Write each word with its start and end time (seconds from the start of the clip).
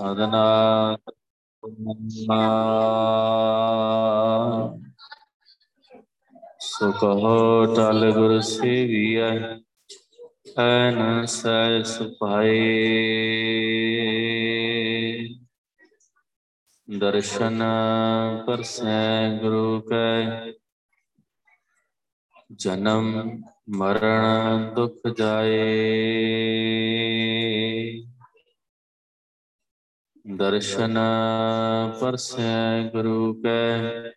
ਸਾਧਨਾ 0.00 0.96
ਸੁਖੋ 6.60 7.66
ਟਲ 7.76 8.12
ਗੁਰ 8.12 8.40
ਸੇਵੀਐ 8.40 9.28
ਐਨ 10.58 11.26
ਸਹਿ 11.26 11.82
ਸੁਭਾਏ 11.84 12.54
ਦਰਸ਼ਨ 16.88 17.64
ਪਰਸੈ 18.46 19.38
ਗੁਰੂ 19.42 19.80
ਕੈ 19.80 20.52
ਜਨਮ 22.52 23.12
ਮਰਨ 23.68 24.74
ਦੁਖ 24.74 25.08
ਜਾਏ। 25.18 25.60
ਦਰਸ਼ਨ 30.40 30.98
ਪਰਸੈ 32.00 32.90
ਗੁਰੂ 32.92 33.32
ਕੈ 33.34 34.12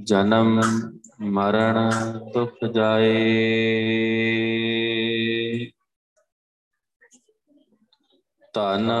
ਜਨਮ 0.00 0.60
ਮਰਨ 1.30 1.90
ਦੁਖ 2.34 2.64
ਜਾਏ 2.64 3.16
ਧੰਨ 8.54 8.92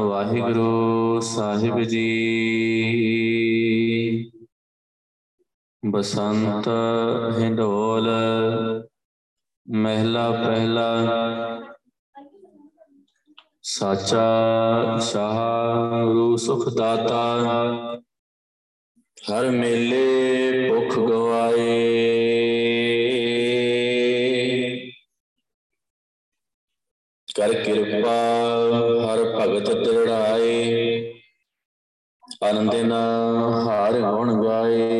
ਵਾਹਿਗੁਰੂ 0.00 1.20
ਸਾਹਿਬ 1.24 1.82
ਜੀ 1.84 2.06
ਬਸੰਤ 5.82 6.68
ਹਿੰਡੋਲ 7.38 8.08
ਮਹਿਲਾ 9.66 10.30
ਪਹਿਲਾ 10.32 10.88
ਸਾਚਾ 13.70 14.98
ਸ਼ਾਹ 14.98 16.04
ਗੁਰੂ 16.04 16.36
ਸੁਖ 16.36 16.68
ਦਾਤਾ, 16.68 17.38
ਹਰ 19.32 19.50
ਮੇਲੇ 19.50 20.70
ਭੁਖ 20.70 20.98
ਗਵਾਏ। 20.98 21.74
ਕਰ 27.36 27.54
ਕਿਰਪਾ, 27.54 28.16
ਹਰ 29.04 29.24
ਭਗਤ 29.24 29.70
ਦ੍ਰਿੜਾਏ। 29.70 30.54
ਆਨੰਦਿਨ 32.44 32.92
ਹਾਰ 33.66 34.00
ਗੁਣ 34.00 34.44
ਗਾਏ। 34.44 34.97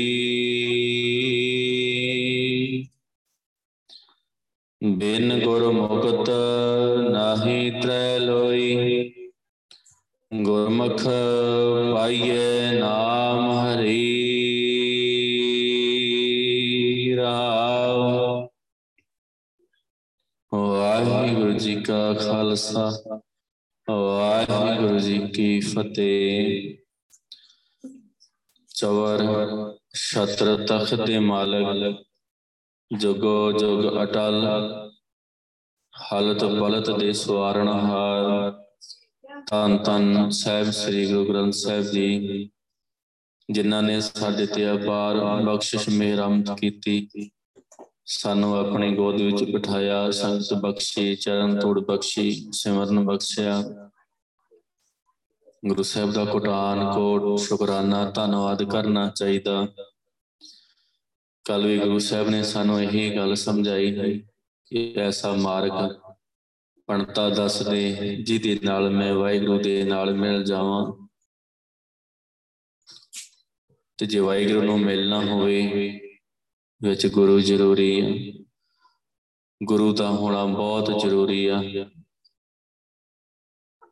ਬਿਨ 5.07 5.45
ਗੁਰ 5.45 5.73
ਮੁਕਤ 5.73 6.31
ਨਾਹੀ 7.11 7.71
ਤ੍ਰੈ 7.71 8.19
ਲੋਈ। 8.19 9.13
ਗੁਰਮੁਖ 10.43 11.03
ਪਾਈਏ 11.95 12.71
ਨਾਮ 12.79 13.51
ਹਰੀ। 13.51 14.03
ਰਾਮ। 17.17 18.47
ਵਾਹਿਗੁਰੂ 20.55 21.53
ਜੀ 21.53 21.81
ਕਾ 21.81 22.13
ਖਾਲਸਾ, 22.13 22.93
ਵਾਹਿਗੁਰੂ 23.91 24.99
ਜੀ 24.99 25.19
ਕੀ 25.19 25.61
ਫਤਿਹ। 25.61 26.75
ਚਵਰ 28.75 29.19
ਛਤਰ 29.95 30.67
ਤਖਤ 30.67 30.95
ਦੇ 30.95 31.19
ਮਾਲਕ, 31.19 32.05
ਜੁਗੋ 32.97 33.53
ਜੁਗ 33.53 34.03
ਅਟਲ। 34.03 34.47
ਹਲਤ 36.13 36.45
ਪਲਤ 36.45 36.91
ਦੇ 36.91 37.13
ਸਵਾਰਨ 37.13 37.69
ਹਾਰ। 37.69 38.53
ਤਨ 39.51 39.79
ਤਨ 39.79 40.31
ਸਾਹਿਬ 40.31 40.71
ਸ੍ਰੀ 40.71 41.07
ਗੁਰੂ 41.07 41.29
ਗ੍ਰੰਥ 41.29 41.53
ਸਾਹਿਬ 41.53 41.83
ਜੀ, 41.83 42.51
ਜਿਨ੍ਹਾਂ 43.51 43.83
ਨੇ 43.83 44.01
ਸਾਡੇ 44.01 44.47
ਤੇ 44.47 44.73
ਅਪਾਰ 44.73 45.17
ਬਖਸ਼ਿਸ਼ 45.45 45.89
ਮਿਹਰਮਤ 45.89 46.51
ਕੀਤੀ। 46.61 47.09
ਸਾਨੂੰ 48.05 48.57
ਆਪਣੀ 48.57 48.97
ਗੋਦ 48.97 49.21
ਵਿੱਚ 49.21 49.45
ਬਿਠਾਇਆ, 49.45 50.11
ਸੰਗਤ 50.11 50.55
ਬਖਸ਼ੀ, 50.55 51.17
ਚਰਨ 51.17 51.59
ਤੋੜ 51.59 51.81
ਬਖਸ਼ੀ, 51.81 52.49
ਸਿਮਰਨ 52.53 53.05
ਬਖਸ਼ਿਆ। 53.07 53.63
ਗੁਰੂ 55.67 55.83
ਸਾਹਿਬ 55.83 56.13
ਦਾ 56.13 56.25
ਕੋਟਾਨ 56.25 56.93
ਕੋਟ, 56.93 57.41
ਸ਼ੁਕਰਾਨਾ, 57.41 58.11
ਧੰਨਵਾਦ 58.11 58.63
ਕਰਨਾ 58.63 59.13
ਚਾਹੀਦਾ। 59.17 59.67
ਕੱਲ 61.45 61.67
ਵੀ 61.67 61.79
ਗੁਰੂ 61.79 61.99
ਸਾਹਿਬ 61.99 62.29
ਨੇ 62.29 62.43
ਸਾਨੂੰ 62.43 62.83
ਇਹੀ 62.83 63.17
ਗੱਲ 63.17 63.35
ਸਮਝਾਈ 63.35 63.99
ਹੈ। 63.99 64.36
ਕਿ 64.67 64.95
ਐਸਾ 64.97 65.33
ਮਾਰਗ 65.33 66.01
ਪਣਤਾ 66.87 67.31
ਦੱਸਦੇ 67.31 68.17
ਜਿਹਦੇ 68.17 68.59
ਨਾਲ 68.63 68.91
ਮੈਂ 68.91 69.15
ਵਾਹਿਗੁਰੂ 69.15 69.63
ਦੇ 69.63 69.85
ਨਾਲ 69.85 70.15
ਮਿਲ 70.15 70.45
ਜਾਵਾਂ। 70.45 71.07
ਤੇ 73.99 74.07
ਜੇ 74.07 74.19
ਵਾਹਿਗੁਰੂ 74.19 74.63
ਨੂੰ 74.63 74.81
ਮਿਲਣਾ 74.81 75.21
ਹੋਵੇ, 75.21 76.01
ਵਿੱਚ 76.83 77.07
ਗੁਰੂ 77.07 77.41
ਜ਼ਰੂਰੀ 77.41 78.01
ਹੈ 78.01 78.45
ਗੁਰੂ 79.65 79.95
ਦਾ 79.95 80.11
ਹੋਣਾ 80.11 80.45
ਬਹੁਤ 80.45 81.01
ਜ਼ਰੂਰੀ 81.01 81.47
ਆ। 81.47 81.63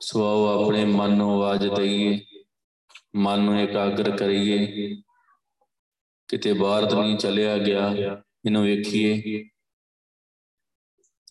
ਸੋ 0.01 0.25
ਆਓ 0.25 0.63
ਆਪਣੇ 0.63 0.85
ਮਨ 0.85 1.11
ਨੂੰ 1.11 1.35
ਆਵਾਜ਼ 1.35 1.67
ਦਈਏ, 1.67 2.21
ਮਨ 3.17 3.41
ਨੂੰ 3.41 3.61
ਇਕਾਗਰ 3.61 4.17
ਕਰੀਏ। 4.17 4.67
ਕਿਤੇ 6.29 6.53
ਬਾਹਰ 6.53 6.87
ਤਾਂ 6.87 7.05
ਨਹੀਂ 7.05 7.17
ਚਲਿਆ 7.17 7.59
ਗਿਆ, 7.59 7.91
ਇਹਨੂੰ 8.47 8.65
ਵੇਖੀਏ। 8.65 9.45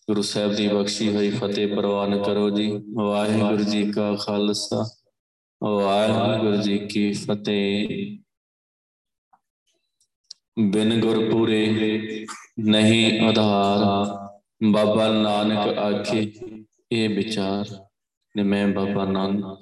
ਗੁਰੂ 0.08 0.22
ਸਾਹਿਬ 0.22 0.54
ਦੀ 0.54 0.68
ਬਖਸ਼ੀ 0.68 1.16
ਹੋਈ 1.16 1.30
ਫਤਿਹ 1.30 1.76
ਪ੍ਰਵਾਨ 1.76 2.22
ਕਰੋ 2.22 2.50
ਜੀ। 2.50 2.82
ਵਾਹਿਗੁਰੂ 2.94 3.64
ਜੀ 3.64 3.92
ਕਾ 3.92 4.14
ਖਾਲਸਾ। 4.14 4.90
ਵਾਹਿਗੁਰੂ 5.62 6.56
ਜੀ 6.56 6.78
ਕੀ 6.78 7.12
ਫਤਿਹ। 7.12 8.18
ਬਿਨ 10.58 11.00
ਗੁਰ 11.00 11.30
ਪੂਰੇ 11.30 11.70
ਨਹੀਂ 12.58 13.20
ਆਧਾਰ 13.20 13.80
ਬਾਬਾ 14.70 15.08
ਨਾਨਕ 15.08 15.78
ਆਖੇ, 15.78 16.32
ਇਹ 16.92 17.08
ਵਿਚਾਰ 17.08 17.64
ਨੇ 18.36 18.42
ਮੈਂ 18.42 18.68
ਬਾਬਾ 18.68 19.04
ਨਾਨਕ 19.04 19.58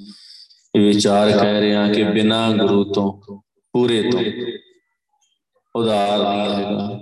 ਇਹ 0.76 0.80
ਵਿਚਾਰ 0.80 1.38
ਕਹਿ 1.38 1.60
ਰਿਹਾ 1.60 1.92
ਕਿ 1.92 2.04
ਬਿਨਾ 2.04 2.52
ਗੁਰੂ 2.52 2.84
ਤੋਂ, 2.84 3.40
ਪੂਰੇ 3.72 4.10
ਤੋਂ 4.10 4.20
ਉਧਾਰ 5.76 6.18
ਨਹੀਂ 6.18 6.54
ਹੈਗਾ। 6.54 7.00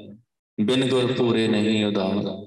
ਬਿਨ 0.60 0.88
ਗੁਰ 0.88 1.12
ਪੂਰੇ 1.12 1.48
ਨਹੀਂ 1.48 1.84
ਉਧਾਰ। 1.84 2.39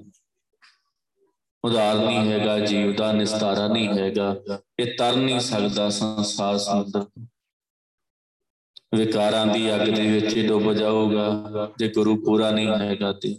ਉਦਾਰ 1.64 1.98
ਨਹੀਂ 1.98 2.32
ਹੈਗਾ, 2.32 2.58
ਜੀਵ 2.58 2.94
ਦਾ 2.96 3.12
ਨਿਸਤਾਰਾ 3.12 3.66
ਨਹੀਂ 3.68 3.88
ਹੈਗਾ, 3.88 4.34
ਇਹ 4.80 4.96
ਤਰ 4.98 5.16
ਨਹੀਂ 5.16 5.40
ਸਕਦਾ 5.40 5.88
ਸੰਸਾਰ 5.90 6.58
ਸਮੁੰਦਰ 6.58 7.06
ਵਿਕਾਰਾਂ 8.94 9.46
ਦੀ 9.46 9.74
ਅੱਗ 9.74 9.88
ਦੇ 9.88 10.10
ਵਿੱਚ 10.10 10.38
ਡੁੱਬ 10.38 10.72
ਜਾਊਗਾ, 10.72 11.72
ਜੇ 11.78 11.88
ਗੁਰੂ 11.88 12.16
ਪੂਰਾ 12.24 12.50
ਨਹੀਂ 12.50 12.68
ਹੈਗਾ 12.68 13.12
ਤੇ। 13.12 13.38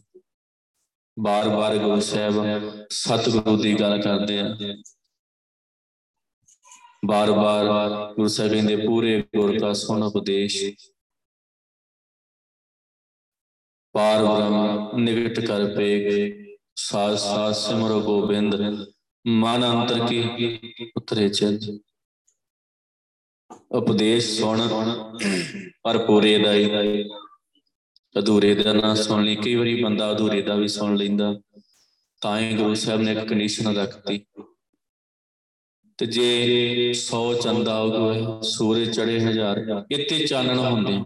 ਬਾਰ-ਬਾਰ 1.18 1.78
ਗੁਰੂ 1.78 2.00
ਸਾਹਿਬ 2.00 2.88
ਸਤਿਗੁਰੂ 2.92 3.58
ਦੀ 3.58 3.74
ਗੱਲ 3.80 4.02
ਕਰਦੇ 4.02 4.40
ਆ। 4.40 4.56
ਬਾਰ-ਬਾਰ 7.06 7.68
ਗੁਰੂ 8.14 8.28
ਸਾਹਿਬ 8.28 8.52
ਕਹਿੰਦੇ, 8.52 8.76
ਪੂਰੇ 8.76 9.22
ਗੁਰ 9.36 9.60
ਕਾ 9.60 9.74
ਸੁਣ 9.74 10.04
ਉਪਦੇਸ਼। 10.04 10.64
ਪਾਰ 13.96 14.24
ਬ੍ਰਹਮ 14.24 15.00
ਨਿਗਟ 15.00 15.40
ਕਰ 15.40 15.66
ਪੇਗ 15.76 16.45
ਸਾਜ 16.76 17.18
ਸਾਜ 17.20 17.56
ਸਿਮਰੋ 17.56 18.02
ਗੋਬਿੰਦ, 18.02 18.56
ਮਨ 19.28 19.72
ਅੰਤਰ 19.72 20.08
ਕੀ 20.08 20.60
ਉਤਰੇ 20.98 21.30
ਚਲ 21.30 21.80
ਉਪਦੇਸ਼ 23.72 24.40
ਸੁਣ 24.40 24.70
ਪਰ 25.84 25.98
ਪੂਰੇ 25.98 26.38
ਦਾ 26.38 26.54
ਹੀ। 26.54 27.04
ਅਧੂਰੇ 28.20 28.56
ਦਾ 28.56 28.74
ਨਾ 28.74 28.96
ਸੁਣ 28.96 29.24
ਲਈ। 29.24 29.36
ਕਈ 29.36 29.56
ਵਾਰੀ 29.56 29.84
ਬੰਦਾ 29.84 30.12
ਅਧੂਰੇ 30.12 30.42
ਦਾ 30.42 30.56
ਵੀ 30.56 30.68
ਸੁਣ 30.68 30.96
ਲੈਂਦਾ। 30.96 31.42
ਤਾਂ 32.22 32.40
ਹੀ 32.40 32.54
ਗੁਰੂ 32.54 32.74
ਸਾਹਿਬ 32.74 33.02
ਨੇ 33.02 33.12
ਇੱਕ 33.12 33.20
ਕੰਡੀਸ਼ਨ 33.20 33.78
ਰੱਖਤੀ। 33.78 34.26
ਤੇ 35.98 36.06
ਜੇ 36.06 36.90
100 36.90 37.34
ਚੰਦਾ 37.34 37.80
ਉਗਵੇ, 37.80 38.26
ਸੂਰਜ 38.42 38.96
ਚੜੇ 38.96 39.20
ਹਜ਼ਾਰ। 39.20 39.86
ਇੱਥੇ 39.92 40.28
ਚਾਨਣ 40.28 40.60
ਹੁੰਦੇ 40.60 40.98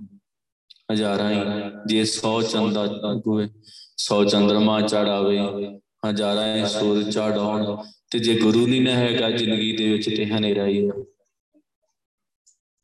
ਹਜ਼ਾਰਾਂ 0.93 1.31
ਹੀ। 1.31 1.71
ਜੇ 1.87 2.05
100 2.05 2.41
ਚੰਦਾ 2.41 2.85
ਹੋਵੇ 3.27 3.49
100 3.99 4.23
ਚੰਦਰਮਾ 4.25 4.81
ਚੜਾਵੇ 4.81 5.39
ਹਜ਼ਾਰਾਂ 6.09 6.57
ਹੀ 6.57 6.65
ਸੂਰਜ 6.65 7.13
ਚੜਾਉਣ 7.13 7.83
ਤੇ 8.11 8.19
ਜੇ 8.19 8.35
ਗੁਰੂ 8.39 8.67
ਨਹੀਂ 8.67 8.81
ਨਾ 8.81 8.91
ਹੈਗਾ 8.91 9.31
ਜ਼ਿੰਦਗੀ 9.31 9.75
ਦੇ 9.75 9.89
ਵਿੱਚ 9.89 10.17
ਤੇ 10.17 10.25
ਹਨੇਰਾ 10.25 10.65
ਹੀ 10.65 10.89
ਹੈ। 10.89 10.93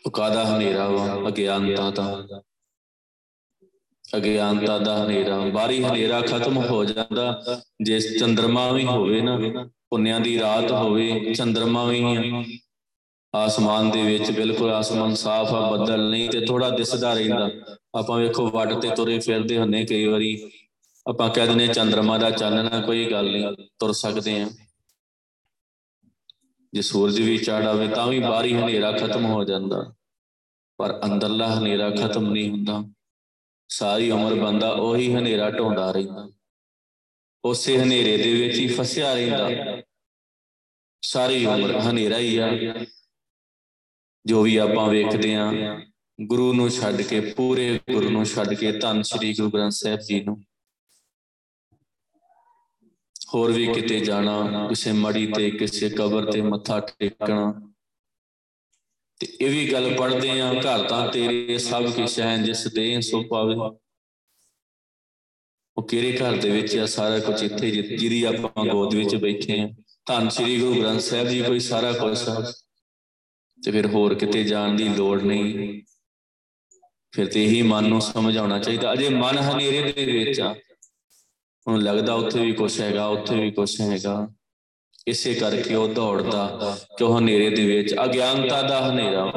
ਉਹ 0.06 0.12
ਕਾਦਾ 0.12 0.45
ਹਨੇਰਾ 0.45 0.89
ਵਾ, 0.89 1.27
ਅਗਿਆਨਤਾ 1.27 1.91
ਦਾ। 1.91 2.41
ਅਗਿਆਨਤਾ 4.17 4.77
ਦਾ 4.77 5.06
ਹਨੇਰਾ 5.06 5.39
ਬਾਰੀ 5.39 5.83
ਹਨੇਰਾ 5.83 6.21
ਖਤਮ 6.21 6.57
ਹੋ 6.57 6.85
ਜਾਂਦਾ, 6.85 7.44
ਜੇ 7.81 8.00
ਚੰਦਰਮਾ 8.00 8.71
ਵੀ 8.71 8.85
ਹੋਵੇ 8.85 9.21
ਨਾ, 9.21 9.69
ਪੁੰਨਿਆਂ 9.89 10.19
ਦੀ 10.19 10.39
ਰਾਤ 10.39 10.71
ਹੋਵੇ, 10.71 11.33
ਚੰਦਰਮਾ 11.33 11.85
ਵੀ 11.85 12.03
ਆਸਮਾਨ 13.35 13.91
ਦੇ 13.91 14.01
ਵਿੱਚ 14.01 14.31
ਬਿਲਕੁਲ 14.31 14.71
ਆਸਮਾਨ 14.71 15.15
ਸਾਫ਼ 15.15 15.53
ਆ, 15.53 15.71
ਬੱਦਲ 15.71 16.09
ਨਹੀਂ, 16.09 16.29
ਤੇ 16.29 16.45
ਥੋੜਾ 16.45 16.69
ਦਿਸਦਾ 16.69 17.13
ਰਹਿੰਦਾ। 17.13 17.50
ਆਪਾਂ 17.95 18.19
ਵੇਖੋ 18.19 18.50
ਵੱਟ 18.50 18.73
ਤੇ 18.73 18.89
ਤੁਰੇ 18.89 19.19
ਫਿਰਦੇ 19.19 19.57
ਹੁੰਨੇ 19.57 19.85
ਕਈ 19.85 20.06
ਵਾਰੀ। 20.06 20.51
ਆਪਾਂ 21.10 21.30
ਕਹਿ 21.30 21.48
ਦਿੰਦੇ 21.48 21.68
ਚੰਦਰਮਾ 21.68 22.18
ਦਾ 22.18 22.31
ਚਾਨਣਾ 22.31 22.81
ਕੋਈ 22.81 23.12
ਗੱਲ 23.12 23.31
ਨਹੀਂ, 23.31 23.69
ਤੁਰ 23.80 23.92
ਸਕਦੇ 23.92 24.42
ਆ 24.42 24.50
ਜੇ 26.74 26.81
ਸੂਰਜ 26.81 27.22
ਵੀ 27.22 27.38
ਚੜ 27.38 27.68
ਆਵੇ 27.68 27.88
ਤਾਂ 27.88 28.07
ਵੀ 28.07 28.19
ਬਾਹਰੀ 28.19 28.56
ਹਨੇਰਾ 28.56 28.92
ਖਤਮ 28.92 29.25
ਹੋ 29.25 29.44
ਜਾਂਦਾ। 29.44 29.96
ਪਰ 30.78 31.02
ਅੰਦਰਲਾ 31.06 31.60
ਹਨੇਰਾ 31.60 31.90
ਖਤਮ 31.90 32.31
ਨਹੀਂ 32.31 32.50
ਹੁੰਦਾ। 32.50 32.84
ਸਾਰੀ 33.69 34.12
ਉਮਰ 34.12 34.36
ਬੰਦਾ 34.36 34.72
ਉਹੀ 34.72 35.16
ਹਨੇਰਾ 35.16 35.52
ਢੋਂਦਾ 35.52 35.92
ਰਹਿੰਦਾ। 35.92 36.30
ਉਸੇ 37.46 37.80
ਹਨੇਰੇ 37.80 38.18
ਦੇ 38.18 38.34
ਵਿੱਚ 38.34 38.58
ਹੀ 38.58 38.68
ਫਸਿਆ 38.68 39.13
ਰਹਿੰਦਾ। 39.13 39.50
ਸਾਰੀ 41.01 41.46
ਉਮਰ 41.46 41.75
ਹਨੇਰਾ 41.75 42.18
ਹੀ 42.18 42.38
ਆ। 42.38 42.50
ਜੋ 44.25 44.42
ਵੀ 44.42 44.58
ਆਪਾਂ 44.58 44.90
ਵੇਖਦੇ 44.90 45.36
ਆ 45.36 45.51
ਗੁਰੂ 46.22 46.54
ਨੂੰ 46.54 46.69
ਛੱਡ 46.69 47.01
ਕੇ, 47.01 47.19
ਪੂਰੇ 47.19 47.80
ਗੁਰੂ 47.92 48.10
ਨੂੰ 48.10 48.25
ਛੱਡ 48.25 48.54
ਕੇ 48.54 48.72
ਧੰਨ 48.72 49.01
ਸ੍ਰੀ 49.01 49.34
ਗੁਰੂ 49.34 49.50
ਗ੍ਰੰਥ 49.50 49.72
ਸਾਹਿਬ 49.72 50.00
ਜੀ 50.00 50.24
ਨੂੰ। 50.24 50.44
ਹੋਰ 53.36 53.52
ਵੀ 53.52 53.68
ਕਿਤੇ 53.68 54.00
ਜਾਣਾ, 54.00 54.68
ਕਿਸੇ 54.70 54.92
ਮੜੀ 54.92 55.28
ਤੇ, 55.28 55.52
ਕਿਸੇ 55.52 55.90
ਕਬਰ 55.90 56.32
ਤੇ 56.32 56.42
ਮੱਥਾ 56.42 56.80
ਟੇਕਣਾ। 56.80 57.72
ਤੇ 59.20 59.28
ਇਹ 59.42 59.50
ਵੀ 59.50 59.72
ਗੱਲ 59.72 59.96
ਪੜਦੇ 60.00 60.42
ਆ, 60.42 60.54
ਘਰ 60.54 60.90
ਤਾਂ 60.90 61.08
ਤੇਰੇ 61.08 61.58
ਸਭ 61.58 61.92
ਕਿਛ 61.92 62.20
ਹੈ, 62.20 62.38
ਜਿਸ 62.38 62.68
ਦੇ 62.68 63.02
ਸੋ 63.02 63.24
ਪਾਵੇ। 63.24 63.56
ਉਹ 65.78 65.88
ਕਿਹੜੇ 65.88 66.18
ਘਰ 66.18 66.36
ਦੇ 66.38 66.50
ਵਿੱਚ 66.50 66.78
ਆ, 66.78 66.86
ਸਾਰਾ 66.86 67.20
ਕੁਝ 67.20 67.44
ਇੱਥੇ 67.44 67.72
ਜਿਹਦੀ 67.72 68.24
ਆਪਾਂ 68.24 68.66
ਗੋਦ 68.66 68.96
ਵਿੱਚ 68.96 69.16
ਬੈਠੇ 69.16 69.60
ਆ। 69.60 69.70
ਧੰਨ 70.06 70.30
ਸ੍ਰੀ 70.30 70.60
ਗੁਰੂ 70.60 70.82
ਗ੍ਰੰਥ 70.82 71.02
ਸਾਹਿਬ 71.02 71.28
ਜੀ, 71.28 71.44
ਕੋਈ 71.44 71.60
ਸਾਰਾ 71.60 71.92
ਕੁਝ 71.92 72.18
ਤੇ 73.64 73.72
ਫਿਰ 73.72 73.86
ਹੋਰ 73.86 74.16
ਕਿਤੇ 74.16 74.44
ਜਾਣ 74.44 74.74
ਦੀ 74.74 74.90
ਲੋੜ 74.90 75.22
ਨਹੀਂ। 75.22 75.82
ਫਿਰ 77.12 77.26
ਤੇ 77.26 77.44
ਇਹੀ 77.44 77.62
ਮਨ 77.62 77.84
ਨੂੰ 77.84 78.02
ਸਮਝਾਉਣਾ 78.02 78.60
ਚਾਹੀਦਾ। 78.60 78.94
ਅਜੇ 78.94 79.10
ਮਨ 79.10 79.38
ਹਨੇਰੇ 79.38 79.92
ਦੇ 79.92 80.06
ਵਿੱਚ 80.06 80.42
ਆ। 80.42 80.56
ਹੁਣ 81.67 81.81
ਲੱਗਦਾ 81.81 82.13
ਉੱਥੇ 82.13 82.41
ਵੀ 82.41 82.51
ਕੁਝ 82.51 82.81
ਹੈਗਾ, 82.81 83.06
ਉੱਥੇ 83.06 83.41
ਵੀ 83.41 83.51
ਕੁਝ 83.51 83.81
ਹੈਗਾ। 83.81 84.27
ਇਸੇ 85.07 85.33
ਕਰਕੇ 85.33 85.75
ਉਹ 85.75 85.88
ਦੌੜਦਾ 85.88 86.77
ਕਿ 86.97 87.03
ਉਹ 87.03 87.19
ਹਨੇਰੇ 87.19 87.50
ਦੇ 87.50 87.65
ਵਿੱਚ, 87.65 87.95
ਅਗਿਆਨਤਾ 88.03 88.62
ਦਾ 88.62 88.89
ਹਨੇਰਾ। 88.89 89.31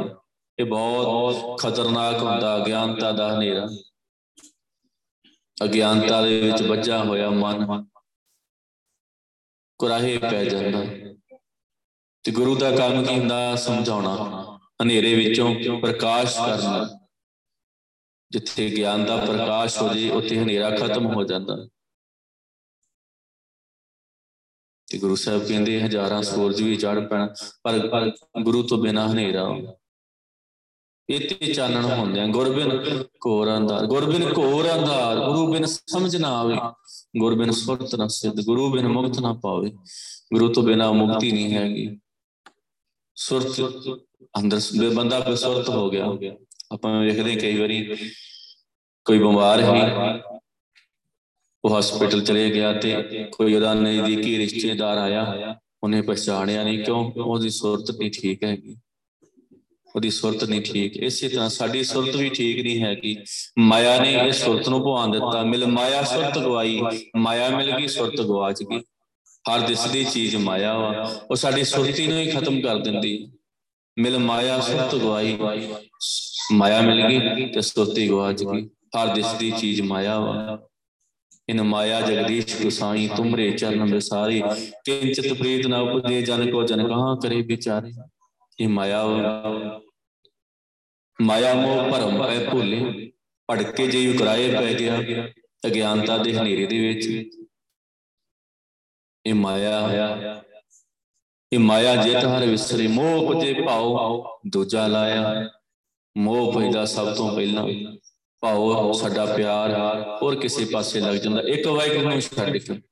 ਇਹ 0.59 0.65
ਬਹੁਤ 0.65 1.61
ਖਤਰਨਾਕ 1.61 2.23
ਹੁੰਦਾ, 2.23 2.57
ਅਗਿਆਨਤਾ 2.57 3.13
ਦਾ 3.13 3.37
ਹਨੇਰਾ। 3.37 3.69
ਅਗਿਆਨਤਾ 5.65 6.23
ਦੇ 6.23 6.41
ਵਿੱਚ 6.41 6.63
ਵੱਜਾ 6.63 7.05
ਹੋਇਆ 7.05 7.31
ਮਨ। 7.31 7.87
ਕੁਰਾਹੇ 9.79 10.19
ਪੈ 10.19 10.45
ਜਾਂਦਾ। 10.45 10.85
ਤੇ 12.23 12.33
ਗੁਰੂ 12.33 12.57
ਦਾ 12.57 12.77
ਕੰਮ 12.77 13.05
ਕੀ 13.05 13.19
ਹੁੰਦਾ? 13.19 13.57
ਸਮਝਾਉਣਾ। 13.57 14.59
ਹਨੇਰੇ 14.83 15.15
ਵਿੱਚੋਂ 15.15 15.81
ਪ੍ਰਕਾਸ਼ 15.81 16.37
ਕਰਨਾ। 16.37 17.09
ਜਿੱਥੇ 18.31 18.71
ਗਿਆਨ 18.77 19.05
ਦਾ 19.05 19.17
ਪ੍ਰਕਾਸ਼ 19.17 19.79
ਹੋ 19.79 19.95
ਜੇ, 19.95 20.11
ਉੱਥੇ 20.11 20.39
ਹਨੇਰਾ 20.39 20.71
ਖਤਮ 20.71 21.07
ਹੋ 21.07 21.25
ਜਾਂਦਾ। 21.25 21.69
ਤੇ 24.91 24.99
ਗੁਰੂ 24.99 25.15
ਸਾਹਿਬ 25.15 25.47
ਕਹਿੰਦੇ, 25.49 25.81
ਹਜ਼ਾਰਾਂ 25.83 26.23
ਸੂਰਜ 26.23 26.63
ਵੀ 26.63 26.77
ਚੜ 26.77 27.01
ਪੈਣ, 27.09 27.29
ਪਰ 27.63 28.11
ਗੁਰੂ 28.43 28.63
ਤੋਂ 28.63 28.79
ਬਿਨਾ 28.79 29.11
ਹਨੇਰਾ 29.13 29.49
ਇਤੇ 31.09 31.53
ਚਾਨਣ 31.53 31.85
ਹੁੰਦੇ 31.85 32.21
ਆ। 32.21 32.27
ਗੁਰਬਿਨ 32.27 33.05
ਕੋਰ 33.21 33.57
ਅੰਧਾਰ, 33.57 33.87
ਗੁਰਬਿਨ 33.87 34.33
ਕੋਰ 34.33 34.73
ਅੰਧਾਰ, 34.73 35.19
ਗੁਰੂ 35.19 35.53
ਬਿਨ 35.53 35.65
ਸਮਝ 35.67 36.17
ਨਾ 36.17 36.29
ਆਵੇ। 36.39 36.57
ਗੁਰਬਿਨ 37.19 37.51
ਸੁਰਤ 37.51 37.95
ਨਾ 37.95 38.07
ਸਿੱਧ, 38.09 38.41
ਗੁਰੂ 38.41 38.71
ਬਿਨ 38.71 38.89
ਮੁਕਤ 38.89 39.19
ਨਾ 39.21 39.33
ਪਾਵੇ। 39.33 39.71
ਗੁਰੂ 40.33 40.53
ਤੋਂ 40.53 40.63
ਬਿਨਾ 40.63 40.91
ਮੁਕਤੀ 40.93 41.33
ਨਹੀਂ 41.33 41.53
ਹੈਗੀ। 41.55 41.99
ਸੁਰਤ 43.17 43.61
ਅੰਦਰ 44.39 44.61
ਬੰਦਾ 44.95 45.21
ਬੇਸੁਰਤ 45.21 45.69
ਹੋ 45.69 45.91
ਗਿਆ। 45.91 46.05
ਆਪਾਂ 46.73 47.01
ਵੇਖਦੇ 47.01 47.37
ਕਈ 47.37 47.59
ਵਾਰੀ 47.61 47.97
ਕੋਈ 49.05 49.19
ਬਿਮਾਰ 49.19 49.61
ਹੈ 49.61 50.23
ਉਹ 51.65 51.79
ਹਸਪੀਟਲ 51.79 52.21
ਚਲੇ 52.21 52.51
ਗਿਆ 52.51 52.73
ਤੇ 52.73 52.97
ਕੋਈ 53.33 53.55
ਉਹਦਾ 53.55 53.75
ਨਜ਼ਦੀਕੀ 53.75 54.39
ਰਿਸ਼ਤੇਦਾਰ 54.39 54.99
ਆਇਆ, 54.99 55.57
ਉਹਨੇ 55.83 56.03
ਪਛਾਣਿਆ 56.03 56.65
ਨਹੀਂ 56.65 56.85
ਕਿਉਂ? 56.85 57.13
ਉਹਦੀ 57.17 57.51
ਸੁਰਤ 57.51 57.91
ਨਹੀਂ 57.91 58.11
ਠੀਕ 58.11 58.45
ਹੈਗੀ। 58.45 58.77
ਉਹਦੀ 59.97 60.11
ਸੁਰਤ 60.11 60.45
ਨਹੀਂ 60.45 60.61
ਠੀਕ। 60.63 60.97
ਇਸੇ 60.97 61.29
ਤਰ੍ਹਾਂ 61.29 61.49
ਸਾਡੀ 61.49 61.85
ਸੁਰਤ 61.85 62.17
ਵੀ 62.17 62.29
ਠੀਕ 62.29 62.63
ਨਹੀਂ 62.63 62.83
ਹੈਗੀ। 62.83 63.17
ਮਾਇਆ 63.59 64.03
ਨੇ 64.03 64.13
ਇਹ 64.13 64.33
ਸੁਰਤ 64.33 64.69
ਨੂੰ 64.69 64.81
ਭਵਾਨ 64.81 65.11
ਦਿੱਤਾ। 65.11 65.43
ਮਿਲ 65.43 65.67
ਮਾਇਆ 65.67 66.03
ਸੁਰਤ 66.03 66.39
ਗਵਾਈ। 66.39 66.81
ਮਾਇਆ 67.17 67.49
ਮਿਲ 67.49 67.71
ਗਈ, 67.77 67.87
ਸੁਰਤ 67.87 68.21
ਗਵਾਚ 68.21 68.63
ਗਈ 68.63 68.81
ਹਰ 69.51 69.61
ਦਿਸਦੀ 69.61 70.05
ਚੀਜ਼ 70.05 70.37
ਮਾਇਆ 70.37 70.79
ਵਾ। 70.79 71.13
ਉਹ 71.31 71.37
ਸਾਡੀ 71.37 71.65
ਸੁਰਤੀ 71.65 72.07
ਨੂੰ 72.07 72.19
ਹੀ 72.19 72.31
ਖਤਮ 72.31 72.61
ਕਰ 72.61 72.79
ਦਿੰਦੀ। 72.79 73.33
ਮਿਲ 73.99 74.19
ਮਾਇਆ 74.19 74.61
ਸੁਰਤ 74.61 74.95
ਗਵਾਈ। 74.95 75.37
ਮਾਇਆ 76.53 76.81
ਮਿਲ 76.81 77.09
ਗਈ 77.09 77.47
ਤੇ 77.47 77.61
ਸੁਰਤੀ 77.61 78.09
ਗਵਾਚ 78.09 78.45
ਗਈ 78.45 78.69
ਹਰ 78.97 79.15
ਦਿਸਦੀ 79.15 79.51
ਚੀਜ਼ 79.51 79.81
ਮਾਇਆ 79.83 80.21
ਵਾ। 80.21 80.59
ਇਨ 81.49 81.63
ਮਾਇਆ 81.63 82.01
ਜਗਦੀਸ਼ 82.01 82.63
ਗੁਸਾਈ, 82.63 83.09
ਤੁਮਰੇ 83.17 83.51
ਚਰਨ 83.51 83.85
ਵਿਸਾਰੀ 83.93 84.43
ਕਿੰਚਿਤ 84.85 85.33
ਪ੍ਰੀਤ 85.33 85.67
ਨਾ 85.67 85.79
ਉਪਦੇ 85.81 86.23
ਜਨ 86.23 86.51
ਕੋ 86.51 86.63
ਜਨ 86.63 86.87
ਕਹਾ 86.89 87.15
ਕਰੇ 87.23 87.41
ਵਿਚਾਰੇ। 87.43 87.93
ਇਹ 88.61 88.69
ਮਾਇਆ 88.69 89.05
ਮਾਇਆ 91.19 91.55
ਮੋਹ 91.55 91.91
ਭਰਮ 91.91 92.19
ਪੈ 92.19 92.39
ਭੁੱਲੇ, 92.51 93.11
ਭੜਕੇ 93.49 93.87
ਜੇ 93.87 94.07
ਉਕਰਾਏ 94.15 94.51
ਪੈ 94.55 94.75
ਗਿਆ, 94.75 94.99
ਅਗਿਆਨਤਾ 95.67 96.19
ਦੇ 96.19 96.35
ਹਨੇਰੇ 96.35 96.67
ਦੇ 96.67 96.79
ਵਿੱਚ। 96.89 97.07
ਇਹ 99.27 99.35
ਮਾਇਆ 99.35 100.45
ਇਹ 101.53 101.59
ਮਾਇਆ 101.59 101.97
ਜਿਤ 101.97 102.25
ਹਰ 102.25 102.47
ਵਿਸਰੇ, 102.47 102.87
ਮੋਹ 102.87 103.33
ਪਜੇ 103.33 103.53
ਭਾਉ, 103.55 104.25
ਦੂਜਾ 104.47 104.87
ਲਾਇਆ। 104.87 105.49
ਮੋਹ 106.17 106.53
ਪੈਦਾ 106.53 106.85
ਸਭ 106.85 107.15
ਤੋਂ 107.15 107.35
ਪਹਿਲਾਂ। 107.37 107.67
ਭਾਉ 108.41 108.93
ਸਾਡਾ 108.93 109.25
ਪਿਆਰ 109.27 109.73
ਹੋਰ 110.23 110.35
ਕਿਸੇ 110.41 110.65
ਪਾਸੇ 110.65 111.01
ਲੱਗ 111.01 111.15
ਜਾਂਦਾ। 111.15 111.43
ਇੱਕ 111.43 111.67
ਵਾਹਿਗੁਰੂ 111.67 112.11
ਨੂੰ 112.11 112.21
ਛੱਡ 112.21 112.57
ਕੇ, 112.57 112.83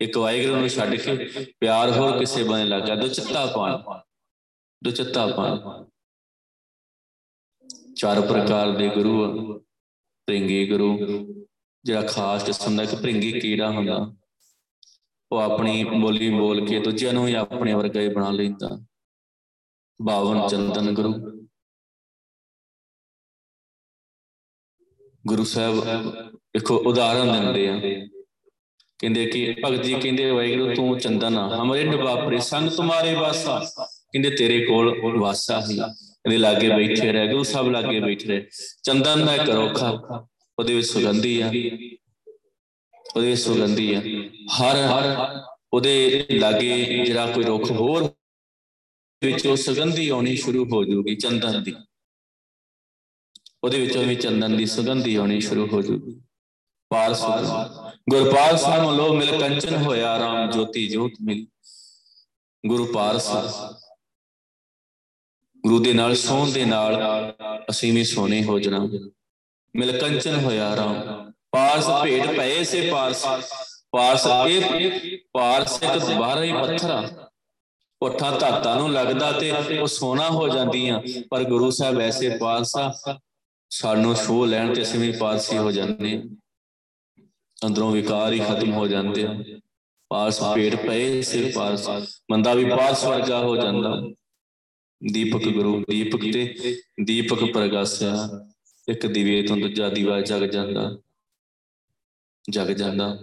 ਇੱਕ 0.00 0.16
ਵਾਹਿਗੁਰੂ 0.16 0.56
ਨੂੰ 0.56 0.68
ਛੱਡ 0.68 0.94
ਕੇ 0.94 1.30
ਪਿਆਰ 1.60 1.90
ਹੋਰ 1.90 2.18
ਕਿਸੇ 2.18 2.44
ਬਣੇ 2.44 2.64
ਲੱਗ 2.64 2.82
ਗਿਆ 2.82 2.94
ਦੁਚਿੱਤਾ 2.94 3.46
ਪਾਣ 3.46 4.00
ਦੁਚਿੱਤਾ 4.84 5.26
ਪਾਣ। 5.26 5.84
ਚਾਰ 7.96 8.20
ਪ੍ਰਕਾਰ 8.20 8.70
ਦੇ 8.70 8.88
ਗੁਰੂ 8.88 9.58
ਪ੍ਰਿੰਗੀ 10.26 10.68
ਗੁਰੂ, 10.70 10.98
ਜਿਹੜਾ 11.84 12.02
ਖਾਸ 12.02 12.42
ਕਿਸਮ 12.42 12.76
ਦਾ 12.76 12.82
ਇੱਕ 12.82 12.94
ਪ੍ਰਿੰਗੀ 12.94 13.40
ਕੀੜਾ 13.40 13.70
ਹੁੰਦਾ। 13.70 14.14
ਉਹ 15.32 15.38
ਆਪਣੀ 15.38 15.84
ਬੋਲੀ 15.84 16.30
ਬੋਲ 16.30 16.66
ਕੇ 16.66 16.78
ਦੂਜਿਆਂ 16.78 17.12
ਨੂੰ 17.12 17.26
ਹੀ 17.28 17.34
ਆਪਣੇ 17.34 17.74
ਵਰਗਾ 17.74 18.00
ਹੀ 18.00 18.08
ਬਣਾ 18.08 18.30
ਲੈਂਦਾ। 18.30 18.84
ਬਾਵਨ 20.02 20.48
ਚੰਦਨ 20.48 20.94
ਗੁਰੂ। 20.94 21.41
ਗੁਰੂ 25.26 25.44
ਸਾਹਿਬ 25.44 25.84
ਦੇਖੋ 26.34 26.76
ਉਦਾਹਰਨ 26.76 27.32
ਦਿੰਦੇ 27.32 27.68
ਆ। 27.68 27.80
ਕਹਿੰਦੇ 28.98 29.26
ਕਿ 29.26 29.54
ਭਗਤ 29.64 29.82
ਜੀ 29.82 29.94
ਕਹਿੰਦੇ, 29.94 30.30
ਵਾਹਿਗੁਰੂ 30.30 30.74
ਤੂੰ 30.74 30.98
ਚੰਦਨ 30.98 31.38
ਆ 31.38 31.62
ਹਮਰੇ 31.62 31.84
ਨਿਵਾਪਰੇ 31.84 32.38
ਸੰਗ 32.38 32.70
ਤੁਮਾਰੇ 32.70 33.14
ਵਾਸਾ। 33.14 33.58
ਕਹਿੰਦੇ 33.80 34.30
ਤੇਰੇ 34.30 34.64
ਕੋਲ 34.64 35.18
ਵਾਸਾ 35.18 35.60
ਹੀ। 35.70 35.80
ਇਹਦੇ 36.26 36.38
ਲਾਗੇ 36.38 36.68
ਬੈਠੇ 36.68 37.12
ਰਹਿ, 37.12 37.28
ਗੁਰੂ 37.28 37.42
ਸਾਹਿਬ 37.42 37.70
ਲਾਗੇ 37.70 38.00
ਬੈਠੇ 38.00 38.26
ਰਹੇ। 38.26 38.46
ਚੰਦਨ 38.82 39.26
ਦਾ 39.26 39.34
ਇੱਕ 39.34 39.50
ਰੋਖਾ 39.50 39.90
ਉਹਦੇ 40.58 40.74
ਵਿੱਚ 40.74 40.86
ਸੁਗੰਧੀ 40.86 41.40
ਆ। 41.40 41.48
ਉਹਦੇ 43.16 43.30
ਵਿੱਚ 43.30 43.40
ਸੁਗੰਧੀ 43.40 43.94
ਆ। 43.94 44.00
ਹਰ 44.60 44.76
ਹਰ 44.76 45.40
ਉਹਦੇ 45.72 46.26
ਲਾਗੇ 46.30 47.02
ਜਿਹੜਾ 47.06 47.26
ਕੋਈ 47.26 47.44
ਰੁੱਖ, 47.44 47.70
ਹੋਰ 47.70 48.10
ਵਿੱਚ 49.24 49.46
ਉਹ 49.46 49.56
ਸੁਗੰਧੀ 49.56 50.08
ਆਉਣੀ 50.08 50.36
ਸ਼ੁਰੂ 50.36 50.64
ਹੋ 50.72 50.84
ਜੂਗੀ 50.84 51.14
ਚੰਦਨ 51.14 51.62
ਦੀ। 51.62 51.74
ਉਹਦੇ 53.64 53.80
ਵਿੱਚੋਂ 53.80 54.02
ਵੀ 54.02 54.14
ਚੰਦਨ 54.16 54.56
ਦੀ 54.56 54.66
ਸੁਗੰਧੀ 54.66 55.14
ਆਉਣੀ 55.14 55.40
ਸ਼ੁਰੂ 55.40 55.66
ਹੋ 55.66 55.82
ਜੂਗੀ। 55.82 56.20
ਪਾਲ 56.90 57.14
ਸੁਗੰਧ। 57.14 57.46
ਗੁਰਪਾਲ 58.10 58.56
ਸਾਹਿਬ 58.58 58.90
ਲੋ 58.90 59.12
ਮਿਲ 59.14 59.38
ਕੰਚਨ 59.40 59.76
ਹੋਇਆ, 59.76 60.18
ਰਾਮ 60.18 60.50
ਜੋਤੀ 60.50 60.88
ਜੋਤ 60.88 61.12
ਮਿਲ। 61.22 61.46
ਗੁਰੂ 62.64 62.84
ਪਾਰਸ 62.86 63.30
ਗੁਰੂ 65.64 65.78
ਦੇ 65.78 65.92
ਨਾਲ 65.92 66.14
ਸੋਹਣ 66.14 66.50
ਦੇ 66.52 66.64
ਨਾਲ 66.64 67.02
ਅਸੀਂ 67.70 67.92
ਵੀ 67.92 68.04
ਸੋਨੇ 68.04 68.42
ਹੋ 68.44 68.58
ਜਣਾ। 68.58 68.78
ਮਿਲ 69.74 69.98
ਕੰਚਨ 69.98 70.34
ਹੋਇਆ, 70.44 70.74
ਰਾਮ। 70.76 71.30
ਪਾਰਸ 71.50 71.86
ਭੇਟ 72.02 72.26
ਪਏ 72.36 72.62
ਸੇ 72.64 72.90
ਪਾਰਸ 72.90 73.24
ਪਾਰਸ 73.90 74.26
ਇਹ 74.48 75.18
ਪਾਰਸ 75.32 75.82
ਇੱਕ 75.82 76.04
ਬਾਹਰ 76.10 76.42
ਹੀ 76.42 76.52
ਪੱਥਰਾ 76.52 77.28
ਉਠਾ 78.02 78.30
ਧਾਤਾਂ 78.38 78.76
ਨੂੰ 78.76 78.92
ਲੱਗਦਾ 78.92 79.32
ਤੇ 79.32 79.50
ਉਹ 79.78 79.86
ਸੋਨਾ 79.86 80.28
ਹੋ 80.30 80.48
ਜਾਂਦੀਆਂ। 80.48 81.00
ਪਰ 81.30 81.44
ਗੁਰੂ 81.44 81.70
ਸਾਹਿਬ 81.70 82.00
ਐਸੇ 82.00 82.36
ਪਾਰਸਾ 82.38 82.92
ਸਾਨੂੰ 83.74 84.14
ਛੋਹ 84.14 84.46
ਲੈਣ 84.46 84.74
ਤੇ 84.74 84.82
ਅਸੀਂ 84.82 85.00
ਵੀ 85.00 85.12
ਪਾਰਸੀ 85.12 85.58
ਹੋ 85.58 85.72
ਜਾਂਦੇ 85.72 86.16
ਹਾਂ। 86.16 86.22
ਅੰਦਰੋਂ 87.66 87.92
ਵਿਕਾਰ 87.92 88.32
ਹੀ 88.32 88.38
ਖਤਮ 88.38 88.72
ਹੋ 88.72 88.88
ਜਾਂਦੇ 88.88 89.24
ਆ। 89.24 89.60
ਪਾਸ 90.08 90.40
ਪੇੜ 90.40 90.74
ਪਏ 90.74 91.22
ਸਿਰ 91.22 91.52
ਪਾਸ 91.54 91.88
ਮੰਦਾ 92.30 92.54
ਵੀ 92.54 92.64
ਪਾਸ 92.64 93.04
ਵਰਗਾ 93.04 93.38
ਹੋ 93.38 93.56
ਜਾਂਦਾ। 93.56 94.02
ਦੀਪਕ 95.12 95.48
ਗੁਰੂ, 95.48 95.84
ਦੀਪਕ 95.90 96.20
ਤੇ 96.32 96.54
ਦੀਪਕ 97.04 97.44
ਪ੍ਰਗਾਸਿਆ। 97.44 98.28
ਇੱਕ 98.88 99.06
ਦੀਵੇ 99.06 99.42
ਤੋਂ 99.42 99.56
ਦੂਜਾ 99.56 99.88
ਦੀਵਾ 99.88 100.20
ਜਗ 100.20 100.44
ਜਾਂਦਾ। 100.44 100.98
ਜਗ 102.50 102.68
ਜਾਂਦਾ। 102.68 103.18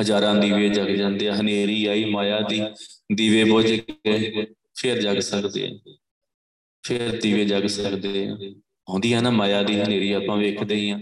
ਹਜ਼ਾਰਾਂ 0.00 0.34
ਦੀਵੇ 0.34 0.68
ਜਗ 0.68 0.86
ਜਾਂਦੇ 0.86 1.28
ਆ। 1.28 1.36
ਹਨੇਰੀ 1.40 1.86
ਆਈ 1.86 2.04
ਮਾਇਆ 2.04 2.40
ਦੀ। 2.40 2.60
ਦੀਵੇ 3.14 3.44
ਬੁਝ 3.44 3.72
ਗਏ। 4.06 4.46
ਫਿਰ 4.74 5.02
ਜਗ 5.02 5.18
ਸਕਦੇ 5.18 5.68
ਆ। 5.68 5.96
ਫਿਰ 6.82 7.20
ਦੀਵੇ 7.20 7.44
ਜਗ 7.44 7.66
ਸਕਦੇ 7.66 8.28
ਆ। 8.28 8.36
ਆਉਂਦੀ 8.88 9.12
ਆ 9.12 9.20
ਨਾ 9.20 9.30
ਮਾਇਆ 9.30 9.62
ਦੀ 9.62 9.80
ਹਨੇਰੀ 9.80 10.12
ਆਪਾਂ 10.12 10.36
ਵੇਖਦੇ 10.36 10.74
ਹੀ 10.74 10.90
ਆ। 10.90 11.00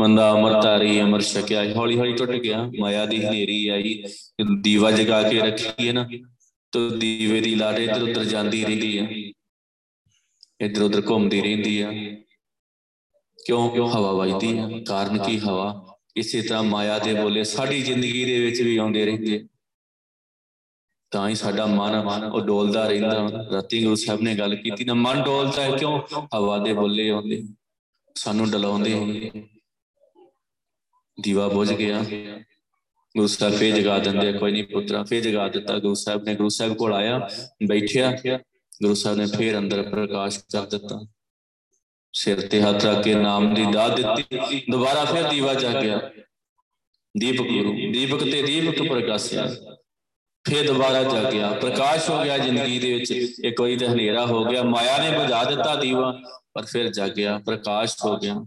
ਬੰਦਾ 0.00 0.32
ਅਮਰਤਾਰੀ 0.32 1.00
ਅਮਰ 1.00 1.20
ਛਕਿਆ, 1.20 1.72
ਹੌਲੀ 1.72 1.98
ਹੌਲੀ 1.98 2.12
ਟੁੱਟ 2.12 2.30
ਗਿਆ। 2.30 2.70
ਮਾਇਆ 2.78 3.06
ਦੀ 3.06 3.24
ਹਨੇਰੀ 3.24 3.68
ਆਈ, 3.68 4.04
ਦੀਵਾ 4.60 4.90
ਜਗਾ 4.90 5.22
ਕੇ 5.22 5.38
ਰੱਖੀ 5.38 5.88
ਹੈ 5.88 5.92
ਨਾ, 5.92 6.08
ਤੋ 6.72 6.88
ਦੀਵੇ 6.88 7.40
ਦੀ 7.40 7.54
ਲਾਟ 7.54 7.78
ਇਧਰ 7.78 8.02
ਉਧਰ 8.02 8.24
ਜਾਂਦੀ 8.24 8.64
ਰਹਿੰਦੀ 8.64 8.98
ਆ। 8.98 9.06
ਇਧਰ 10.60 10.82
ਉਧਰ 10.82 11.02
ਘੁੰਮਦੀ 11.10 11.40
ਰਹਿੰਦੀ 11.40 11.80
ਆ। 11.80 11.92
ਕਿਉਂ? 13.46 13.70
ਕਿਉਂ 13.70 13.88
ਹਵਾ 13.88 14.12
ਵਜਦੀ 14.12 14.58
ਆ। 14.58 14.68
ਕਾਰਨ 14.86 15.18
ਕੀ 15.18 15.38
ਹਵਾ? 15.38 15.86
ਇਸੇ 16.16 16.42
ਤਰ੍ਹਾਂ 16.42 16.62
ਮਾਇਆ 16.62 16.98
ਦੇ 16.98 17.14
ਬੋਲੇ 17.14 17.44
ਸਾਡੀ 17.44 17.82
ਜ਼ਿੰਦਗੀ 17.82 18.24
ਦੇ 18.24 18.40
ਵਿੱਚ 18.40 18.62
ਵੀ 18.62 18.76
ਆਉਂਦੇ 18.76 19.06
ਰਹਿੰਦੇ 19.06 19.44
ਤਾਂ 21.12 21.28
ਹੀ 21.28 21.34
ਸਾਡਾ 21.34 21.66
ਮਨ 21.66 22.24
ਉਹ 22.24 22.40
ਡੋਲਦਾ 22.40 22.86
ਰਹਿੰਦਾ। 22.88 23.46
ਰਾਤੀ 23.52 23.82
ਗੁਰੂ 23.84 23.94
ਸਾਹਿਬ 23.96 24.20
ਨੇ 24.20 24.34
ਗੱਲ 24.34 24.54
ਕੀਤੀ 24.56 24.84
ਨਾ 24.84 24.94
ਮਨ 24.94 25.22
ਡੋਲਦਾ 25.22 25.62
ਹੈ 25.62 25.76
ਕਿਉਂ? 25.76 26.00
ਹਵਾ 26.36 26.58
ਦੇ 26.58 26.72
ਬੋਲੇ 26.72 27.08
ਆਉਂਦੇ, 27.10 27.42
ਸਾਨੂੰ 28.14 28.50
ਡਲਾਉਂਦੇ। 28.50 29.30
ਦੀਵਾ 31.18 31.48
ਬੁਝ 31.48 31.72
ਗਿਆ। 31.72 32.02
ਗੁਰੂ 33.14 33.26
ਸਾਹਿਬ 33.26 33.54
ਫੇਰ 33.54 33.74
ਜਗਾ 33.76 33.98
ਦਿੰਦੇ 33.98 34.32
ਕੋਈ 34.32 34.52
ਨਹੀਂ 34.52 34.64
ਪੁੱਤਰਾ, 34.64 35.02
ਫੇਰ 35.02 35.22
ਜਗਾ 35.22 35.48
ਦਿੱਤਾ। 35.48 35.78
ਗੁਰੂ 35.78 35.94
ਸਾਹਿਬ 35.94 36.24
ਨੇ, 36.24 36.34
ਗੁਰੂ 36.34 36.48
ਸਾਹਿਬ 36.48 36.74
ਕੋਲ 36.74 36.92
ਆਇਆ, 36.94 37.18
ਬੈਠਿਆ। 37.68 38.10
ਗੁਰੂ 38.82 38.94
ਸਾਹਿਬ 38.94 39.18
ਨੇ 39.18 39.26
ਫੇਰ 39.26 39.58
ਅੰਦਰ 39.58 39.82
ਪ੍ਰਕਾਸ਼ 39.82 40.38
ਕਰ 40.52 40.66
ਦਿੱਤਾ। 40.66 41.00
ਸਿਰ 42.14 42.40
ਤੇ 42.48 42.60
ਹੱਥ 42.62 42.84
ਰੱਖ 42.84 43.04
ਕੇ 43.04 43.14
ਨਾਮ 43.14 43.54
ਦੀ 43.54 43.64
ਦਾਤ 43.72 43.96
ਦਿੱਤੀ। 43.96 44.62
ਦੁਬਾਰਾ 44.70 45.04
ਫਿਰ 45.04 45.28
ਦੀਵਾ 45.28 45.54
ਜਾਗਿਆ 45.54 45.98
ਦੀਪਕ 47.14 47.44
ਗੁਰੂ, 47.44 47.72
ਦੀਪਕ 47.92 48.20
ਤੇ 48.22 48.42
ਦੀਪਕ 48.42 48.88
ਪ੍ਰਕਾਸ਼ਿਆ। 48.88 49.46
ਫਿਰ 50.44 50.66
ਦੁਬਾਰਾ 50.66 51.02
ਜਾਗਿਆ 51.02 51.52
ਪ੍ਰਕਾਸ਼ 51.52 52.10
ਹੋ 52.10 52.22
ਗਿਆ 52.24 52.38
ਜ਼ਿੰਦਗੀ 52.38 52.78
ਦੇ 52.78 52.92
ਵਿੱਚ। 52.94 53.10
ਇੱਕ 53.44 53.60
ਵਾਰੀ 53.60 53.76
ਤੇ 53.76 53.88
ਹਨੇਰਾ 53.88 54.26
ਹੋ 54.26 54.44
ਗਿਆ। 54.44 54.62
ਮਾਇਆ 54.62 54.98
ਨੇ 54.98 55.18
ਬੁਝਾ 55.18 55.44
ਦਿੱਤਾ 55.44 55.74
ਦੀਵਾ, 55.74 56.12
ਪਰ 56.54 56.64
ਫਿਰ 56.64 56.88
ਜਾਗਿਆ 56.88 57.38
ਪ੍ਰਕਾਸ਼ 57.38 57.96
ਹੋ 58.04 58.16
ਗਿਆ। 58.16 58.46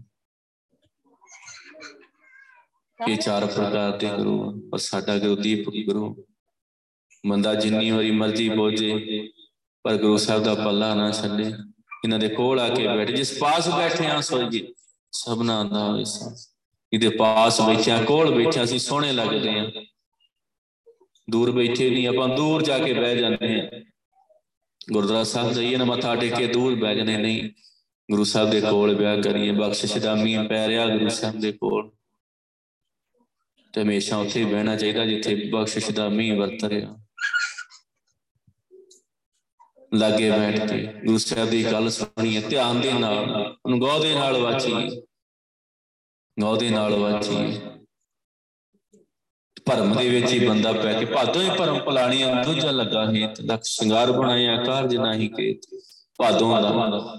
ਇਹ 3.08 3.16
ਚਾਰ 3.16 3.46
ਪ੍ਰਕਾਰ 3.46 3.96
ਦੇ 3.96 4.08
ਗੁਰੂ 4.08 4.60
ਪਰ 4.70 4.78
ਸਾਡਾ 4.78 5.18
ਗੁਰੂ 5.18 5.36
ਦੀਪਕ 5.36 5.72
ਗੁਰੂ 5.86 6.24
ਮੰਦਾ 7.26 7.54
ਜਿੰਨੀ 7.54 7.90
ਵਾਰੀ 7.90 8.10
ਮਰਜ਼ੀ 8.10 8.48
ਬੋਝੇ, 8.48 9.28
ਪਰ 9.82 9.96
ਗੁਰੂ 9.96 10.16
ਸਾਹਿਬ 10.16 10.42
ਦਾ 10.42 10.54
ਪੱਲਾ 10.54 10.94
ਨਾ 10.94 11.10
ਛੱਡੇ। 11.10 11.44
ਇਹਨਾਂ 12.04 12.18
ਦੇ 12.18 12.28
ਕੋਲ 12.28 12.60
ਆ 12.60 12.68
ਕੇ 12.68 12.86
ਬੈਠ। 12.88 13.10
ਜਿਸ 13.10 13.38
ਪਾਸ 13.38 13.68
ਬੈਠੇ 13.68 14.06
ਆ 14.06 14.20
ਸੋਈਏ 14.20 14.72
ਸਭਨਾ 15.12 15.62
ਦਾ 15.64 15.90
ਵਿਸਾ 15.92 16.34
ਇਹਦੇ 16.92 17.08
ਪਾਸ 17.08 17.60
ਬੈਠਿਆ, 17.60 18.02
ਕੋਲ 18.02 18.44
ਬੈਠਿਆ 18.44 18.64
ਸੀ 18.64 18.78
ਸੋਹਣੇ 18.78 19.12
ਲੱਗਦੇ 19.12 19.58
ਆ 19.58 19.70
ਦੂਰ 21.30 21.50
ਬੈਠੇ 21.50 21.90
ਨਹੀਂ, 21.90 22.08
ਆਪਾਂ 22.08 22.28
ਦੂਰ 22.28 22.62
ਜਾ 22.62 22.78
ਕੇ 22.78 22.92
ਬਹਿ 22.92 23.16
ਜਾਂਦੇ 23.16 23.60
ਆ 23.60 23.70
ਗੁਰਦੁਆਰਾ 24.92 25.24
ਸਾਹਿਬ 25.24 25.52
ਜਾਈਏ 25.52 25.76
ਨਾ, 25.76 25.84
ਮੱਥਾ 25.84 26.14
ਟੇਕ 26.16 26.34
ਕੇ 26.34 26.46
ਦੂਰ 26.46 26.74
ਬਹਿ 26.74 26.96
ਜਾਂਦੇ 26.96 27.16
ਨਹੀਂ, 27.16 27.50
ਗੁਰੂ 28.10 28.24
ਸਾਹਿਬ 28.24 28.50
ਦੇ 28.50 28.60
ਕੋਲ 28.60 28.94
ਬਿਆਹ 28.94 29.22
ਕਰੀਏ, 29.22 29.52
ਬਖਸ਼ਿਸ਼ 29.52 29.98
ਦਾ 29.98 30.14
ਮੀਂਹ 30.14 30.48
ਪੈ 30.48 30.68
ਰਿਹਾ 30.68 30.86
ਗੁਰੂ 30.86 31.08
ਸਾਹਿਬ 31.08 31.40
ਦੇ 31.40 31.52
ਕੋਲ। 31.52 31.90
ਤੇ 33.72 33.82
ਹਮੇਸ਼ਾ 33.82 34.16
ਉੱਥੇ 34.16 34.40
ਹੀ 34.40 34.44
ਬਹਿਣਾ 34.44 34.76
ਚਾਹੀਦਾ, 34.76 35.04
ਜਿੱਥੇ 35.06 35.34
ਬਖਸ਼ਿਸ਼ 35.52 35.90
ਦਾ 35.90 36.08
ਮੀਂਹ 36.08 36.36
ਵਰਤ 36.36 36.64
ਰਿਹਾ। 36.64 36.98
ਲਾਗੇ 39.94 40.30
ਬੈਠ 40.30 40.70
ਕੇ 40.70 40.86
ਗੁਰੂ 41.06 41.18
ਸਾਹਿਬ 41.18 41.48
ਦੀ 41.50 41.64
ਗੱਲ 41.64 41.90
ਸੁਣੀਏ, 41.90 42.40
ਧਿਆਨ 42.40 42.80
ਦੇ 42.80 42.92
ਨਾਲ, 42.92 43.56
ਉਹਨੂੰ 43.66 43.80
ਗੌ 43.80 43.98
ਦੇ 43.98 44.14
ਨਾਲ 44.14 44.36
ਵਾਚੀ 44.36 44.72
ਗੌ 46.40 46.56
ਦੇ 46.56 46.70
ਨਾਲ 46.70 46.94
ਵਾਚੀ 46.94 47.36
ਭਰਮ 49.66 49.92
ਦੇ 49.96 50.08
ਵਿੱਚ 50.08 50.32
ਹੀ 50.32 50.46
ਬੰਦਾ 50.46 50.72
ਪੈ 50.72 50.92
ਕੇ 50.98 51.04
ਭਾਦੋਂ 51.04 51.42
ਹੀ 51.42 51.50
ਭਰਮ 51.50 51.78
ਪਲਾਣੀਆਂ 51.78 52.44
ਦੂਜਾ 52.44 52.70
ਲੱਗਾ 52.70 53.04
ਹੈ 53.06 53.34
ਲਖ 53.44 53.60
ਸ਼ਿੰਗਾਰ 53.64 54.12
ਬਣਾਇਆ 54.12 54.56
ਕਾਰਜ 54.62 54.96
ਨਹੀਂ 54.96 55.28
ਕੇ 55.30 55.60
ਭਾਦੋਂ 56.18 56.60
ਦਾ। 56.62 57.18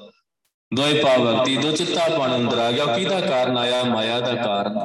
ਦੋਏ 0.71 1.01
ਪਾਵਤੀ 1.03 1.55
ਦੋ 1.57 1.71
ਚਿੱਤਾ 1.71 2.07
ਪਣ 2.09 2.35
ਅੰਦਰ 2.35 2.57
ਆ 2.57 2.71
ਗਿਆ, 2.71 2.85
ਕਿਹਦਾ 2.85 3.19
ਕਾਰਨ 3.21 3.57
ਆਇਆ? 3.57 3.83
ਮਾਇਆ 3.83 4.19
ਦਾ 4.19 4.35
ਕਾਰਨ। 4.35 4.79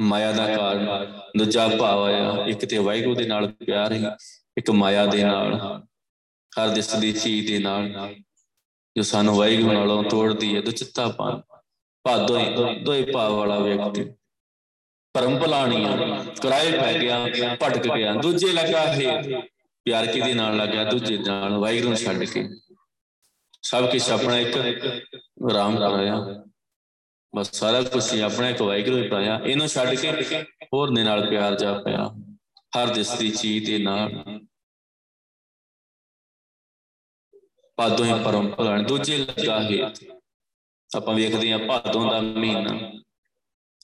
ਮਾਇਆ 0.00 0.32
ਦਾ 0.32 0.56
ਕਾਰਨ। 0.56 1.06
ਦੂਜਾ 1.38 1.68
ਭਾਵ 1.68 2.02
ਆਇਆ, 2.04 2.44
ਇੱਕ 2.46 2.64
ਤੇ 2.64 2.78
ਵਾਹਿਗੁਰੂ 2.78 3.14
ਦੇ 3.14 3.26
ਨਾਲ 3.26 3.46
ਪਿਆਰ 3.48 3.92
ਹੈ, 3.92 4.16
ਇੱਕ 4.56 4.70
ਮਾਇਆ 4.70 5.06
ਦੇ 5.06 5.22
ਨਾਲ। 5.24 5.82
ਹਰ 6.52 6.68
ਦਿਸ 6.68 6.94
ਦੀ 6.94 7.12
ਚੀਜ਼ 7.12 7.52
ਦੇ 7.52 7.58
ਨਾਲ, 7.58 8.14
ਜੋ 8.96 9.02
ਸਾਨੂੰ 9.02 9.36
ਵਾਹਿਗੁਰੂ 9.36 9.72
ਨਾਲੋਂ 9.72 10.02
ਤੋੜਦੀ 10.04 10.56
ਹੈ 10.56 10.60
ਦੁਚਿੱਤਾ 10.60 11.08
ਪਾਣ। 11.08 11.40
ਭਾਦੋ 12.04 12.38
ਹੀ 12.38 12.76
ਦੋਏ 12.80 13.02
ਭਾਵ 13.04 13.32
ਵਾਲਾ 13.32 13.58
ਵਿਅਕਤੀ। 13.58 14.06
ਪਰਮ 15.16 15.38
ਭਲਾਣੀਆਂ 15.40 16.24
ਕਰਾਏ 16.42 16.70
ਪੈ 16.72 16.92
ਗਿਆ, 17.00 17.24
ਭਟਕ 17.62 17.86
ਗਿਆ, 17.94 18.12
ਦੂਜੇ 18.14 18.52
ਲੱਗਾ 18.52 18.80
ਹੈ 18.86 19.22
ਪਿਆਰ 19.86 20.06
ਕਿਹਦੇ 20.06 20.34
ਨਾਲ 20.34 20.56
ਲੱਗਾ 20.56 20.84
ਦੂਜੇ 20.84 21.16
ਨਾਲ, 21.18 21.56
ਵਾਹਿਗੁਰੂ 21.56 21.88
ਨੂੰ 21.88 21.98
ਛੱਡ 21.98 22.24
ਕੇ। 22.24 22.48
ਸਭ 23.62 23.90
ਕੁਝ 23.90 24.10
ਆਪਣਾ 24.10 24.38
ਇੱਕ 24.38 24.56
ਆਰਾਮ 25.50 25.76
ਕਰਾਇਆ 25.78 26.16
ਬਸ 27.32 27.50
ਸਾਰਾ 27.52 27.80
ਕੁਝ 27.82 28.02
ਹੀ 28.12 28.20
ਆਪਣਾ 28.20 28.48
ਇੱਕ 28.48 28.60
ਵਾਹਿਗੁਰੂ 28.62 28.96
ਹੀ 28.96 29.08
ਪਾਇਆ 29.08 29.38
ਇਹਨੂੰ 29.44 29.68
ਛੱਡ 29.68 29.94
ਕੇ 29.94 30.42
ਹੋਰ 30.74 30.94
ਦੇ 30.94 31.02
ਨਾਲ 31.04 31.26
ਪਿਆਰ 31.28 31.54
ਜਾ 31.58 31.72
ਪਿਆ। 31.80 32.04
ਹਰ 32.76 32.92
ਦਿਸ 32.94 33.12
ਦੀ 33.18 33.30
ਚੀਜ਼ 33.30 33.66
ਦੇ 33.66 33.78
ਨਾਲ। 33.78 34.40
ਭਾਦੋਂ 37.78 38.04
ਹੀ 38.06 38.12
ਪਰਮ 38.24 38.50
ਭਲਾਣ 38.50 38.82
ਦੂਜੇ 38.82 39.18
ਲੱਗਾ 39.18 39.60
ਹੈ 39.62 39.92
ਆਪਾਂ 40.90 41.14
ਵੇਖਦੇ 41.14 41.52
ਆ 41.52 41.58
ਭਾਦੋਂ 41.58 42.10
ਦਾ 42.10 42.20
ਮਹੀਨਾ। 42.20 42.78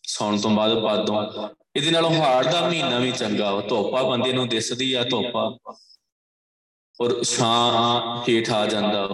ਸੌਣ 0.02 0.40
ਤੋਂ 0.40 0.50
ਬਾਅਦ 0.50 0.80
ਭਾਦੋਂ 0.80 1.48
ਇਹਦੇ 1.76 1.90
ਨਾਲੋਂ 1.90 2.10
ਹਾੜ 2.10 2.52
ਦਾ 2.52 2.68
ਮਹੀਨਾ 2.68 2.98
ਵੀ 2.98 3.12
ਚੰਗਾ 3.12 3.52
ਵਾ। 3.52 3.60
ਧੋਪਾ 3.60 4.02
ਬੰਦੇ 4.02 4.32
ਨੂੰ 4.32 4.48
ਦਿਸਦੀ 4.48 4.92
ਆ 4.92 5.04
ਧੋਪਾ 5.04 5.58
ਔਰ 7.00 7.24
ਛਾਂ 7.24 8.22
ਹੇਠ 8.28 8.50
ਆ 8.50 8.66
ਜਾਂਦਾ 8.66 9.08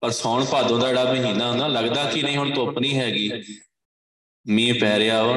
ਪਰ 0.00 0.10
ਸੌਣ 0.10 0.44
ਭਾਦੋਂ 0.44 0.78
ਦਾ 0.78 0.88
ਜਿਹੜਾ 0.88 1.04
ਮਹੀਨਾ 1.04 1.50
ਹੁੰਦਾ, 1.50 1.66
ਲੱਗਦਾ 1.66 2.04
ਕਿ 2.04 2.22
ਨਹੀਂ, 2.22 2.36
ਹੁਣ 2.36 2.50
ਧੁੱਪ 2.50 2.78
ਨਹੀਂ 2.78 3.00
ਹੈਗੀ। 3.00 3.30
ਮੀਂਹ 4.48 4.80
ਪੈ 4.80 4.98
ਰਿਹਾ 4.98 5.22
ਵਾ, 5.22 5.36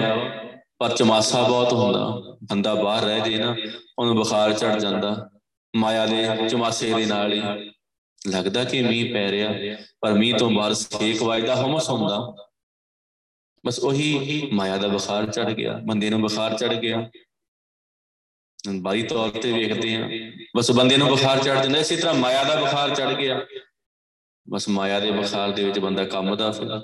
ਪਰ 0.78 0.90
ਚਮਾਸਾ 0.90 1.42
ਬਹੁਤ 1.42 1.74
ਹੁੰਦਾ। 1.74 2.38
ਬੰਦਾ 2.44 2.76
ਬਾਹਰ 2.76 3.04
ਰਹਿ 3.04 3.22
ਜੇ 3.22 3.38
ਨਾ, 3.38 3.56
ਉਹਨੂੰ 4.00 4.16
ਬੁਖਾਰ 4.16 4.54
ਚੜ 4.54 4.80
ਜਾਂਦਾ। 4.80 5.30
ਮਾਇਆ 5.76 6.06
ਦੇ 6.06 6.50
ਚਮਾਸੇ 6.50 6.94
ਦੇ 6.94 7.06
ਨਾਲ 7.06 7.34
ਹੀ। 7.34 7.72
ਲੱਗਦਾ 8.28 8.64
ਕਿ 8.64 8.82
ਮੀਂਹ 8.82 9.14
ਪੈ 9.14 9.32
ਰਿਹਾ। 9.32 9.78
ਪਰ 10.00 10.14
ਮੀਂਹ 10.14 10.36
ਤੋਂ 10.36 10.52
ਬਾਅਦ 10.52 10.74
ਸੇਕ 10.74 11.24
ਵਜਦਾ, 11.24 11.56
ਹਮਸ 11.56 11.90
ਹੁੰਦਾ। 11.90 12.43
ਬਸ 13.64 13.80
ਉਹੀ 13.80 14.50
ਮਾਇਆ 14.54 14.78
ਦਾ 14.78 14.88
ਬੁਖਾਰ 14.88 15.32
ਚੜ 15.32 15.50
ਗਿਆ, 15.52 15.78
ਬੰਦੇ 15.86 16.10
ਨੂੰ 16.10 16.22
ਬੁਖਾਰ 16.22 16.58
ਚੜ 16.58 16.74
ਗਿਆ। 16.74 17.10
ਬਾਈ 18.82 19.04
ਤੌਰ 19.04 19.30
ਤੇ 19.32 19.52
ਵੇਖਦੇ 19.52 19.96
ਆ 19.96 20.08
ਬਸ 20.58 20.72
ਬੰਦੇ 20.72 20.98
ਨੂੰ 20.98 21.08
ਬੁਖਾਰ 21.08 21.40
ਚੜ 21.40 21.56
ਜਾਂਦਾ, 21.56 21.80
ਇਸੇ 21.80 21.96
ਤਰ੍ਹਾਂ 21.96 22.14
ਮਾਇਆ 22.16 22.44
ਦਾ 22.44 22.56
ਬੁਖਾਰ 22.60 22.96
ਚੜ 22.96 23.14
ਗਿਆ। 23.14 23.40
ਬਸ 24.48 24.68
ਮਾਇਆ 24.70 25.00
ਦੇ 25.00 25.12
ਬੁਖਾਰ 25.12 25.52
ਦੇ 25.52 25.64
ਵਿੱਚ 25.64 25.80
ਬੰਦਾ 25.80 26.06
ਕੰਮਦਾ 26.06 26.52
ਫਿਰ 26.52 26.80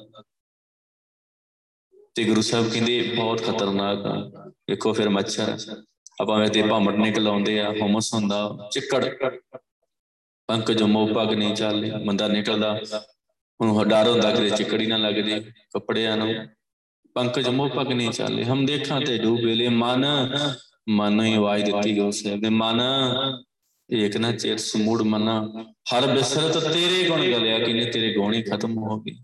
ਤੇ 2.16 2.24
ਗੁਰੂ 2.24 2.42
ਸਾਹਿਬ 2.42 2.70
ਕਹਿੰਦੇ, 2.72 3.02
ਬਹੁਤ 3.16 3.42
ਖਤਰਨਾਕ 3.44 4.06
ਆ। 4.06 4.14
ਵੇਖੋ 4.70 4.94
ਫਿਰ 4.94 5.10
ਮੱਛਰ, 5.10 5.58
ਆਪਾਂ 6.22 6.40
ਵੇ 6.40 6.48
ਤੇ 6.50 6.62
ਭਾਮੜ 6.62 6.96
ਨਿਕਲ 6.96 7.28
ਆਉਂਦੇ 7.28 7.60
ਆ, 7.60 7.72
ਹਮਸ 7.76 8.14
ਹੁੰਦਾ, 8.14 8.70
ਚਿੱਕੜ। 8.72 9.06
ਪੰਕਜ 10.50 10.84
ਮੋਹ 10.84 11.14
ਪਗ 11.14 11.34
ਨਹੀਂ 11.34 11.56
ਚੱਲਦੇ, 11.56 11.92
ਬੰਦਾ 12.06 12.28
ਨਿਕਲਦਾ। 12.28 12.80
ਉਹਨੂੰ 13.60 13.88
ਡਰ 13.90 14.08
ਹੁੰਦਾ 14.08 14.32
ਕਿ 14.32 14.50
ਚਿੱਕੜੀ 14.50 14.86
ਨਾ 14.86 14.98
ਲੱਗ 14.98 15.16
ਜੇ 15.16 15.40
ਕੱਪੜਿਆਂ 15.74 16.18
ਨੂੰ। 16.18 16.34
ਪੰਕਜ 17.16 17.48
ਮੋਹ 17.48 17.70
ਪਗ 17.70 17.92
ਨਹੀਂ 17.92 18.12
ਚੱਲੇ। 18.12 18.44
ਹਮ 18.46 18.66
ਦੇਖਾਂ 18.66 19.02
ਤੇ 19.02 19.18
ਡੂਬੇਲੇ 19.18 19.68
ਮਨ 19.68 20.06
ਮਨ 20.90 21.22
ਹੀ 21.22 21.34
ਆਵਾਜ਼ 21.34 21.64
ਦਿੱਤੀ 21.64 21.96
ਗੁਰੂ 21.96 22.12
ਸਾਹਿਬ 22.12 22.42
ਨੇ 22.42 22.50
ਮਨ, 22.50 22.82
ਏਕ 23.90 24.18
ਨਾ 24.18 24.32
ਚਿਰ 24.32 24.58
ਸਮੂੜ 24.58 25.02
ਮਨਾ। 25.02 25.42
ਹਰ 25.94 26.08
ਬਿਸਰਤ 26.08 26.58
ਤੇਰੇ 26.58 27.08
ਗੁਣ 27.10 27.22
ਗਲਿਆ 27.22 27.60
ਕਿ 27.60 27.74
ਨੇ 27.74 27.86
ਤੇਰੇ 27.86 28.14
ਗੁਣ 28.14 28.34
ਹੀ 28.34 28.42
ਖਤਮ 28.42 28.78
ਹੋ 28.78 29.00
ਗਏ। 29.02 29.16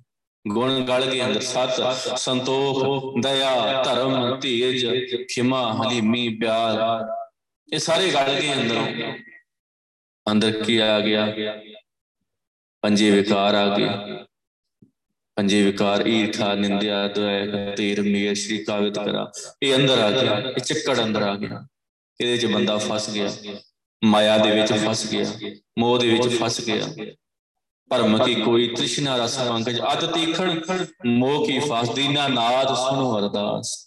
ਗੁਣ 0.46 0.80
ਗਲ 0.80 1.06
ਗਏ 1.06 1.22
ਅੰਦਰ 1.26 1.42
ਸਤ, 1.42 1.82
ਸੰਤੋਖ, 2.18 2.84
ਦਇਆ, 3.24 3.84
ਧਰਮ, 3.84 4.40
ਧੀਰਜ, 4.40 4.86
ਖਿਮਾ, 5.34 5.62
ਹਲੀਮੀ, 5.74 6.28
ਪਿਆਰ। 6.30 7.08
ਇਹ 7.74 7.80
ਸਾਰੇ 7.80 8.12
ਗਲ 8.12 8.34
ਗਏ 8.42 8.54
ਅੰਦਰੋਂ। 8.54 9.14
ਅੰਦਰ 10.32 10.52
ਕੀ 10.64 10.78
ਆ 10.78 11.00
ਗਿਆ? 11.00 11.26
ਪੰਜੇ 12.84 13.12
ਵਿਕਾਰ 13.12 13.56
ਆ 13.56 13.78
ਗਏ। 13.78 13.90
ਪੰਜੇ 15.36 15.66
ਵਿਕਾਰ, 15.66 16.08
ਈਰਖਾ, 16.08 16.56
ਨਿੰਦਿਆ 16.56 17.08
ਦੁਆ 17.08 17.30
ਤੀਰ, 17.76 18.02
ਮੀਰ, 18.02 18.34
ਸ਼੍ਰੀ 18.34 18.64
ਕਾਵਿਤ 18.64 19.00
ਕਰਾ। 19.00 19.32
ਇਹ 19.64 19.76
ਅੰਦਰ 19.76 20.00
ਆ 20.00 20.12
ਗਿਆ, 20.12 20.40
ਇਹ 20.40 20.62
ਚੱਕੜ 20.62 21.04
ਅੰਦਰ 21.04 21.22
ਆ 21.22 21.36
ਗਿਆ। 21.36 21.68
ਇਹਦੇ 22.22 22.38
'ਚ 22.38 22.46
ਬੰਦਾ 22.46 22.78
ਫਸ 22.78 23.10
ਗਿਆ। 23.10 23.32
ਮਾਇਆ 24.04 24.38
ਦੇ 24.38 24.52
ਵਿੱਚ 24.52 24.74
ਫਸ 24.74 25.12
ਗਿਆ। 25.12 25.26
ਮੋਹ 25.80 26.00
ਦੇ 26.00 26.10
ਵਿੱਚ 26.10 26.36
ਫਸ 26.36 26.62
ਗਿਆ। 26.62 27.16
ਭਰਮ 27.90 28.24
ਕੀ 28.24 28.36
ਕੋਈ 28.36 28.68
ਤ੍ਰਿਸ਼ਨਾ 28.68 29.26
ਰਸ 29.26 29.38
ਪੰਕਜ 29.38 29.80
ਅਤ 29.94 30.06
ਤੀਖਣ, 30.06 30.62
ਮੋਹ 31.06 31.48
ਕੀ 31.48 31.60
ਫਾਸ। 31.60 31.90
ਦੀਨਾ 31.90 32.28
ਨਾਦ 32.28 32.68
ਸੁਣੋ 32.68 33.20
ਅਰਦਾਸ। 33.20 33.86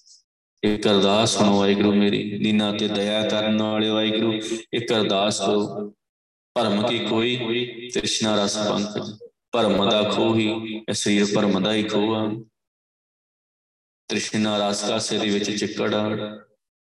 ਇੱਕ 0.63 0.89
ਅਰਦਾਸ 0.89 1.39
ਸੁਣੋ 1.39 1.59
ਵਾਹਿਗੁਰੂ 1.59 1.95
ਮੇਰੀ। 1.95 2.39
ਦੀਨਾ 2.39 2.73
ਤੇ 2.73 2.89
ਦਇਆ 2.89 3.29
ਕਰਨ 3.29 3.63
ਵਾਲੇ 3.63 3.89
ਵਾਹਿਗੁਰੂ, 3.89 4.33
ਇੱਕ 4.73 4.93
ਅਰਦਾਸ 4.93 5.41
ਕਰੋ। 5.41 5.91
ਭਰਮ 6.55 6.87
ਕੀ 6.87 6.99
ਕੋਈ 6.99 7.37
ਤ੍ਰਿਸ਼ਨਾ 7.95 8.45
ਰਸ 8.45 8.57
ਪੰਕਜ 8.57 9.28
ਭਰਮ 9.53 9.91
ਦਾ 9.91 10.03
ਖੋਹੀ 10.03 10.77
ਇਹ 10.89 10.93
ਸਰੀਰ 10.93 11.27
ਭਰਮ 11.35 11.63
ਦਾ 11.63 11.73
ਹੀ 11.73 11.83
ਖੋਆ 11.83 12.31
ਤ੍ਰਿਸ਼ਨਾ 14.09 14.69
ਰਸ 14.69 14.89
ਕਾਸੇ 14.89 15.19
ਦੇ 15.19 15.29
ਵਿੱਚ 15.29 15.51
ਚਿੱਕੜ 15.51 15.95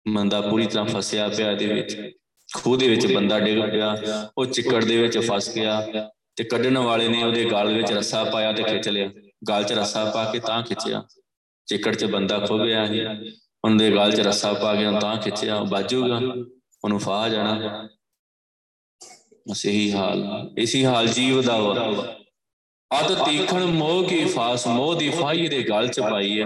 ਮੰਦਾ 0.07 0.41
ਪੂਰੀ 0.41 0.65
ਤਰ੍ਹਾਂ 0.65 0.85
ਫਸਿਆ 0.85 1.29
ਪਿਆ 1.29 1.55
ਦੇ 1.55 1.73
ਵਿੱਚ। 1.73 2.11
ਖੂਹ 2.53 2.77
ਦੇ 2.77 2.89
ਵਿੱਚ 2.89 3.13
ਬੰਦਾ 3.13 3.39
ਡਿੱਗ 3.39 3.71
ਪਿਆ। 3.71 3.95
ਉਹ 4.37 4.45
ਚਿੱਕੜ 4.45 4.85
ਦੇ 4.85 5.01
ਵਿੱਚ 5.01 5.17
ਫਸ 5.17 5.55
ਗਿਆ 5.55 5.87
ਤੇ 6.35 6.43
ਕੱਢਣ 6.43 6.77
ਵਾਲੇ 6.77 7.07
ਨੇ 7.07 7.23
ਉਹਦੇ 7.23 7.45
ਗਾਲ 7.45 7.73
ਵਿੱਚ 7.73 7.91
ਰੱਸਾ 7.91 8.23
ਪਾਇਆ 8.23 8.53
ਤੇ 8.53 8.63
ਖਿੱਚ 8.63 8.89
ਲਿਆ। 8.89 9.09
ਗਾਲ 9.49 9.63
'ਚ 9.63 9.71
ਰੱਸਾ 9.71 10.11
ਪਾ 10.11 10.31
ਕੇ 10.31 10.39
ਤਾਂ 10.39 10.63
ਖਿੱਚਿਆ। 10.63 11.03
ਚਿੱਕੜ 11.65 11.95
'ਚ 11.95 12.05
ਬੰਦਾ 12.05 12.39
ਖੋ 12.39 12.59
ਗਿਆ 12.65 12.87
ਸੀ। 12.87 13.01
ਉਹਦੇ 13.65 13.95
ਗਾਲ 13.95 14.11
'ਚ 14.11 14.19
ਰੱਸਾ 14.19 14.53
ਪਾ 14.53 14.75
ਕੇ 14.75 14.85
ਤਾਂ 14.99 15.17
ਖਿੱਚਿਆ। 15.17 15.63
ਬਾਜੂਗਾ 15.63 16.17
ਉਹਨੂੰ 16.83 16.99
ਫਾਹ 16.99 17.29
ਜਾਣਾ। 17.29 17.89
ਬਸ 19.51 19.65
ਇਹੀ 19.65 19.91
ਹਾਲ। 19.91 20.49
ਇਸੇ 20.57 20.85
ਹਾਲ 20.85 21.07
ਜੀਵ 21.07 21.41
ਦਾ 21.41 21.57
ਵਾ। 21.57 22.18
ਅਤ 22.91 23.11
ਤੀਖਣ 23.25 23.65
ਮੋਹ 23.65 24.03
ਕੀ 24.03 24.25
ਫਾਸ, 24.25 24.67
ਮੋਹ 24.67 24.95
ਦੀ 24.95 25.09
ਫਾਈ 25.09 25.47
ਦੇ 25.47 25.63
ਗਲ 25.63 25.87
'ਚ 25.87 25.99
ਪਾਈ 25.99 26.41
ਹੈ 26.41 26.45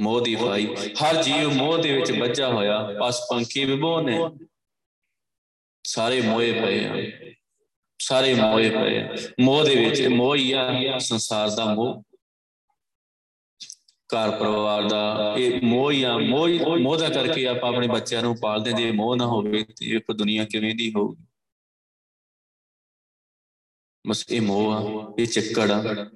ਮੋਹ 0.00 0.20
ਦੀ 0.20 0.34
ਫਾਈ, 0.36 0.66
ਹਰ 1.04 1.22
ਜੀਵ 1.22 1.52
ਮੋਹ 1.52 1.78
ਦੇ 1.78 1.92
ਵਿੱਚ 1.92 2.12
ਵੱਜਾ 2.12 2.48
ਹੋਇਆ 2.48 2.94
ਪਸ 3.02 3.20
ਪੰਖੀ 3.30 3.64
ਵਿਭੋ 3.64 4.00
ਨੇ 4.00 4.18
ਸਾਰੇ 5.84 6.20
ਮੋਏ 6.20 6.52
ਪਏ 6.52 6.84
ਆ। 6.84 6.94
ਸਾਰੇ 7.98 8.34
ਮੋਏ 8.34 8.70
ਪਏ 8.70 8.98
ਆ। 9.00 9.16
ਮੋਹ 9.40 9.64
ਦੇ 9.64 9.74
ਵਿੱਚ 9.74 10.06
ਮੋਹ 10.06 10.36
ਹੀ 10.36 10.52
ਆ, 10.52 10.98
ਸੰਸਾਰ 10.98 11.50
ਦਾ 11.50 11.64
ਮੋਹ। 11.74 12.02
ਘਰ 14.14 14.30
ਪਰਿਵਾਰ 14.30 14.82
ਦਾ, 14.82 15.34
ਇਹ 15.38 15.60
ਮੋਹ 15.62 15.90
ਹੀ 15.90 16.02
ਆ, 16.02 16.18
ਮੋਹ 16.18 16.78
ਮੋਹ 16.78 16.96
ਦਾ 16.96 17.08
ਕਰਕੇ 17.08 17.46
ਆਪਾਂ 17.46 17.68
ਆਪਣੇ 17.68 17.88
ਬੱਚਿਆਂ 17.88 18.22
ਨੂੰ 18.22 18.36
ਪਾਲਦੇ 18.40 18.72
ਜੇ 18.72 18.90
ਮੋਹ 18.90 19.16
ਨਾ 19.16 19.26
ਹੋਵੇ 19.26 19.64
ਤੇ 19.64 19.86
ਇਹ 19.86 20.14
ਦੁਨੀਆ 20.14 20.44
ਕਿਵੇਂ 20.44 20.74
ਦੀ 20.74 20.92
ਹੋਊਗੀ? 20.96 21.24
ਬਸ 24.06 24.24
ਇਹ 24.30 24.40
ਮੋਹ 24.40 24.72
ਆ 24.72 25.14
ਇਹ 25.18 25.26
ਚੱਕੜ 25.26 25.70
ਆ। 25.70 26.06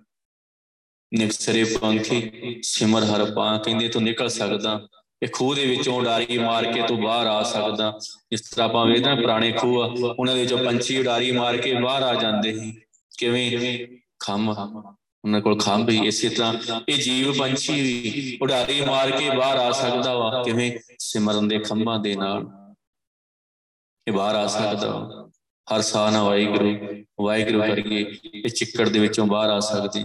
ਨਿਕਸਰੇ 1.14 1.64
ਪੰਖੀ, 1.64 2.60
ਸਿਮਰ 2.62 3.04
ਹਰ 3.04 3.32
ਪਾ, 3.34 3.58
ਕਹਿੰਦੇ 3.58 3.88
ਤੂੰ 3.88 4.02
ਨਿਕਲ 4.02 4.28
ਸਕਦਾ। 4.28 4.88
ਇਹ 5.22 5.28
ਖੂਹ 5.32 5.54
ਦੇ 5.54 5.66
ਵਿੱਚੋਂ 5.66 5.94
ਉਡਾਰੀ 5.94 6.38
ਮਾਰ 6.38 6.72
ਕੇ 6.72 6.82
ਤੂੰ 6.82 7.00
ਬਾਹਰ 7.00 7.26
ਆ 7.26 7.42
ਸਕਦਾ। 7.42 7.98
ਇਸ 8.32 8.40
ਤਰ੍ਹਾਂ 8.40 8.68
ਆਪਾਂ 8.68 8.86
ਵੇਖਦੇ 8.86 9.10
ਨਾ 9.10 9.14
ਪੁਰਾਣੇ 9.14 9.52
ਖੂਹ 9.52 9.82
ਆ, 9.82 9.86
ਉਹਨਾਂ 10.18 10.34
ਦੇ 10.34 10.40
ਵਿੱਚੋਂ 10.40 10.58
ਪੰਛੀ 10.58 10.98
ਉਡਾਰੀ 10.98 11.32
ਮਾਰ 11.32 11.56
ਕੇ 11.56 11.74
ਬਾਹਰ 11.74 12.02
ਆ 12.02 12.14
ਜਾਂਦੇ 12.14 12.58
ਸੀ। 12.58 12.80
ਕਿਵੇਂ? 13.18 13.86
ਖੰਮ 14.18 14.48
ਉਹਨਾਂ 14.48 15.40
ਕੋਲ 15.40 15.58
ਖੰਭ 15.58 15.90
ਹੀ 15.90 16.06
ਇਸੇ 16.06 16.28
ਤਰ੍ਹਾਂ 16.28 16.80
ਇਹ 16.88 16.98
ਜੀਵ 16.98 17.32
ਪੰਛੀ 17.38 17.72
ਵੀ 17.72 18.38
ਉਡਾਰੀ 18.42 18.80
ਮਾਰ 18.80 19.10
ਕੇ 19.10 19.30
ਬਾਹਰ 19.30 19.56
ਆ 19.56 19.70
ਸਕਦਾ 19.70 20.14
ਵਾ। 20.14 20.42
ਕਿਵੇਂ? 20.42 20.78
ਸਿਮਰਨ 20.98 21.48
ਦੇ 21.48 21.58
ਖੰਭਾਂ 21.58 21.98
ਦੇ 21.98 22.16
ਨਾਲ। 22.16 22.46
ਇਹ 24.08 24.12
ਬਾਹਰ 24.12 24.34
ਆ 24.34 24.46
ਸਕਦਾ 24.46 25.23
ਹਰ 25.68 25.80
ਸਾਹ 25.80 26.10
ਨਾਲ 26.12 26.24
ਵਾਹਿਗੁਰੂ 26.24 27.04
ਵਾਹਿਗੁਰੂ 27.20 27.60
ਕਰੀਏ 27.60 28.00
ਇਹ 28.34 28.50
ਚਿੱਕੜ 28.50 28.88
ਦੇ 28.88 28.98
ਵਿੱਚੋਂ 28.98 29.26
ਬਾਹਰ 29.26 29.50
ਆ 29.50 29.60
ਸਕਦੇ। 29.60 30.04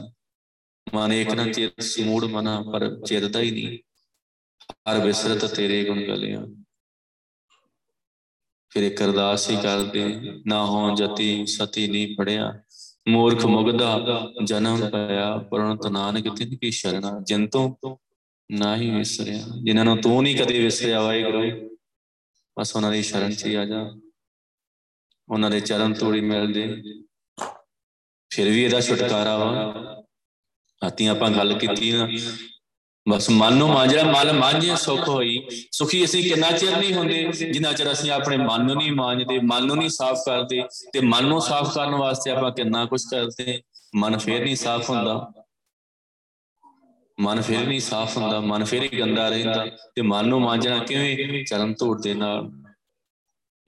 ਮਨ 0.94 1.14
ਇੱਕ 1.14 1.34
ਨਾ 1.34 1.52
ਚਿਤ 1.52 1.82
ਸਮੂੜ 1.82 2.26
ਮਨਾ, 2.26 2.62
ਪਰ 2.62 3.02
ਚਿਰਦਾ 3.06 3.40
ਹੀ 3.40 3.52
ਨਹੀਂ। 3.52 3.78
ਹਰ 4.74 5.06
ਵਿਸਰਤ 5.06 5.46
ਤੇਰੇ 5.46 5.84
ਗੁਣ 5.86 6.02
ਗਲਿਆ। 6.04 6.46
ਫਿਰ 8.70 8.84
ਇੱਕ 8.84 9.02
ਅਰਦਾਸ 9.04 9.50
ਹੀ 9.50 9.58
ਕਰਦੇ, 9.58 10.04
ਨਾ 10.48 10.66
ਹੋ 10.66 10.96
ਜਤੀ 10.96 11.46
ਸਤੀ 11.46 11.88
ਨਹੀਂ 11.88 12.16
ਪੜਿਆ 12.16 12.62
ਮੂਰਖ 13.08 13.46
ਮੁਗਦਾ 13.46 14.00
ਜਨਮ 14.44 14.90
ਪਿਆ 14.90 15.38
ਪਰਣਤ 15.38 15.88
ਨਾਨਕ 15.88 16.36
ਤਿਨ 16.36 16.56
ਕੀ 16.56 16.72
ਸ਼ਰਣਾ 16.72 17.20
ਜੰਤੋਂ 17.24 17.98
ਨਾਹੀ 18.52 18.90
ਵਿਸਰਿਆ, 18.90 19.44
ਜਿਨ੍ਹਾਂ 19.64 19.86
ਨੂੰ 19.86 19.98
ਤੂੰ 19.98 20.24
ਨਹੀਂ 20.24 20.36
ਕਦੇ 20.36 20.60
ਵਿਸਰਿਆ, 20.60 21.02
ਵਾਹਿਗੁਰੂ। 21.02 21.78
ਬਸ 22.60 22.76
ਉਹਨਾਂ 22.76 22.92
ਦੀ 22.92 23.02
ਸ਼ਰਨ 23.04 23.34
'ਚ 23.34 23.56
ਆ 23.56 23.66
ਜਾ। 23.66 23.92
ਉਹਨਾਂ 25.30 25.50
ਦੇ 25.50 25.60
ਚਰਨ 25.60 25.94
ਤੋੜੀ 25.94 26.22
ਮਿਲਦੇ। 26.22 26.84
ਫਿਰ 28.30 28.50
ਵੀ 28.50 28.64
ਇਹਦਾ 28.64 28.82
ਛੁਟਕਾਰਾ 28.82 29.38
ਵਾ। 29.38 29.74
ਆਤੀ 30.86 31.06
ਆਪਾਂ 31.06 31.32
ਗੱਲ 31.32 31.54
ਕੀਤੀ 31.54 31.92
ਨਾ। 31.92 32.10
ਬਸ 33.10 33.30
ਮਨ 33.30 33.54
ਨੂੰ 33.54 33.70
ਮਾਂਜਿਆ 33.70 34.04
ਮਨ 34.04 34.32
ਮਾਂਝੇ 34.34 34.76
ਸੁਖ 34.76 35.10
ਹੋਈ। 35.10 35.48
ਸੁਖੀ 35.72 36.06
ਅਸੀਂ 36.06 36.24
ਕਿੰਨਾ 36.24 36.52
ਚਿਰ 36.52 36.78
ਨਹੀਂ 36.78 36.94
ਹੁੰਦੇ, 36.94 37.32
ਜਿੰਨਾ 37.32 37.74
ਚਿਰ 37.74 37.92
ਅਸੀਂ 37.92 38.12
ਆਪਣੇ 38.12 38.38
ਮਨ 38.38 38.66
ਨੂੰ 38.66 38.76
ਨਹੀਂ 38.76 38.92
ਮਾਂਜਦੇ, 38.92 39.40
ਮਨ 39.40 39.66
ਨੂੰ 39.66 39.76
ਨਹੀਂ 39.76 39.90
ਸਾਫ਼ 39.90 40.20
ਕਰਦੇ 40.26 40.64
ਤੇ 40.94 41.00
ਮਨ 41.00 41.26
ਨੂੰ 41.26 41.42
ਸਾਫ਼ 41.42 41.74
ਕਰਨ 41.74 41.96
ਵਾਸਤੇ 41.96 42.32
ਆਪਾਂ 42.32 42.52
ਕਿੰਨਾ 42.52 42.86
ਕੁਝ 42.86 43.04
ਕਰਦੇ। 43.12 43.62
ਮਨ 43.96 44.18
ਫੇਰ 44.18 44.44
ਨਹੀਂ 44.44 44.56
ਸਾਫ਼ 44.56 44.90
ਹੁੰਦਾ। 44.90 45.32
ਮਨ 47.20 47.42
ਫੇਰ 47.42 47.68
ਨਹੀਂ 47.68 47.80
ਸਾਫ਼ 47.80 48.18
ਹੁੰਦਾ, 48.18 48.40
ਮਨ 48.40 48.64
ਫੇਰ 48.64 48.84
ਹੀ 48.84 49.00
ਗੰਦਾ 49.00 49.30
ਰਹਿੰਦਾ 49.30 49.66
ਤੇ 49.96 50.02
ਮਨ 50.02 50.28
ਨੂੰ 50.28 50.42
ਮਾਂਜਣਾ 50.42 50.84
ਕਿਵੇਂ? 50.84 51.46
ਚਰਨ 51.46 51.74
ਧੂੜ 51.74 52.02
ਦੇ 52.02 52.14
ਨਾਲ। 52.14 52.59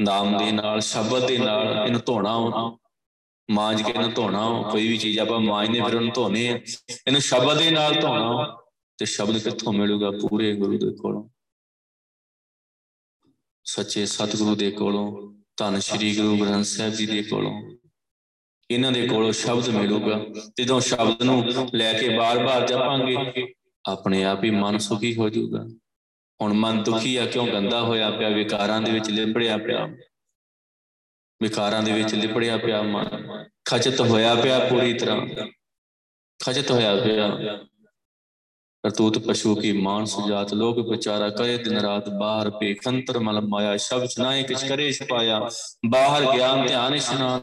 ਨਾਮ 0.02 0.38
ਦੇ 0.38 0.52
ਨਾਲ, 0.52 0.80
ਸ਼ਬਦ 0.80 1.28
ਦੇ 1.28 1.38
ਨਾਲ 1.38 1.86
ਇਹਨੂੰ 1.86 2.02
ਧੋਣਾ 2.06 2.78
ਮਾਂਜ 3.52 3.82
ਕੇ 3.82 3.92
ਇਹਨੂੰ 3.92 4.14
ਧੋਣਾ 4.14 4.70
ਕੋਈ 4.72 4.88
ਵੀ 4.88 4.98
ਚੀਜ਼ 4.98 5.20
ਆਪਾਂ 5.20 5.40
ਮਾਂਜਦੇ 5.40 5.82
ਫਿਰ 5.82 5.96
ਉਹਨੂੰ 5.96 6.12
ਧੋਨੇ 6.16 6.48
ਆ 6.48 6.60
ਇਹਨੂੰ 7.08 7.22
ਸ਼ਬਦ 7.22 7.60
ਦੇ 7.60 7.72
ਨਾਲ 7.72 7.96
ਧੋਣਾ 8.02 8.58
ਤੇ 8.98 9.06
ਸ਼ਬਦ 9.06 9.38
ਕਿੱਥੋਂ 9.38 9.74
ਮਿਲੂਗਾ? 9.74 10.12
ਪੂਰੇ 10.12 10.54
ਗੁਰੂ 10.56 10.78
ਦੇ 10.78 10.92
ਕੋਲੋਂ। 10.98 11.30
ਸੱਚੇ 13.66 14.06
ਸਤਿਗੁਰੂ 14.06 14.56
ਦੇ 14.56 14.72
ਕੋਲੋਂ, 14.72 15.34
ਧੰਨ 15.58 15.80
ਸ਼੍ਰੀ 15.80 16.16
ਗੁਰੂ 16.16 16.38
ਗ੍ਰੰਥ 16.38 16.66
ਸਾਹਿਬ 16.66 16.94
ਜੀ 16.94 17.06
ਦੇ 17.06 17.24
ਕੋਲੋਂ। 17.24 17.76
ਇਹਨਾਂ 18.72 18.92
ਦੇ 18.92 19.08
ਕੋਲੋਂ 19.08 19.32
ਸ਼ਬਦ 19.32 19.70
ਮਿਲੂਗਾ। 19.70 20.26
ਜਦੋਂ 20.60 20.80
ਸ਼ਬਦ 20.80 21.24
ਨੂੰ 21.24 21.46
ਲੈ 21.74 21.94
ਕੇ 21.94 22.18
ਬਾਰ-ਬਾਰ 22.18 22.68
ਜਪਾਂਗੇ, 22.68 23.54
ਆਪਣੇ 23.86 24.24
ਆਪ 24.24 24.44
ਹੀ 24.44 24.50
ਮਨ 24.50 24.78
ਸੁਖੀ 24.78 25.16
ਹੋ 25.16 25.30
ਜਾਊਗਾ। 25.30 25.66
ਹੁਣ 26.42 26.54
ਮਨ 26.54 26.84
ਦੁਖੀ 26.84 27.16
ਆ, 27.16 27.26
ਕਿਉਂ 27.26 27.48
ਗੰਦਾ 27.48 27.82
ਹੋਇਆ 27.82 28.12
ਪਿਆ? 28.12 28.30
ਵਿਕਾਰਾਂ 28.30 28.82
ਦੇ 28.82 28.92
ਵਿੱਚ 28.92 29.10
ਲਿਬੜਿਆ 29.10 29.58
ਪਿਆ। 29.58 29.86
ਵਿਕਾਰਾਂ 31.42 31.84
ਦੇ 31.84 31.92
ਵਿੱਚ 31.92 32.16
ਲਿਬੜਿਆ 32.16 32.58
ਪਿਆ 32.58 32.82
ਮਨ। 32.82 33.08
ਖਚਤ 33.66 34.02
ਹੋਇਆ 34.02 34.36
ਪਿਆ 34.36 34.60
ਪੂਰੀ 34.60 34.94
ਤਰ੍ਹਾਂ। 34.94 35.28
ਖਚਤ 36.44 36.72
ਹੋਇਆ 36.72 36.96
ਪਿਆ। 36.96 37.30
ਕਰਤੂਤ 38.84 39.20
ਪਸ਼ੂ 39.20 39.56
ਕੀ 39.56 39.72
ਮਾਨ 39.72 40.06
ਸੁਜਾਤ, 40.06 40.54
ਲੋਕ 40.54 40.90
ਵਿਚਾਰਾ 40.90 41.30
ਕਰੇ 41.30 41.58
ਦਿਨ 41.58 41.78
ਰਾਤ 41.78 42.10
ਬਾਹਰ 42.10 42.50
ਪੇ 42.50 42.74
ਖੰਤਰ 42.74 43.20
ਮਲ 43.20 43.42
ਮਾਇਆ, 43.42 43.78
ਸ਼ਬਦ 43.78 44.06
ਸੁਨਾਏ 44.06 44.44
ਕਿਛ 44.44 44.64
ਕਰੇ 44.64 44.92
ਛਪਾਇਆ। 44.92 45.50
ਬਾਹਰ 45.86 46.38
ਗਿਆਨ, 46.38 46.68
ਧਿਆਨ, 46.68 46.96
ਇਸ਼ਨਾਨ, 46.96 47.42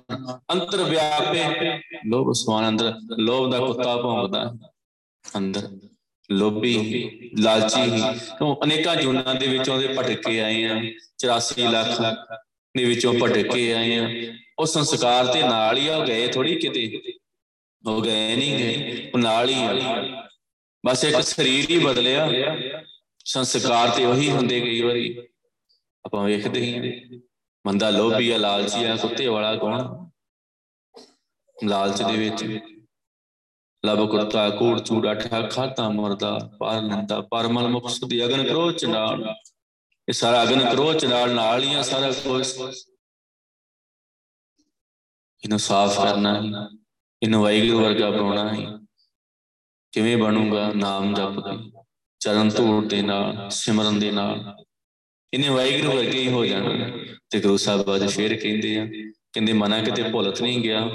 ਅੰਤਰ 0.52 0.82
ਵਿਆਪੇ। 0.82 1.44
ਲੋਭ 2.06 2.32
ਸਵਾਨ 2.32 2.68
ਅੰਦਰ, 2.68 2.94
ਲੋਭ 3.18 3.52
ਦਾ 3.52 3.58
ਕੁੱਤਾ 3.58 3.96
ਭੌਂਕਦਾ। 3.96 4.54
ਅੰਦਰ। 5.36 5.68
ਲੋਭੀ, 6.30 7.30
ਲਾਲਚੀ 7.38 8.02
ਤੋਂ 8.38 8.56
ਅਨੇਕਾਂ 8.64 8.96
ਜੁਨਾਂ 8.96 9.34
ਦੇ 9.34 9.46
ਵਿੱਚੋਂ 9.46 9.78
ਦੇ 9.78 9.88
ਭਟਕੇ 9.88 10.40
ਆਏ 10.40 10.64
ਆ। 10.64 10.82
84 11.18 11.62
ਲੱਖ 11.62 12.00
ਦੇ 12.76 12.84
ਵਿੱਚੋਂ 12.84 13.14
ਭਟਕੇ 13.14 13.74
ਆਏ 13.74 13.98
ਆ। 13.98 14.32
ਉਹ 14.58 14.66
ਸੰਸਕਾਰ 14.66 15.26
ਤੇ 15.26 15.42
ਨਾਲ 15.42 15.76
ਹੀ 15.76 15.88
ਆ 15.88 16.04
ਗਏ 16.04 16.28
ਥੋੜੀ 16.28 16.54
ਕਿਤੇ। 16.54 17.02
ਹੋ 17.86 18.00
ਗਏ 18.00 18.36
ਨਹੀਂ 18.36 18.58
ਗਏ 18.58 19.10
ਉਹ 19.14 19.18
ਨਾਲ 19.18 19.48
ਹੀ 19.48 19.64
ਆ। 19.64 19.74
ਬਸ 20.86 21.04
ਇੱਕ 21.04 21.20
ਸਰੀਰ 21.20 21.70
ਹੀ 21.70 21.78
ਬਦਲਿਆ। 21.78 22.28
ਸੰਸਕਾਰ 23.24 23.88
ਤੇ 23.88 24.04
ਉਹੀ 24.04 24.30
ਹੁੰਦੇ 24.30 24.60
ਕਈ 24.60 24.80
ਵਾਰੀ। 24.80 25.18
ਆਪਾਂ 26.04 26.24
ਵੇਖਦੇ 26.24 26.60
ਹੀ 26.60 27.00
ਮੰਦਾ 27.66 27.90
ਲੋਭੀ 27.90 28.30
ਆ, 28.30 28.36
ਲਾਲਚੀ 28.36 28.84
ਆ, 28.84 28.96
ਕੁੱਤੇ 28.96 29.26
ਵਾਲਾ 29.26 29.56
ਕੌਣ? 29.56 30.06
ਲਾਲਚ 31.64 32.02
ਦੇ 32.02 32.16
ਵਿੱਚ। 32.16 32.58
ਲਬ 33.86 34.10
ਕੁੱਤਾ 34.10 34.50
ਕੂੜ 34.50 34.80
ਚੂੜਾ 34.80 35.14
ਠਾ 35.14 35.48
ਖਾਤਾ 35.48 35.88
ਮਰਦਾ, 35.88 36.50
ਪਰ 36.58 36.80
ਨੰਦਾ 36.80 37.20
ਪਰਮਲ 37.20 37.68
ਮੁਕਤ 37.68 38.04
ਦੀ 38.04 38.24
ਅਗਨ 38.24 38.46
ਕਰੋਚ 38.46 38.84
ਨਾਲ 38.84 39.34
ਇਹ 40.08 40.12
ਸਾਰਾ 40.12 40.42
ਅਗਨ 40.42 40.70
ਕਰੋਚ 40.70 41.04
ਨਾਲ 41.04 41.30
ਨਾਲ 41.30 41.62
ਹੀ 41.62 41.74
ਆ 41.74 41.82
ਸਾਰਾ 41.82 42.12
ਕੁਝ 42.12 42.46
ਇਹਨੂੰ 45.44 45.58
ਸਾਫ਼ 45.58 45.96
ਕਰਨਾ 45.96 46.34
ਹੈ। 46.34 46.78
ਇਹਨੂੰ 47.22 47.42
ਵਾਹਿਗੁਰੂ 47.42 47.80
ਵਰਗਾ 47.80 48.10
ਬਣਾਉਣਾ 48.10 48.54
ਹੈ। 48.54 48.78
ਕਿਵੇਂ 49.92 50.16
ਬਣੂਗਾ? 50.16 50.72
ਨਾਮ 50.72 51.14
ਜਪ 51.14 51.40
ਕੇ 51.40 51.82
ਚਰਨ 52.18 52.48
ਧੂੜ 52.48 52.86
ਦੇ 52.86 53.02
ਨਾਲ, 53.02 53.50
ਸਿਮਰਨ 53.50 54.00
ਦੇ 54.00 54.10
ਨਾਲ। 54.10 54.64
ਇਹਨੇ 55.34 55.48
ਵਾਹਿਗੁਰੂ 55.48 55.96
ਵਰਗੇ 55.96 56.18
ਹੀ 56.18 56.28
ਹੋ 56.28 56.44
ਜਾਣਾ। 56.44 56.90
ਤੇ 57.30 57.40
ਗੁਰੂ 57.40 57.56
ਸਾਹਿਬ 57.56 57.96
ਅੱਜ 57.96 58.06
ਫੇਰ 58.06 58.40
ਕਹਿੰਦੇ 58.40 58.78
ਆ, 58.78 58.86
ਕਹਿੰਦੇ 59.32 59.52
ਮਨਾ 59.52 59.82
ਕਿਤੇ 59.82 60.02
ਭੁੱਲਤ 60.02 60.42
ਨਹੀਂ 60.42 60.60
ਗਿਆ। 60.60 60.88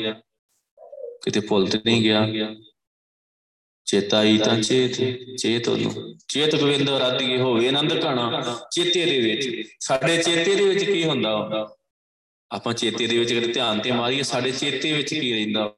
ਕਿਤੇ 1.23 1.39
ਭੁੱਲਤ 1.39 1.75
ਨਹੀਂ 1.75 2.01
ਗਿਆ। 2.01 2.27
ਚੇਤਾਈ 3.93 4.37
ਤਾਂ 4.37 4.61
ਚੇਤ 4.61 4.95
ਚੇਤ 5.37 5.69
ਨੂੰ 5.69 6.17
ਚੇਤ 6.27 6.55
ਗੋਬਿੰਦ 6.55 6.89
ਰਾਧੀ 6.89 7.37
ਹੋਵੇ 7.37 7.67
ਆਨੰਦ 7.67 8.03
ਘਾਣਾ 8.05 8.59
ਚੇਤੇ 8.71 9.05
ਦੇ 9.05 9.19
ਵਿੱਚ। 9.21 9.67
ਸਾਡੇ 9.79 10.17
ਚੇਤੇ 10.17 10.55
ਦੇ 10.55 10.63
ਵਿੱਚ 10.65 10.83
ਕੀ 10.83 11.03
ਹੁੰਦਾ 11.03 11.29
ਆਪਾਂ 12.51 12.73
ਚੇਤੇ 12.73 13.07
ਦੇ 13.07 13.19
ਵਿੱਚ 13.19 13.33
ਕਿਤੇ 13.33 13.47
ਧਿਆਨ 13.47 13.79
ਤੇ 13.79 13.91
ਮਾਰੀਏ 13.91 14.23
ਸਾਡੇ 14.23 14.51
ਚੇਤੇ 14.51 14.93
ਵਿੱਚ 14.93 15.13
ਕੀ 15.13 15.33
ਰਹਿੰਦਾ 15.33 15.75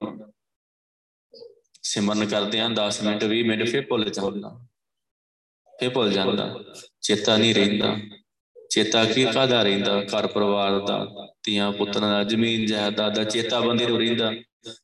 ਸਿਮਰਨ 1.84 2.25
ਕਰਦੇ 2.25 2.60
ਆਂ 2.60 2.69
10 2.69 3.04
ਮਿੰਟ 3.04 3.25
20 3.25 3.43
ਮਿੰਟ 3.43 3.69
ਫਿਰ 3.69 3.86
ਭੁੱਲ 3.86 4.10
ਜਾਂਦਾ। 4.10 4.49
ਫਿਰ 5.80 5.89
ਭੁੱਲ 5.89 6.12
ਜਾਂਦਾ। 6.12 6.63
ਚੇਤਾ 7.01 7.38
ਨਹੀਂ 7.38 7.56
ਰਹਿੰਦਾ। 7.56 7.97
ਚੇਤਾ 8.69 9.06
ਕੀ 9.06 9.25
ਕਾਦਾ 9.25 9.63
ਰਹਿੰਦਾ? 9.63 10.01
ਘਰ 10.01 10.28
ਪਰਿਵਾਰ 10.28 10.80
ਦਾ 10.80 11.06
ਧੀਆਂ 11.43 11.71
ਪੁੱਤਰਾਂ 11.71 12.10
ਦਾ 12.10 12.23
ਜ਼ਮੀਨ 12.23 12.65
ਜਾਇਦਾਦ 12.65 13.15
ਦਾ 13.15 13.23
ਚੇਤਾ 13.23 13.60
ਬੰਦੀ 13.60 13.86
ਰੋ 13.86 13.97
ਰਹਿੰਦਾ। 13.97 14.32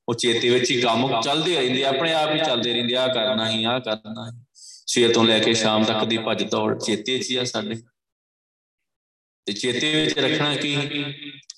ਉਹ 0.09 0.13
ਚੇਤੇ 0.13 0.49
ਵਿੱਚ 0.49 0.71
ਹੀ 0.71 0.81
ਕੰਮ 0.81 1.21
ਚੱਲਦੇ 1.21 1.55
ਰਹਿੰਦੇ 1.55 1.83
ਆਪਣੇ 1.83 2.13
ਆਪ 2.13 2.33
ਹੀ 2.33 2.39
ਚੱਲਦੇ 2.39 2.73
ਰਹਿੰਦੇ 2.73 2.95
ਆ 2.95 3.07
ਕਰਨਾ 3.07 3.49
ਹੀ 3.51 3.63
ਆ 3.63 3.79
ਕਰਨਾ 3.79 4.31
ਹੀ। 4.31 4.41
ਸਵੇਰ 4.87 5.13
ਤੋਂ 5.13 5.25
ਲੈ 5.25 5.39
ਕੇ 5.39 5.53
ਸ਼ਾਮ 5.53 5.83
ਤੱਕ 5.83 6.05
ਦੀ 6.05 6.17
ਭੱਜ 6.17 6.43
ਦੌੜ 6.43 6.83
ਚੇਤੇ 6.83 7.19
'ਚ 7.19 7.31
ਹੀ 7.31 7.35
ਆ 7.35 7.43
ਸਾਡੇ। 7.43 7.75
ਤੇ 9.45 9.53
ਚੇਤੇ 9.53 10.01
ਵਿੱਚ 10.01 10.19
ਰੱਖਣਾ 10.19 10.55
ਕੀ? 10.55 11.03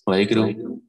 ਵਾਹਿਗੁਰੂ, 0.09 0.81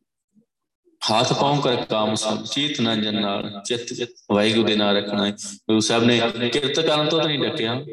ਹੱਥ 1.10 1.32
ਪਾਉਂ 1.32 1.62
ਕਰ 1.62 1.76
ਕਾਮ 1.76 2.14
ਸਭ, 2.14 2.44
ਚੀਤ 2.44 2.80
ਨਾ 2.80 2.94
ਜਨ 2.94 3.20
ਨਾਲ, 3.20 3.62
ਚਿੱਤ 3.64 4.10
ਵਾਹਿਗੁਰੂ 4.32 4.66
ਦੇ 4.66 4.76
ਨਾਲ 4.76 4.96
ਰੱਖਣਾ 4.96 5.26
ਹੈ। 5.26 5.30
ਗੁਰੂ 5.30 5.80
ਸਾਹਿਬ 5.80 6.04
ਨੇ 6.04 6.20
ਕਿਰਤ 6.48 6.80
ਕਰਨ 6.80 7.08
ਤੋਂ 7.08 7.22
ਨਹੀਂ 7.22 7.38
ਡੱਕਿਆ। 7.38 7.84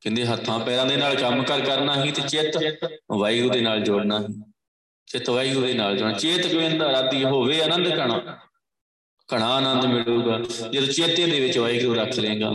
ਕਹਿੰਦੇ 0.00 0.26
ਹੱਥਾਂ 0.26 0.58
ਪੈਰਾਂ 0.58 0.86
ਦੇ 0.86 0.96
ਨਾਲ 0.96 1.16
ਕੰਮ 1.16 1.42
ਕਰ 1.42 1.60
ਕਰਨਾ 1.60 2.04
ਹੀ 2.04 2.10
ਤੇ 2.10 2.22
ਚਿੱਤ 2.22 2.58
ਵਾਹਿਗੁਰੂ 3.16 3.50
ਦੇ 3.50 3.60
ਨਾਲ 3.60 3.80
ਜੋੜਨਾ 3.80 4.20
ਹੈ। 4.20 4.26
ਚਿੱਤ 5.08 5.28
ਵਾਹਿਗੁਰੂ 5.30 5.66
ਦੇ 5.66 5.72
ਨਾਲ 5.74 5.96
ਜੋੜਨਾ 5.96 6.18
ਚੇਤ 6.18 6.46
ਗੋਬਿੰਦ 6.46 6.82
ਆਰਾਧੀ 6.82 7.24
ਹੋਵੇ, 7.24 7.60
ਆਨੰਦ 7.60 7.88
ਕਣਾ 7.88 8.38
ਕਣਾ 9.28 9.46
ਆਨੰਦ 9.56 9.84
ਮਿਲੂਗਾ। 9.86 10.38
ਜਦੋਂ 10.38 10.86
ਚੇਤੇ 10.86 11.26
ਦੇ 11.26 11.40
ਵਿੱਚ 11.40 11.58
ਵਾਹਿਗੁਰੂ 11.58 11.94
ਰੱਖ 11.94 12.18
ਲੇਗਾ 12.18 12.50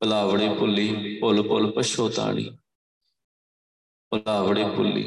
ਭਲਾਵੜੇ 0.00 0.48
ਭੁੱਲੀ, 0.58 1.18
ਭੁੱਲ 1.20 1.42
ਭੁੱਲ 1.42 1.70
ਪਛੋਤਾਣੀ 1.72 2.50
ਭਲਾਵੜੇ 4.12 4.64
ਭੁੱਲੀ, 4.76 5.02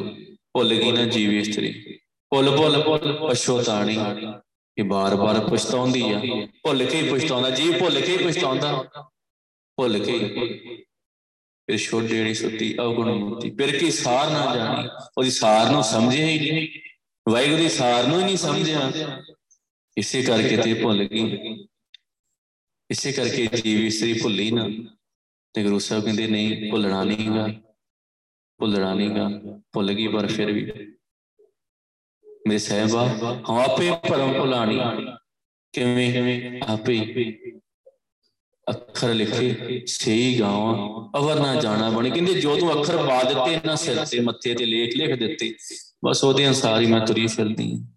ਭੁੱਲ 0.53 0.73
ਗਈ 0.73 0.91
ਨਾ 0.91 1.03
ਜੀਵ 1.05 1.31
ਇਸਤਰੀ। 1.31 1.99
ਭੁੱਲ 2.31 2.55
ਭੁੱਲ 2.57 2.81
ਪਛੋਤਾਣੀ 3.21 3.97
ਇਹ 4.77 4.83
ਬਾਰ-ਬਾਰ 4.83 5.39
ਪਛਤਾਉਂਦੀ 5.49 6.01
ਆ। 6.11 6.19
ਭੁੱਲ 6.63 6.85
ਕੇ 6.85 7.01
ਹੀ 7.01 7.09
ਪਛਤਾਉਂਦਾ। 7.09 7.49
ਜੀਵ 7.49 7.77
ਭੁੱਲ 7.79 7.99
ਕੇ 8.01 8.17
ਹੀ 8.17 8.25
ਪਛਤਾਉਂਦਾ, 8.25 8.83
ਭੁੱਲ 9.77 9.99
ਕੇ 10.05 10.17
ਫਿਰ 11.67 11.77
ਛੋੜ 11.77 12.03
ਜਿਹੜੀ 12.03 12.33
ਸੁੱਤੀ, 12.33 12.77
ਅਵਗੁਣ 12.77 13.13
ਮੁਕਤੀ 13.13 13.49
ਫਿਰ 13.49 13.79
ਕੀ 13.79 13.91
ਸਾਰ 13.91 14.29
ਨਾ 14.29 14.55
ਜਾਣੀ? 14.55 14.89
ਉਹਦੀ 15.17 15.31
ਸਾਰ 15.31 15.71
ਨੂੰ 15.71 15.83
ਸਮਝਿਆ 15.83 16.27
ਹੀ 16.27 16.51
ਨਹੀਂ। 16.51 16.67
ਵਾਹਿਗੁਰੂ 17.31 17.57
ਦੀ 17.57 17.69
ਸਾਰ 17.69 18.07
ਨੂੰ 18.07 18.19
ਹੀ 18.19 18.25
ਨਹੀਂ 18.25 18.37
ਸਮਝਿਆ। 18.37 18.91
ਇਸੇ 19.97 20.21
ਕਰਕੇ 20.21 20.57
ਤੇ 20.57 20.73
ਭੁੱਲ 20.73 21.03
ਗਈ। 21.03 21.65
ਇਸੇ 22.91 23.11
ਕਰਕੇ 23.11 23.47
ਜੀਵ 23.47 23.85
ਇਸਤਰੀ 23.85 24.13
ਭੁੱਲੀ 24.13 24.51
ਨਾ। 24.51 24.69
ਤੇ 25.53 25.63
ਗੁਰੂ 25.63 25.79
ਸਾਹਿਬ 25.79 26.03
ਕਹਿੰਦੇ, 26.03 26.27
ਨਹੀਂ, 26.27 26.71
ਭੁੱਲਣਾ 26.71 27.03
ਨਹੀਂਗਾ। 27.03 27.47
ਭੁੱਲਣਾ 28.57 28.93
ਨਹੀਂਗਾ। 28.93 29.29
ਭੁੱਲ 29.73 29.93
ਗਈ, 29.93 30.07
ਪਰ 30.07 30.27
ਫਿਰ 30.27 30.51
ਵੀ। 30.51 30.71
ਮੇਰੇ 32.47 32.57
ਸਹਿਬਾ 32.57 33.07
ਹਮ 33.49 33.55
ਆਪੇ 33.55 33.91
ਪਰਮ 34.09 34.33
ਭੁਲਾਣੀ। 34.33 34.79
ਕਿਵੇਂ? 35.73 36.61
ਆਪੇ 36.67 36.99
ਅੱਖਰ 38.69 39.13
ਲਿਖੇ, 39.13 39.83
ਸਹੀ 39.87 40.39
ਗਾਵਾਂ, 40.39 40.75
ਅਵਰ 41.19 41.39
ਨਾ 41.39 41.55
ਜਾਣਾ 41.55 41.89
ਬਣੇ। 41.89 42.09
ਕਹਿੰਦੇ 42.09 42.33
ਜੋ 42.33 42.55
ਤੂੰ 42.55 42.81
ਅੱਖਰ 42.81 42.97
ਪਾ 42.97 43.23
ਦਿੱਤੇ, 43.23 43.53
ਇਹਨਾਂ 43.53 43.75
ਸਿਰ 43.75 44.05
ਤੇ, 44.05 44.19
ਮੱਥੇ 44.19 44.53
ਤੇ 44.53 44.65
ਲੇਖ 44.65 44.97
ਲਿਖ 44.97 45.15
ਦਿੱਤੇ। 45.15 45.55
ਬਸ 46.05 46.23
ਉਹਦੇ 46.23 46.47
ਅਨਸਾਰ 46.47 46.81
ਹੀ 46.81 46.85
ਮੈਂ 46.85 47.07
ਤੁਰੀ 47.07 47.27
ਫਿਰਦੀ 47.27 47.71
ਹਾਂ। 47.73 47.87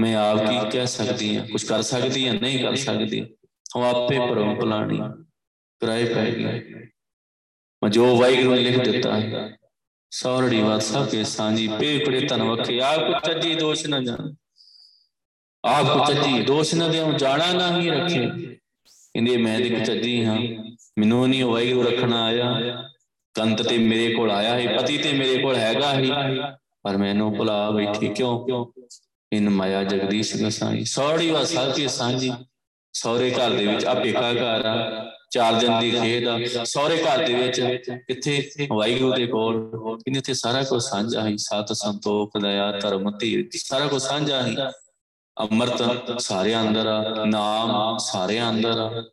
ਮੈਂ 0.00 0.16
ਆਪ 0.16 0.38
ਕੀ 0.38 0.70
ਕਹਿ 0.70 0.86
ਸਕਦੀ 0.86 1.36
ਹਾਂ? 1.36 1.46
ਕੁਝ 1.46 1.64
ਕਰ 1.64 1.82
ਸਕਦੀ 1.82 2.28
ਹਾਂ? 2.28 2.34
ਨਹੀਂ 2.34 2.62
ਕਰ 2.62 2.76
ਸਕਦੀ। 2.76 3.20
ਹਮ 3.76 3.82
ਆਪੇ 3.82 4.18
ਪਰਮ 4.18 4.54
ਭੁਲਾਣੀ, 4.54 4.98
ਕਰਾਏ 5.80 6.14
ਪੈ 6.14 6.30
ਗਈ 6.30 6.44
ਮੈਂ 7.82 7.88
ਜੋ 7.88 8.16
ਵਾਹਿਗੁਰੂ 8.16 8.54
ਨੇ 8.54 8.62
ਲਿਖ 8.62 8.78
ਦਿੱਤਾ 8.78 9.20
ਹੈ। 9.20 9.56
ਸੌਰੜੀ 10.10 10.62
ਬਾਤ 10.62 10.82
ਸਭ 10.82 11.08
ਕੇ 11.08 11.24
ਸਾਂਝੀ 11.24 11.68
ਪੇਕੜੇ 11.68 12.20
ਤਨ 12.20 12.42
ਵਖੇ। 12.42 12.80
ਆਪ 12.80 13.00
ਕੋ 13.00 13.32
ਚੱਜੀ 13.32 13.54
ਦੋਸ਼ 13.54 13.86
ਨਾ 13.86 14.00
ਜਾਣ। 14.00 14.34
ਆਪ 15.64 15.86
ਕੋ 15.86 16.12
ਚੱਜੀ 16.12 16.42
ਦੋਸ਼ 16.42 16.74
ਨਾ 16.74 16.88
ਦੇਉ। 16.88 17.12
ਜਾਣਾ 17.12 17.52
ਨਾ 17.52 17.80
ਹੀ 17.80 17.90
ਰੱਖੇ। 17.90 18.57
ਕਹਿੰਦੇ 19.18 19.36
ਮੈਂ 19.36 19.58
ਤੇ 19.58 19.68
ਚੱਜੀ 19.84 20.24
ਹਾਂ। 20.24 20.38
ਮੈਨੂੰ 20.98 21.28
ਨਹੀਂ 21.28 21.44
ਵਾਹਿਗੁਰੂ 21.44 21.90
ਰੱਖਣਾ 21.90 22.24
ਆਇਆ। 22.24 22.84
ਕੰਤ 23.34 23.62
ਤੇ 23.62 23.78
ਮੇਰੇ 23.78 24.14
ਕੋਲ 24.14 24.30
ਆਇਆ 24.30 24.54
ਹੈ 24.54 24.76
ਪਤੀ 24.76 24.98
ਤੇ 24.98 25.12
ਮੇਰੇ 25.12 25.38
ਕੋਲ 25.38 25.56
ਹੈਗਾ 25.56 25.98
ਹੀ 25.98 26.10
ਪਰ 26.82 26.96
ਮੈਨੂੰ 26.96 27.36
ਭੁਲਾ 27.36 27.70
ਬੈਠੀ 27.70 28.08
ਕਿਉਂ? 28.08 28.66
ਇਨ 29.32 29.50
ਮਾਇਆ 29.50 29.84
ਜਗਦੀਸ਼ 29.84 30.36
ਗਸਾਈ। 30.36 30.84
ਸੌੜੀ 30.84 31.30
ਵਾ 31.30 31.44
ਸਭ 31.44 31.72
ਕੇ 31.72 31.88
ਸਾਂਝੀ। 31.88 32.32
ਸੌਰੇ 32.92 33.30
ਘਰ 33.30 33.50
ਦੇ 33.50 33.66
ਵਿੱਚ 33.66 33.84
ਆ 33.84 33.94
ਪੇਕਾ 33.94 34.32
ਘਰ 34.32 34.64
ਆ, 34.66 35.04
ਚਾਰ 35.30 35.54
ਦਿਨ 35.54 35.80
ਦੀ 35.80 35.90
ਖੇਡ 35.90 36.28
ਆ। 36.28 36.38
ਸਹੁਰੇ 36.64 37.02
ਘਰ 37.02 37.26
ਦੇ 37.26 37.34
ਵਿੱਚ 37.34 37.60
ਕਿੱਥੇ? 38.06 38.48
ਵਾਹਿਗੁਰੂ 38.70 39.12
ਦੇ 39.12 39.26
ਕੋਲ। 39.26 39.70
ਕਿੰਨੇ 39.98 40.18
ਉੱਥੇ 40.18 40.34
ਸਾਰਾ 40.34 40.62
ਕੁਝ 40.62 40.82
ਸਾਂਝਾ 40.82 41.22
ਹੈ 41.22 41.36
ਸਤ 41.36 41.72
ਸੰਤੋਖ, 41.72 42.30
ਦਇਆ, 42.42 42.72
ਧਰਮ 42.72 43.10
ਧੀਰ 43.18 43.48
ਸਾਰਾ 43.56 43.86
ਕੁਝ 43.86 44.02
ਸਾਂਝਾ 44.02 44.42
ਹੈ 44.42 44.70
ਅੰਮ੍ਰਿਤ 45.40 46.20
ਸਾਰਿਆਂ 46.20 46.62
ਅੰਦਰ 46.62 46.86
ਆ, 46.86 47.24
ਨਾਮ 47.24 47.96
ਸਾਰਿਆਂ 47.98 48.50
ਅੰਦਰ 48.50 48.78
ਆ। 48.78 49.04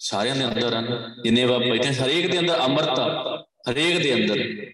ਸਾਰਿਆਂ 0.00 0.36
ਦੇ 0.36 0.44
ਅੰਦਰ 0.44 0.74
ਹਨ 0.74 1.14
ਜਿੰਨੇ 1.22 1.44
ਵਾ 1.44 1.58
ਬੈਠੇ 1.58 1.92
ਹਰੇਕ 1.94 2.30
ਦੇ 2.32 2.38
ਅੰਦਰ 2.38 2.60
ਅੰਮ੍ਰਿਤ 2.60 2.98
ਆ। 2.98 3.06
ਹਰੇਕ 3.70 3.98
ਦੇ 3.98 4.14
ਅੰਦਰ। 4.14 4.72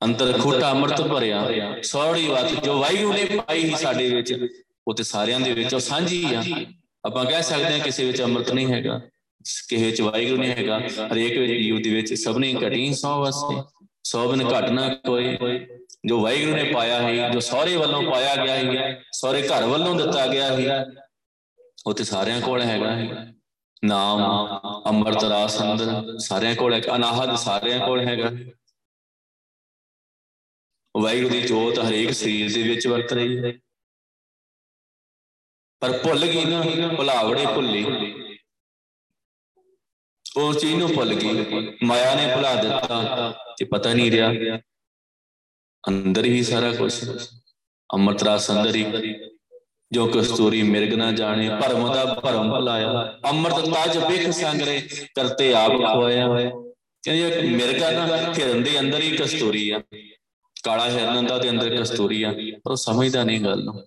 ਅੰਦਰ 0.00 0.32
ਖੋਟਾ 0.38 0.70
ਅੰਮ੍ਰਿਤ 0.70 1.00
ਭਰਿਆ। 1.02 1.46
ਸੌੜੀ 1.82 2.28
ਬਾਤ 2.28 2.64
ਜੋ 2.64 2.78
ਵਾਹਿਗੁਰੂ 2.80 3.12
ਨੇ 3.12 3.24
ਪਾਈ 3.24 3.64
ਹੀ 3.64 3.74
ਸਾਡੇ 3.76 4.08
ਵਿੱਚ, 4.10 4.48
ਉਹ 4.88 4.94
ਤੇ 4.94 5.02
ਸਾਰਿਆਂ 5.02 5.40
ਦੇ 5.40 5.52
ਵਿੱਚ, 5.52 5.74
ਉਹ 5.74 5.80
ਸਾਂਝੀ 5.80 6.24
ਆ। 6.34 6.42
ਆਪਾਂ 7.04 7.24
ਕਹਿ 7.24 7.42
ਸਕਦੇ 7.42 7.72
ਹਾਂ 7.72 7.78
ਕਿਸੇ 7.78 8.04
ਵਿੱਚ 8.04 8.22
ਅੰਮ੍ਰਿਤ 8.22 8.52
ਨਹੀਂ 8.52 8.72
ਹੈਗਾ, 8.72 8.98
ਕਿਸੇ 9.40 9.84
ਵਿੱਚ 9.86 10.00
ਵਾਹਿਗੁਰੂ 10.00 10.40
ਨਹੀਂ 10.40 10.52
ਹੈਗਾ। 10.52 10.78
ਹਰੇਕ 11.12 11.38
ਵਿੱਚ 11.38 11.52
ਜੀਵ 11.52 11.82
ਦੇ 11.82 11.90
ਵਿੱਚ 11.90 12.14
ਸਭ 12.14 12.38
ਨੇ 12.38 12.54
ਘਟੀ 12.68 12.92
ਸੌ 12.94 13.18
ਵਾਸਤੇ। 13.20 13.62
ਸੌ 14.04 14.30
ਬਿਨ 14.30 14.48
ਘਟਣਾ 14.48 14.88
ਕੋਈ। 15.06 15.36
ਜੋ 16.06 16.22
ਵਾਹਿਗੁਰੂ 16.22 16.56
ਨੇ 16.56 16.72
ਪਾਇਆ 16.72 17.02
ਹੈ 17.02 17.28
ਜੋ 17.30 17.40
ਸਹੁਰੇ 17.40 17.76
ਵੱਲੋਂ 17.76 18.02
ਪਾਇਆ 18.12 18.34
ਗਿਆ 18.36 18.54
ਹੈ 18.54 19.02
ਸਹੁਰੇ 19.12 19.48
ਘਰ 19.48 19.64
ਵੱਲੋਂ 19.64 19.94
ਦਿੱਤਾ 19.94 20.26
ਗਿਆ 20.26 20.52
ਹੈ 20.52 20.84
ਉਹ 21.86 21.94
ਤੇ 21.94 22.04
ਸਾਰਿਆਂ 22.04 22.40
ਕੋਲ 22.40 22.62
ਹੈਗਾ 22.62 22.92
ਹੈ 22.96 23.34
ਨਾਮ 23.84 24.22
ਅੰਮ੍ਰਿਤ 24.86 25.24
ਰਾਸ 25.24 25.62
ਅੰਦਰ 25.62 26.18
ਸਾਰਿਆਂ 26.18 26.56
ਕੋਲ 26.56 26.74
ਹੈ 26.74 26.80
ਅਨਾਹਦ 26.96 27.34
ਸਾਰਿਆਂ 27.36 27.86
ਕੋਲ 27.86 28.00
ਹੈਗਾ। 28.08 28.30
ਵਾਹਿਗੁਰੂ 30.94 31.28
ਦੀ 31.28 31.40
ਜੋਤ 31.40 31.78
ਹਰੇਕ 31.78 32.12
ਸਰੀਰ 32.12 32.52
ਦੇ 32.54 32.62
ਵਿੱਚ 32.62 32.86
ਵਰਤ 32.86 33.12
ਰਹੀ 33.12 33.38
ਹੈ। 33.38 33.52
ਪਰ 35.80 35.98
ਭੁੱਲ 35.98 36.26
ਗਈ 36.26 36.44
ਨਾ, 36.44 36.88
ਭੁਲਾਵੜੇ 36.96 37.46
ਭੁੱਲੀ। 37.46 37.84
ਉਹ 40.36 40.54
ਚੀਜ਼ 40.54 40.74
ਨੂੰ 40.74 40.88
ਭੁੱਲ 40.94 41.14
ਗਈ। 41.14 41.76
ਮਾਇਆ 41.84 42.14
ਨੇ 42.14 42.34
ਭੁਲਾ 42.34 42.54
ਦਿੱਤਾ 42.54 43.32
ਤੇ 43.58 43.64
ਪਤਾ 43.64 43.94
ਨਹੀਂ 43.94 44.10
ਰਿਹਾ। 44.10 44.32
ਅੰਦਰ 45.88 46.24
ਹੀ 46.24 46.42
ਸਾਰਾ 46.42 46.72
ਕੁਝ 46.72 47.10
ਅੰਮ੍ਰਿਤ 47.94 48.22
ਰਾਸ 48.22 48.50
ਅੰਦਰ 48.50 48.74
ਹੀ। 48.74 49.14
ਜੋ 49.92 50.06
ਕਸਤੂਰੀ 50.06 50.62
ਮਿਰਗ 50.62 50.94
ਨਾ 50.94 51.12
ਜਾਣੇ, 51.12 51.48
ਭਰਮ 51.48 51.94
ਦਾ 51.94 52.04
ਭਰਮ 52.04 52.50
ਭੁਲਾਇਆ। 52.50 53.18
ਅੰਮ੍ਰਿਤ 53.28 53.74
ਤਾਜ 53.74 53.98
ਬਿਖ 53.98 54.30
ਸੰਗਰੇ, 54.30 54.88
ਕਰਤੇ 55.14 55.54
ਆਪ 55.54 55.72
ਖੋਇਆ। 55.72 56.26
ਕਹਿੰਦੇ 57.02 57.42
ਮਿਰਗਾ 57.42 57.90
ਨਾ 57.90 58.16
ਹਿਰਨ 58.16 58.62
ਦੇ 58.62 58.80
ਅੰਦਰ 58.80 59.00
ਹੀ 59.00 59.16
ਕਸਤੂਰੀ 59.16 59.70
ਆ। 59.70 59.80
ਕਾਲਾ 60.62 60.90
ਹਿਰਨ 60.90 61.26
ਦਾ 61.26 61.38
ਦੇ 61.38 61.50
ਅੰਦਰ 61.50 61.76
ਕਸਤੂਰੀ 61.76 62.22
ਆ। 62.22 62.32
ਪਰ 62.64 62.70
ਉਹ 62.70 62.76
ਸਮਝਦਾ 62.76 63.24
ਨਹੀਂ 63.24 63.40
ਗੱਲ 63.40 63.64
ਨੂੰ। 63.64 63.86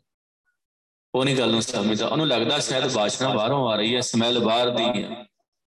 ਉਹ 1.16 1.26
ਨਹੀਂ 1.26 1.36
ਗੱਲ 1.36 1.52
ਨੂੰ 1.52 1.62
ਸਮਝਦਾ। 1.62 2.08
ਉਹਨੂੰ 2.08 2.28
ਲੱਗਦਾ 2.28 2.60
ਸ਼ਾਇਦ 2.60 2.94
ਬਾਸ਼ਨਾ 2.94 3.30
ਬਾਹਰੋਂ 3.30 3.70
ਆ 3.70 3.76
ਰਹੀ 3.76 3.96
ਹੈ 3.96 4.02
ਸਮੈਲ 4.02 4.40
ਬਾਹਰ 4.40 4.70
ਦੀ 4.70 4.84
ਹੈ 4.84 5.26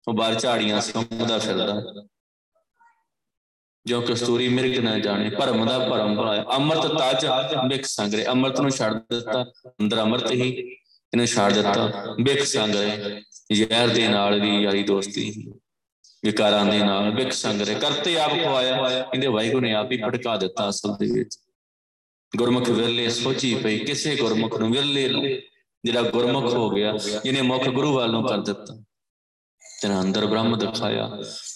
ਉਹ 0.09 0.15
ਬਾਹਰ 0.15 0.35
ਝਾੜੀਆਂ 0.35 0.81
ਸੰਭਦਾ 0.81 1.39
ਫਿਰਦਾ। 1.39 1.83
ਜੋ 3.87 4.01
ਕਸਤੂਰੀ 4.01 4.49
ਮਿਰਗ 4.49 4.79
ਨਾ 4.85 4.99
ਜਾਣੇ, 4.99 5.31
ਭਰਮ 5.31 5.65
ਦਾ 5.67 5.79
ਭਰਮ 5.79 6.17
ਭਲਾਇਆ 6.17 6.45
ਅੰਮ੍ਰਿਤ 6.57 6.87
ਤਾਜ 6.99 7.27
ਬਿਖ 7.69 7.85
ਸੰਗਰੇ। 7.87 8.25
ਅੰਮ੍ਰਿਤ 8.27 8.61
ਨੂੰ 8.61 8.71
ਛੱਡ 8.71 8.99
ਦਿੱਤਾ, 9.11 9.43
ਅੰਦਰ 9.81 10.01
ਅੰਮ੍ਰਿਤ 10.01 10.31
ਹੀ 10.31 10.49
ਇਹਨੂੰ 11.13 11.27
ਛੱਡ 11.27 11.53
ਦਿੱਤਾ। 11.53 12.15
ਬਿਖ 12.23 12.43
ਸੰਗਰੇ, 12.45 13.21
ਜ਼ਹਿਰ 13.53 13.89
ਦੇ 13.89 14.07
ਨਾਲ 14.09 14.41
ਵੀ 14.41 14.63
ਯਾਰੀ 14.63 14.83
ਦੋਸਤੀ 14.83 15.33
ਵਿਕਾਰਾਂ 16.25 16.65
ਦੇ 16.65 16.79
ਨਾਲ 16.79 17.11
ਬਿਖ 17.11 17.33
ਸੰਗਰੇ। 17.33 17.75
ਕਰਤੇ 17.75 18.17
ਆਪ 18.19 18.33
ਖਵਾਇਆ 18.33 18.77
ਇਹਦੇ 19.15 19.27
ਵਾਹਿਗੁਰੂ 19.27 19.61
ਨੇ 19.61 19.73
ਆਪ 19.75 19.93
ਹੀ 19.93 19.97
ਭਟਕਾ 20.03 20.37
ਦਿੱਤਾ 20.37 20.69
ਅਸਲ 20.69 20.97
ਦੇ 20.97 21.07
ਵਿੱਚ। 21.13 21.37
ਗੁਰਮੁਖ 22.33 22.69
ਵਿਰਲੇ 22.69 23.09
ਸੋਚੀ 23.11 23.55
ਪਈ, 23.55 23.79
ਕਿਸੇ 23.79 24.15
ਗੁਰਮੁਖ 24.17 24.59
ਨੂੰ 24.61 24.71
ਵਿਰਲੇ 24.73 25.09
ਨੂੰ। 25.09 25.25
ਜਿਹੜਾ 25.85 26.03
ਗੁਰਮੁਖ 26.03 26.45
ਹੋ 26.55 26.71
ਗਿਆ, 26.71 26.93
ਜਿਹਨੇ 27.25 27.43
ਮੁਖ 27.43 27.69
ਗੁਰੂ 27.69 27.93
ਵੱਲ 27.95 28.11
ਨੂੰ 28.11 28.23
ਕਰ 28.27 28.39
ਦਿੱਤਾ। 28.39 28.83
ਤੇਰਾ 29.83 30.01
ਅੰਦਰ 30.01 30.25
ਬ੍ਰਹਮ 30.27 30.57
ਦਿਖਾਇਆ, 30.59 31.05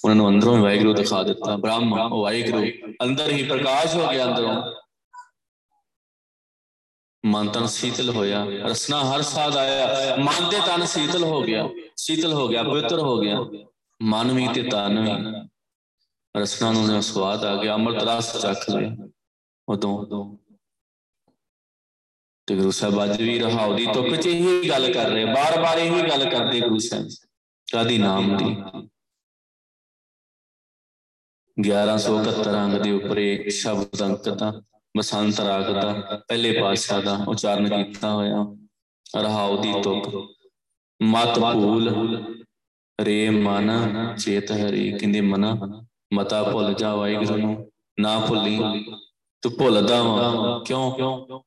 ਉਹਨਾਂ 0.04 0.14
ਨੂੰ 0.16 0.28
ਅੰਦਰੋਂ 0.28 0.56
ਵਾਹਿਗੁਰੂ 0.58 0.92
ਦਿਖਾ 0.94 1.22
ਦਿੱਤਾ, 1.22 1.56
ਬ੍ਰਹਮ, 1.56 1.92
ਉਹ 1.92 2.22
ਵਾਹਿਗੁਰੂ, 2.22 2.94
ਅੰਦਰ 3.04 3.30
ਹੀ 3.32 3.42
ਪ੍ਰਕਾਸ਼ 3.48 3.94
ਹੋ 3.96 4.06
ਗਿਆ 4.12 4.24
ਅੰਦਰੋਂ। 4.24 4.54
ਮਨ 7.24 7.48
ਤਨ 7.48 7.66
ਸੀਤਲ 7.66 8.10
ਹੋਇਆ, 8.10 8.44
ਰਸਨਾ 8.64 9.02
ਹਰ 9.04 9.22
ਸਾਦ 9.22 9.56
ਆਇਆ, 9.56 10.16
ਮਨ 10.16 10.48
ਤੇ 10.50 10.60
ਤਨ 10.66 10.84
ਸੀਤਲ 10.86 11.24
ਹੋ 11.24 11.40
ਗਿਆ, 11.42 11.68
ਸੀਤਲ 11.96 12.32
ਹੋ 12.32 12.46
ਗਿਆ, 12.48 12.62
ਪਵਿੱਤਰ 12.62 12.98
ਹੋ 12.98 13.16
ਗਿਆ, 13.20 13.38
ਮਨ 14.00 14.32
ਵੀ 14.32 14.46
ਤੇ 14.54 14.62
ਤਨ 14.62 14.98
ਵੀ। 15.00 15.12
ਰਸਨਾ 16.34 16.70
ਨੂੰ 16.72 17.02
ਸਵਾਦ 17.02 17.44
ਆ 17.44 17.54
ਗਿਆ, 17.62 17.74
ਅੰਮ੍ਰਿਤ 17.74 18.02
ਰਸ 18.02 18.36
ਚੱਖ 18.36 18.68
ਲਿਆ। 18.70 19.08
ਉਦੋਂ 19.68 20.36
ਤੇ 22.48 22.56
ਗੁਰੂ 22.56 22.70
ਸਾਹਿਬ 22.70 23.02
ਅੱਜ 23.04 23.22
ਵੀ 23.22 23.38
ਰਹਾਉ 23.38 23.76
ਦੀ 23.76 23.86
ਤੁਕ 23.86 24.14
ਚ 24.14 24.26
ਹੀ 24.26 24.68
ਗੱਲ 24.68 24.92
ਕਰ 24.92 25.08
ਰਹੇ 25.10 25.24
ਬਾਰ-ਬਾਰ 25.24 25.78
ਇਹੀ 25.78 26.02
ਗੱਲ 26.08 26.28
ਕਰਦੇ 26.30 26.60
ਗੁਰੂ 26.60 26.78
ਸਾਹਿਬ। 26.78 27.08
ਕਾਦੀ 27.72 27.98
ਨਾਮ 27.98 28.36
ਦੀ? 28.36 28.56
1171 31.60 32.54
ਅੰਗ 32.54 32.74
ਦੇ 32.74 32.90
ਉੱਪਰੇ 32.92 33.50
ਸ਼ਬਦ 33.50 34.02
ਅੰਕਤਾ 34.02 34.62
ਬਸੰਤ 34.96 35.40
ਰਾਗ 35.40 35.64
ਦਾ 35.70 35.92
ਪਹਿਲੇ 36.28 36.60
ਪਾਤਸ਼ਾਹ 36.60 37.02
ਦਾ 37.02 37.24
ਉਚਾਰਨ 37.28 37.84
ਕੀਤਾ 37.84 38.12
ਹੋਇਆ। 38.12 38.56
ਰਹਾਉ 39.16 39.62
ਦੀ 39.62 39.72
ਤੁਕ। 39.82 40.36
ਮਤ 41.02 41.38
ਭੂਲ, 41.38 42.24
ਰੇ 43.00 43.30
ਮਨ, 43.30 43.70
ਚੇਤ 44.16 44.52
ਹਰੀ। 44.52 44.98
ਕਹਿੰਦੇ, 44.98 45.20
ਮਨ, 45.20 45.58
ਮਤਾ 46.14 46.42
ਭੁੱਲ 46.42 46.74
ਜਾ 46.74 46.94
ਵਾਹਿਗੁਰੂ। 46.94 47.36
ਨੂੰ 47.36 47.72
ਨਾ 48.00 48.18
ਭੁੱਲੀ, 48.18 48.58
ਤੂੰ 49.42 49.52
ਭੁੱਲਦਾ 49.58 50.02
ਵਾ। 50.02 50.64
ਕਿਉਂ? 50.66 51.40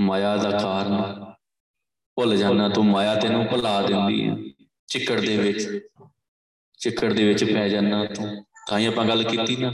ਮਾਇਆ 0.00 0.36
ਦਾ 0.36 0.50
ਕਾਰਨ। 0.50 1.24
ਭੁੱਲ 2.14 2.36
ਜਾਣਾ 2.36 2.68
ਤੂੰ, 2.68 2.86
ਮਾਇਆ 2.86 3.14
ਤੈਨੂੰ 3.14 3.46
ਭੁਲਾ 3.46 3.82
ਦਿੰਦੀ 3.82 4.28
ਹੈ 4.28 4.53
ਚਿੱਕੜ 4.88 5.20
ਦੇ 5.20 5.36
ਵਿੱਚ, 5.36 5.88
ਚਿੱਕੜ 6.80 7.12
ਦੇ 7.12 7.24
ਵਿੱਚ 7.24 7.44
ਪੈ 7.44 7.68
ਜਾਣਾ 7.68 8.04
ਤੂੰ 8.06 8.44
ਤਾਂ 8.68 8.78
ਹੀ 8.78 8.86
ਆਪਾਂ 8.86 9.04
ਗੱਲ 9.04 9.22
ਕੀਤੀ 9.22 9.56
ਨਾ। 9.56 9.72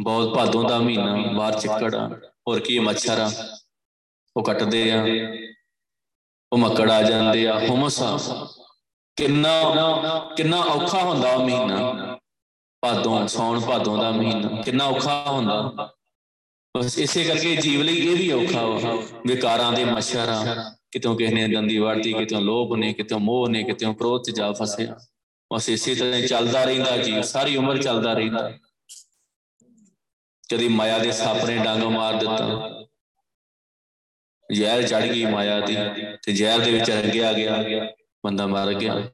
ਬਹੁਤ 0.00 0.34
ਭਾਦੋਂ 0.36 0.62
ਦਾ 0.64 0.78
ਮਹੀਨਾ, 0.78 1.14
ਬਾਹਰ 1.32 1.58
ਚਿੱਕੜ 1.60 1.94
ਆ, 1.94 2.08
ਹੋਰ 2.48 2.60
ਕੀ 2.60 2.78
ਮੱਛਰ 2.78 3.20
ਆ। 3.20 3.30
ਉਹ 4.36 4.44
ਕੱਟਦੇ 4.44 4.90
ਆ, 4.92 5.04
ਉਹ 6.52 6.58
ਮੱਕੜ 6.58 6.90
ਆ 6.90 7.02
ਜਾਂਦੇ 7.02 7.46
ਆ। 7.48 7.58
ਹੁਮਸਾ 7.60 8.16
ਕਿੰਨਾ 9.16 9.52
ਕਿੰਨਾ 10.36 10.60
ਔਖਾ 10.60 11.02
ਹੁੰਦਾ 11.02 11.32
ਉਹ 11.32 11.44
ਮਹੀਨਾ। 11.44 12.18
ਭਾਦੋਂ 12.82 13.26
ਸੌਣ 13.28 13.60
ਭਾਦੋਂ 13.60 13.96
ਦਾ 13.98 14.10
ਮਹੀਨਾ, 14.10 14.62
ਕਿੰਨਾ 14.62 14.84
ਔਖਾ 14.84 15.22
ਹੁੰਦਾ। 15.28 15.92
ਬਸ 16.74 16.98
ਇਸੇ 16.98 17.24
ਕਰਕੇ 17.24 17.56
ਜੀਵ 17.56 17.82
ਲਈ 17.82 17.96
ਇਹ 18.06 18.16
ਵੀ 18.16 18.30
ਔਖਾ 18.32 18.66
ਵਾ। 18.66 18.94
ਵਿਕਾਰਾਂ 19.26 19.72
ਦੇ 19.72 19.84
ਮੱਛਰ 19.84 20.28
ਆ 20.28 20.76
ਕਿਤੋਂ 20.90 21.16
ਕਿਸੇ 21.16 21.34
ਨੇ 21.34 21.48
ਦੰਦੀ 21.48 21.78
ਵੜਦੀ 21.78 22.12
ਕਿਤੋਂ 22.12 22.40
ਲੋਭ 22.40 22.74
ਨੇ 22.74 22.92
ਕਿਤੋਂ 22.92 23.20
ਮੋਹ 23.20 23.48
ਨੇ 23.48 23.62
ਕਿਤੋਂ 23.62 23.94
ਕ੍ਰੋਧ 23.94 24.22
ਚ 24.22 24.30
ਜਾ 24.30 24.52
ਫਸਿਆ 24.52 24.98
ਬਸ 25.54 25.68
ਇਸੇ 25.68 25.94
ਤਰ੍ਹਾਂ 25.94 26.20
ਚੱਲਦਾ 26.20 26.64
ਰਹਿੰਦਾ 26.64 26.96
ਜੀ, 26.96 27.22
ਸਾਰੀ 27.22 27.56
ਉਮਰ 27.56 27.82
ਚੱਲਦਾ 27.82 28.12
ਰਹਿੰਦਾ। 28.12 28.58
ਕਦੀ 30.52 30.68
ਮਾਇਆ 30.68 30.98
ਦੇ 30.98 31.12
ਸੱਪ 31.12 31.44
ਨੇ 31.44 31.58
ਡੰਗ 31.58 31.82
ਮਾਰ 31.82 32.14
ਦਿੱਤਾ। 32.14 32.70
ਜ਼ਹਿਰ 34.52 34.82
ਚੜ 34.82 35.02
ਗਈ 35.02 35.24
ਮਾਇਆ 35.24 35.60
ਦੀ 35.60 35.76
ਤੇ 36.22 36.32
ਜ਼ਹਿਰ 36.32 36.58
ਦੇ 36.58 36.70
ਵਿੱਚ 36.70 36.90
ਰੰਗਿਆ 36.90 37.32
ਗਿਆ, 37.32 37.64
ਬੰਦਾ 38.26 38.46
ਮਰ 38.46 38.74
ਗਿਆ। 38.74 39.10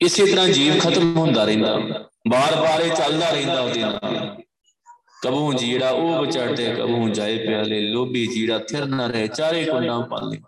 ਇਸੇ 0.00 0.26
ਤਰ੍ਹਾਂ 0.26 0.48
ਜੀਵ 0.48 0.78
ਖਤਮ 0.78 1.16
ਹੁੰਦਾ 1.16 1.44
ਰਹਿੰਦਾ। 1.44 1.78
ਬਾਰ-ਬਾਰ 2.28 2.80
ਇਹ 2.80 2.92
ਚੱਲਦਾ 2.92 3.30
ਰਹਿੰਦਾ 3.30 3.60
ਉਹਦੇ 3.60 3.80
ਨਾਲ। 3.80 4.36
ਕਬੂ 5.24 5.52
ਜੀੜਾ 5.52 5.90
ਉਹ 5.90 6.26
ਵਿਚੜਦੇ 6.26 6.74
ਕਬੂ 6.74 7.08
ਜਾਏ 7.08 7.46
ਪਿਆਲੇ, 7.46 7.80
ਲੋਭੀ 7.80 8.26
ਜੀੜਾ 8.26 8.58
ਥਿਰ 8.58 8.86
ਨਾ 8.86 9.06
ਰਹੇ, 9.06 9.26
ਚਾਰੇ 9.26 9.64
ਕੁੰਡਾਂ 9.64 10.06
ਪਾਲੇ। 10.06 10.40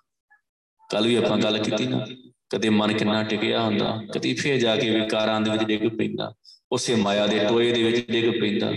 ਕੱਲ 0.90 1.06
ਵੀ 1.06 1.14
ਆਪਾਂ 1.14 1.38
ਗੱਲ 1.38 1.58
ਕੀਤੀ 1.58 1.86
ਨਾ, 1.86 2.06
ਕਦੇ 2.50 2.68
ਮਨ 2.68 2.92
ਕਿੰਨਾ 2.92 3.22
ਟਿਕਿਆ 3.22 3.62
ਹੁੰਦਾ, 3.62 4.02
ਕਦੀ 4.14 4.34
ਫੇਰ 4.34 4.58
ਜਾ 4.58 4.76
ਕੇ 4.76 4.90
ਵਿਕਾਰਾਂ 4.90 5.40
ਦੇ 5.40 5.50
ਵਿੱਚ 5.50 5.64
ਡਿੱਗ 5.64 5.98
ਪੈਂਦਾ, 5.98 6.34
ਉਸੇ 6.72 6.94
ਮਾਇਆ 6.94 7.26
ਦੇ 7.26 7.38
ਟੋਏ 7.38 7.72
ਦੇ 7.72 7.82
ਵਿੱਚ 7.82 8.10
ਡਿੱਗ 8.10 8.40
ਪੈਂਦਾ। 8.40 8.72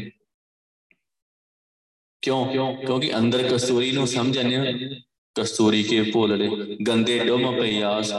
ਕਿਉਂ? 2.21 2.75
ਕਿਉਂਕਿ 2.75 3.17
ਅੰਦਰ 3.17 3.49
ਕਸਤੂਰੀ 3.51 3.91
ਨੂੰ 3.91 4.07
ਸਮਝਣਿਆ 4.07 4.65
ਕਸਤੂਰੀ 5.35 5.83
ਕੇ 5.83 6.01
ਭੋਲੜੇ 6.01 6.77
ਗੰਦੇ 6.87 7.19
ਡੁੰਮ 7.19 7.61
ਪਿਆਸ 7.61 8.11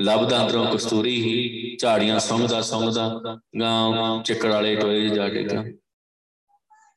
ਲੱਭਦਾ 0.00 0.42
ਅੰਦਰੋਂ 0.42 0.66
ਕਸਤੂਰੀ 0.66 1.22
ਹੀ, 1.22 1.76
ਝਾੜੀਆਂ 1.80 2.18
ਸੰਗਦਾ 2.18 2.60
ਸੰਗਦਾ 2.62 3.20
ਗਾਂ 3.60 4.22
ਚੱਕੜ 4.22 4.52
ਵਾਲੇ 4.52 4.76
ਟੋਏ 4.76 5.08
ਜਾ 5.08 5.28
ਡਿੱਗਾ। 5.28 5.64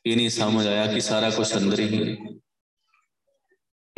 ਇਹ 0.06 0.15
ਨਹੀਂ 0.15 0.30
ਸਮਝ 0.30 0.68
ਆਇਆ 0.68 0.94
ਕਿ 0.94 1.02
ਸਾਰਾ 1.02 1.30
ਕੁਝ 1.30 1.58
ਅੰਦਰ 1.58 1.80
ਹੀ। 1.80 2.18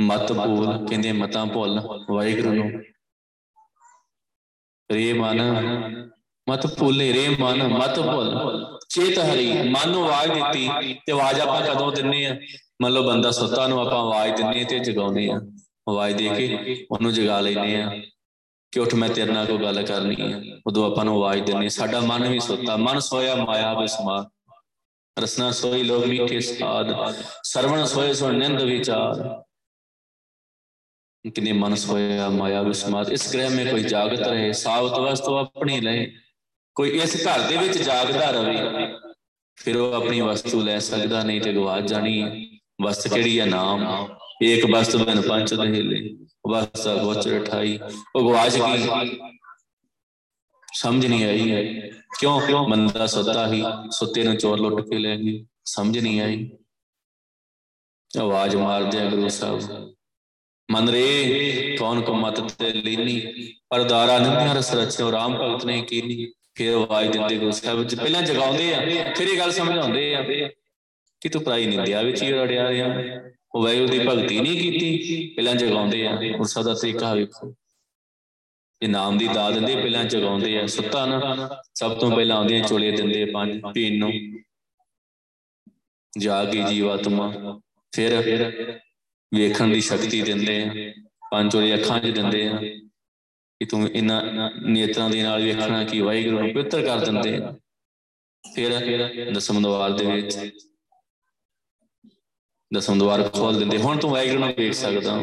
ਮਤ 0.02 0.32
ਭੁੱਲ 0.34 0.86
ਕਹਿੰਦੇ 0.88 1.12
ਮਤਾਂ 1.12 1.46
ਭੁੱਲ, 1.46 1.80
ਵਾਹਿਗੁਰੂ 2.10 2.54
ਨੂੰ। 2.54 2.72
ਰੇ 4.90 5.12
ਮਨ, 5.14 5.42
ਮਤ 6.48 6.68
ਭੁੱਲੇ, 6.68 7.12
ਰੇ 7.14 7.28
ਮਨ, 7.40 7.68
ਮਤ 7.68 8.00
ਭੁੱਲ। 8.00 8.78
ਚੇਤ 8.90 9.20
ਹਰੀ, 9.20 9.52
ਮਨ 9.70 9.90
ਨੂੰ 9.90 10.04
ਆਵਾਜ਼ 10.06 10.32
ਦਿੱਤੀ 10.32 10.94
ਤੇ 11.06 11.12
ਆਵਾਜ਼ 11.12 11.40
ਆਪਾਂ 11.42 11.62
ਕਦੋਂ 11.62 11.92
ਦਿੰਨੇ 11.92 12.26
ਆ? 12.26 12.36
ਮੰਨ 12.82 12.92
ਲਓ 12.94 13.04
ਬੰਦਾ 13.04 13.32
ਸੁੱਤਾ 13.32 13.68
ਨੂੰ 13.68 13.80
ਆਪਾਂ 13.82 14.00
ਆਵਾਜ਼ 14.00 14.34
ਦਿੰਨੇ 14.34 14.64
ਤੇ 14.64 14.80
ਜਗਾਉਂਦੇ 14.80 15.30
ਆ। 15.32 15.40
ਆਵਾਜ਼ 15.90 16.16
ਦੇ 16.16 16.30
ਕੇ 16.30 16.86
ਉਹਨੂੰ 16.92 17.14
ਜਗਾ 17.14 17.40
ਲੈਨੇ 17.40 17.82
ਆ 17.82 17.90
ਕਿ 18.74 18.80
ਉੱਠ 18.80 18.94
ਮੈਂ 18.96 19.10
ਤੇਰੇ 19.10 19.32
ਨਾਲ 19.32 19.46
ਕੋਈ 19.46 19.58
ਗੱਲ 19.58 19.82
ਕਰਨੀ 19.86 20.16
ਹੈ 20.22 20.42
ਉਦੋਂ 20.68 20.92
ਆਪਾਂ 20.92 21.06
ਨੂੰ 21.06 21.16
ਆਵਾਜ਼ 21.16 21.42
ਦਿੰਨੇ 21.44 21.70
ਸਾਡਾ 21.70 22.00
ਮਨ 22.00 22.28
ਵੀ 22.28 22.40
ਸੁੱਤਾ। 22.40 22.76
ਮਨ 22.78 23.00
ਸੋਇਆ 23.00 23.36
ਮਾਇਆ 23.36 23.74
ਬਿਸਮਾ 23.74 24.26
ਰਸਨਾ 25.18 25.52
ਸੋਈ 25.52 25.84
ਲੋਕ 25.84 26.06
ਮੀਠੇ 26.06 26.40
ਸਾਦ 26.40 26.92
ਸਰਵਣ 27.44 27.86
ਸੋਏ 27.86 28.14
ਸੋ 28.14 28.32
ਨਿੰਦ 28.32 28.62
ਵਿਚਾਰ। 28.62 29.42
ਕਿਨੇ 31.26 31.52
ਮਨ 31.54 31.76
ਸੋਇਆ 31.76 32.30
ਮਾਇਆ 32.30 32.62
ਵਿਸਮਾਦ 32.62 33.12
ਇਸ 33.12 33.32
ਗ੍ਰਹਿ 33.34 33.50
ਮੇ 33.50 33.66
ਕੋਈ 33.66 33.84
ਜਾਗਤ 33.84 34.22
ਰਹੇ 34.22 34.52
ਸਾਵਤ 34.54 35.00
ਵਸਤੂ 35.00 35.36
ਆਪਣੀ 35.36 35.80
ਲਏ 35.82 36.06
ਕੋਈ 36.76 36.90
ਇਸ 37.00 37.16
ਘਰ 37.18 37.48
ਦੇ 37.50 37.58
ਵਿੱਚ 37.58 37.78
ਜਾਗਦਾ 37.78 38.30
ਰਵੇ 38.32 38.88
ਫਿਰ 39.58 39.78
ਉਹ 39.78 39.94
ਆਪਣੀ 39.94 40.22
ਵਸਤੂ 40.22 40.62
ਲੈ 40.62 40.78
ਸਕਦਾ 40.80 41.22
ਨਹੀਂ 41.24 41.42
ਤੇ 41.42 41.54
ਗਵਾਚ 41.54 41.88
ਜਾਣੀ 41.90 42.22
ਹੈ 42.22 42.32
ਵਸਤ 42.82 43.08
ਕਿਹੜੀ 43.08 43.40
ਹੈ 43.40 43.46
ਨਾਮ 43.46 43.86
ਇੱਕ 44.44 44.66
ਵਸਤ 44.66 44.96
ਬਨ 44.98 45.22
ਪੰਚ 45.22 45.54
ਦਹੇਲੇ 45.54 46.02
ਵਸਤ 46.50 46.88
ਗੋਚਰ 47.04 47.46
ਠਾਈ 47.46 47.78
ਉਹ 48.16 48.22
ਗਵਾਚ 48.22 48.58
ਗਈ 48.58 49.18
ਸਮਝ 50.68 51.06
ਨਹੀਂ 51.06 51.26
ਆਈ 51.26 51.90
ਕਿਉਂ 52.20 52.68
ਮੰਦਾ 52.68 53.08
ਸੁੱਤਾ 53.08 53.48
ਹੀ 53.48 53.64
ਸੁੱਤੇ 53.92 54.24
ਨੂੰ 54.24 54.36
ਚੋਰ 54.38 54.60
ਲੁੱਟ 54.60 54.90
ਕੇ 54.90 54.98
ਲੈ 54.98 55.16
ਗਈ 55.16 55.46
ਸਮਝ 55.68 55.98
ਨਹੀਂ 55.98 56.22
ਆਈ 56.22 56.50
ਆਵਾਜ਼ 58.12 58.56
ਮਾਰਦੇ 58.56 59.00
ਆ 59.00 59.10
ਗੁਰੂ 59.10 59.30
ਸਾਹਿਬ 59.30 59.92
ਮਨ 60.72 60.90
ਰੇ 60.90 61.76
ਕੌਣ 61.80 62.02
ਕੋ 62.02 62.14
ਮਤ 62.14 62.40
ਤੇ 62.52 62.72
ਲੀਨੀ 62.74 63.22
ਪਰਦਾਰਾ 63.70 64.18
ਨਿੰਦਿਆ 64.20 64.54
ਰਸ 64.54 64.74
ਰਚਿਓ, 64.74 65.12
ਰਾਮ 65.12 65.38
ਭਗਤ 65.38 65.66
ਨੇ 65.66 65.82
ਕੀਨੀ 65.82 66.32
ਫਿਰ 66.56 66.74
ਆਵਾਜ਼ 66.74 67.10
ਦਿੰਦੇ 67.12 67.38
ਗੁਰੂ 67.38 67.52
ਸਾਹਿਬ 67.52 67.84
ਜੀ 67.84 67.96
ਪਹਿਲਾਂ 67.96 68.22
ਜਗਾਉਂਦੇ 68.22 68.74
ਆ, 68.74 68.80
ਫਿਰ 69.16 69.28
ਇਹ 69.28 69.38
ਗੱਲ 69.40 69.52
ਸਮਝਾਉਂਦੇ 69.52 70.14
ਆ 70.16 70.22
ਕਿ 71.22 71.30
ਤੂੰ 71.30 71.42
ਪ੍ਰਾਈ 71.44 71.66
ਨਿੰਦਿਆ 71.66 72.02
ਵਿੱਚ 72.02 72.22
ਹੀ 72.24 72.32
ਰੜਿਆ 72.32 72.70
ਰਿਹਾ। 72.70 72.88
ਉਹ 73.56 73.64
ਵੈਗੁਰੂ 73.64 73.88
ਦੀ 73.88 74.00
ਭਗਤੀ 74.00 74.40
ਨਹੀਂ 74.40 74.60
ਕੀਤੀ, 74.62 75.28
ਪਹਿਲਾਂ 75.28 75.56
ਜਗਾਉਂਦੇ 75.56 76.06
ਆ। 76.08 76.16
ਗੁਰੂ 76.16 76.44
ਸਾਹਿਬ 76.44 76.68
ਦਾ 76.68 76.74
ਤਰੀਕਾ 76.74 77.14
ਵੇਖੋ। 77.14 77.54
ਇਹ 78.82 78.90
ਨਾਮ 78.90 79.18
ਦੀ 79.18 79.28
ਦਾਤ 79.28 79.54
ਦਿੰਦੇ, 79.54 79.76
ਪਹਿਲਾਂ 79.76 80.04
ਜਗਾਉਂਦੇ 80.04 80.58
ਆ। 80.60 80.66
ਸੁੱਤਾ 80.68 81.06
ਨਾ, 81.06 81.50
ਸਭ 81.76 81.98
ਤੋਂ 82.00 82.12
ਪਹਿਲਾਂ 82.12 82.38
ਆਉਂਦੇ 82.38 82.62
ਚੋਲੇ 82.62 82.92
ਦਿੰਦੇ 82.92 83.26
ਪੰਜ 83.26 83.60
ਪੀਣ 83.74 83.98
ਨੂੰ। 83.98 84.12
ਜਾਗੀ 86.14 86.64
ਜੀਵਾਤਮਾ, 86.64 87.60
ਫਿਰ 87.94 88.80
ਵੇਖਣ 89.32 89.74
ਦੀ 89.74 89.82
ਸ਼ਕਤੀ 89.82 90.22
ਦਿੰਦੇ 90.22 90.62
ਆ, 90.62 90.92
ਪੰਜ 91.32 91.52
ਚੋਲੇ 91.52 91.74
ਅੱਖਾਂ 91.76 92.00
'ਚ 92.00 92.10
ਦਿੰਦੇ 92.10 92.48
ਆ 92.48 92.58
ਕਿ 92.58 93.66
ਤੂੰ 93.66 93.88
ਇਹਨਾਂ 93.88 94.50
ਨੇਤਰਾਂ 94.62 95.10
ਦੇ 95.10 95.22
ਨਾਲ 95.24 95.44
ਵੇਖਣਾ 95.44 95.84
ਕਿ 95.84 96.02
ਵਾਹਿਗੁਰੂ 96.02 96.40
ਨੂੰ 96.40 96.54
ਪਵਿੱਤਰ 96.54 96.86
ਕਰ 96.86 97.06
ਦਿੰਦੇ 97.06 97.36
ਆ। 97.38 97.54
ਫਿਰ 98.44 99.32
ਦਸਮ 99.34 99.62
ਦਵਾਰ 99.64 99.92
ਦੇ 99.92 100.06
ਵਿੱਚ 100.06 100.38
ਦਸਮ 102.72 103.00
ਦਵਾਰ 103.00 103.28
ਖੋਲ 103.30 103.60
ਦਿੰਦੇ, 103.60 103.78
ਹੁਣ 103.78 103.98
ਤੂੰ 104.00 104.10
ਵਾਹਿਗੁਰੂ 104.12 104.40
ਨੂੰ 104.40 104.54
ਵੇਖ 104.58 104.74
ਸਕਦਾ 104.74 105.20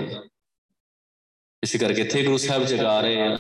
ਇਸ 1.63 1.77
ਕਰਕੇ 1.77 2.01
ਇੱਥੇ 2.03 2.23
ਗੁਰੂ 2.23 2.37
ਸਾਹਿਬ 2.39 2.65
ਜਗਾ 2.65 3.01
ਰਹੇ 3.01 3.21
ਆ, 3.23 3.39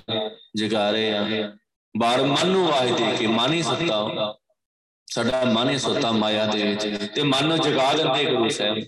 ਜਗਾ 0.56 0.90
ਰਹੇ 0.90 1.12
ਆ। 1.12 1.52
ਬਾਰ 1.94 2.22
ਮਨ 2.22 2.48
ਨੂੰ 2.48 2.66
ਆਵਾਜ਼ 2.66 2.92
ਦੇ 2.92 3.16
ਕੇ 3.18 3.26
ਮਨ 3.26 3.52
ਹੀ 3.52 3.62
ਸੁੱਤਾ 3.62 4.34
ਸਾਡਾ 5.08 5.44
ਮਨ 5.46 5.68
ਹੀ 5.70 5.78
ਸੁੱਤਾ 5.78 6.10
ਮਾਇਆ 6.12 6.44
ਦੇ 6.46 6.62
ਵਿੱਚ 6.62 7.10
ਤੇ 7.14 7.22
ਮਨ 7.24 7.46
ਨੂੰ 7.48 7.58
ਜਗਾ 7.60 7.92
ਦਿੰਦੇ 7.92 8.24
ਗੁਰੂ 8.24 8.48
ਸਾਹਿਬ। 8.48 8.78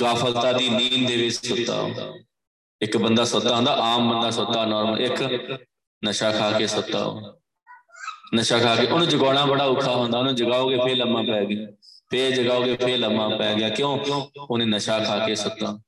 ਗਾਫਲਤਾ 0.00 0.52
ਦੀ 0.52 0.68
ਨੀਂਦ 0.68 1.08
ਦੇ 1.08 1.16
ਵਿੱਚ 1.16 1.46
ਸੁੱਤਾ। 1.46 1.88
ਇੱਕ 2.82 2.96
ਬੰਦਾ 2.96 3.24
ਸੁੱਤਾ 3.24 3.56
ਹੁੰਦਾ, 3.56 3.72
ਆਮ 3.72 4.12
ਬੰਦਾ 4.12 4.30
ਸੁੱਤਾ 4.30 4.64
ਨਾਰਮਲ 4.64 5.00
ਇੱਕ 5.00 5.22
ਨਸ਼ਾ 6.04 6.30
ਖਾ 6.30 6.50
ਕੇ 6.50 6.66
ਸੁੱਤਾ। 6.66 7.34
ਨਸ਼ਾ 8.34 8.58
ਖਾ 8.58 8.76
ਕੇ 8.76 8.86
ਉਹਨੂੰ 8.86 9.08
ਜਗਾਉਣਾ 9.08 9.46
ਬੜਾ 9.46 9.64
ਔਖਾ 9.64 9.92
ਹੁੰਦਾ, 9.92 10.18
ਉਹਨੂੰ 10.18 10.34
ਜਗਾਓਗੇ 10.34 10.76
ਫੇਰ 10.76 10.96
ਲੰਮਾ 10.96 11.22
ਪੈ 11.22 11.44
ਗਿਆ। 11.44 11.66
ਫੇਰ 12.10 12.30
ਜਗਾਓਗੇ 12.30 12.76
ਫੇਰ 12.76 12.98
ਲੰਮਾ 12.98 13.28
ਪੈ 13.28 13.54
ਗਿਆ। 13.54 13.68
ਕਿਉਂ? 13.68 13.98
ਉਹਨੇ 14.50 14.64
ਨਸ਼ਾ 14.64 14.98
ਖਾ 14.98 15.18
ਕੇ 15.18 15.34
ਸੁੱਤਾ। 15.34 15.78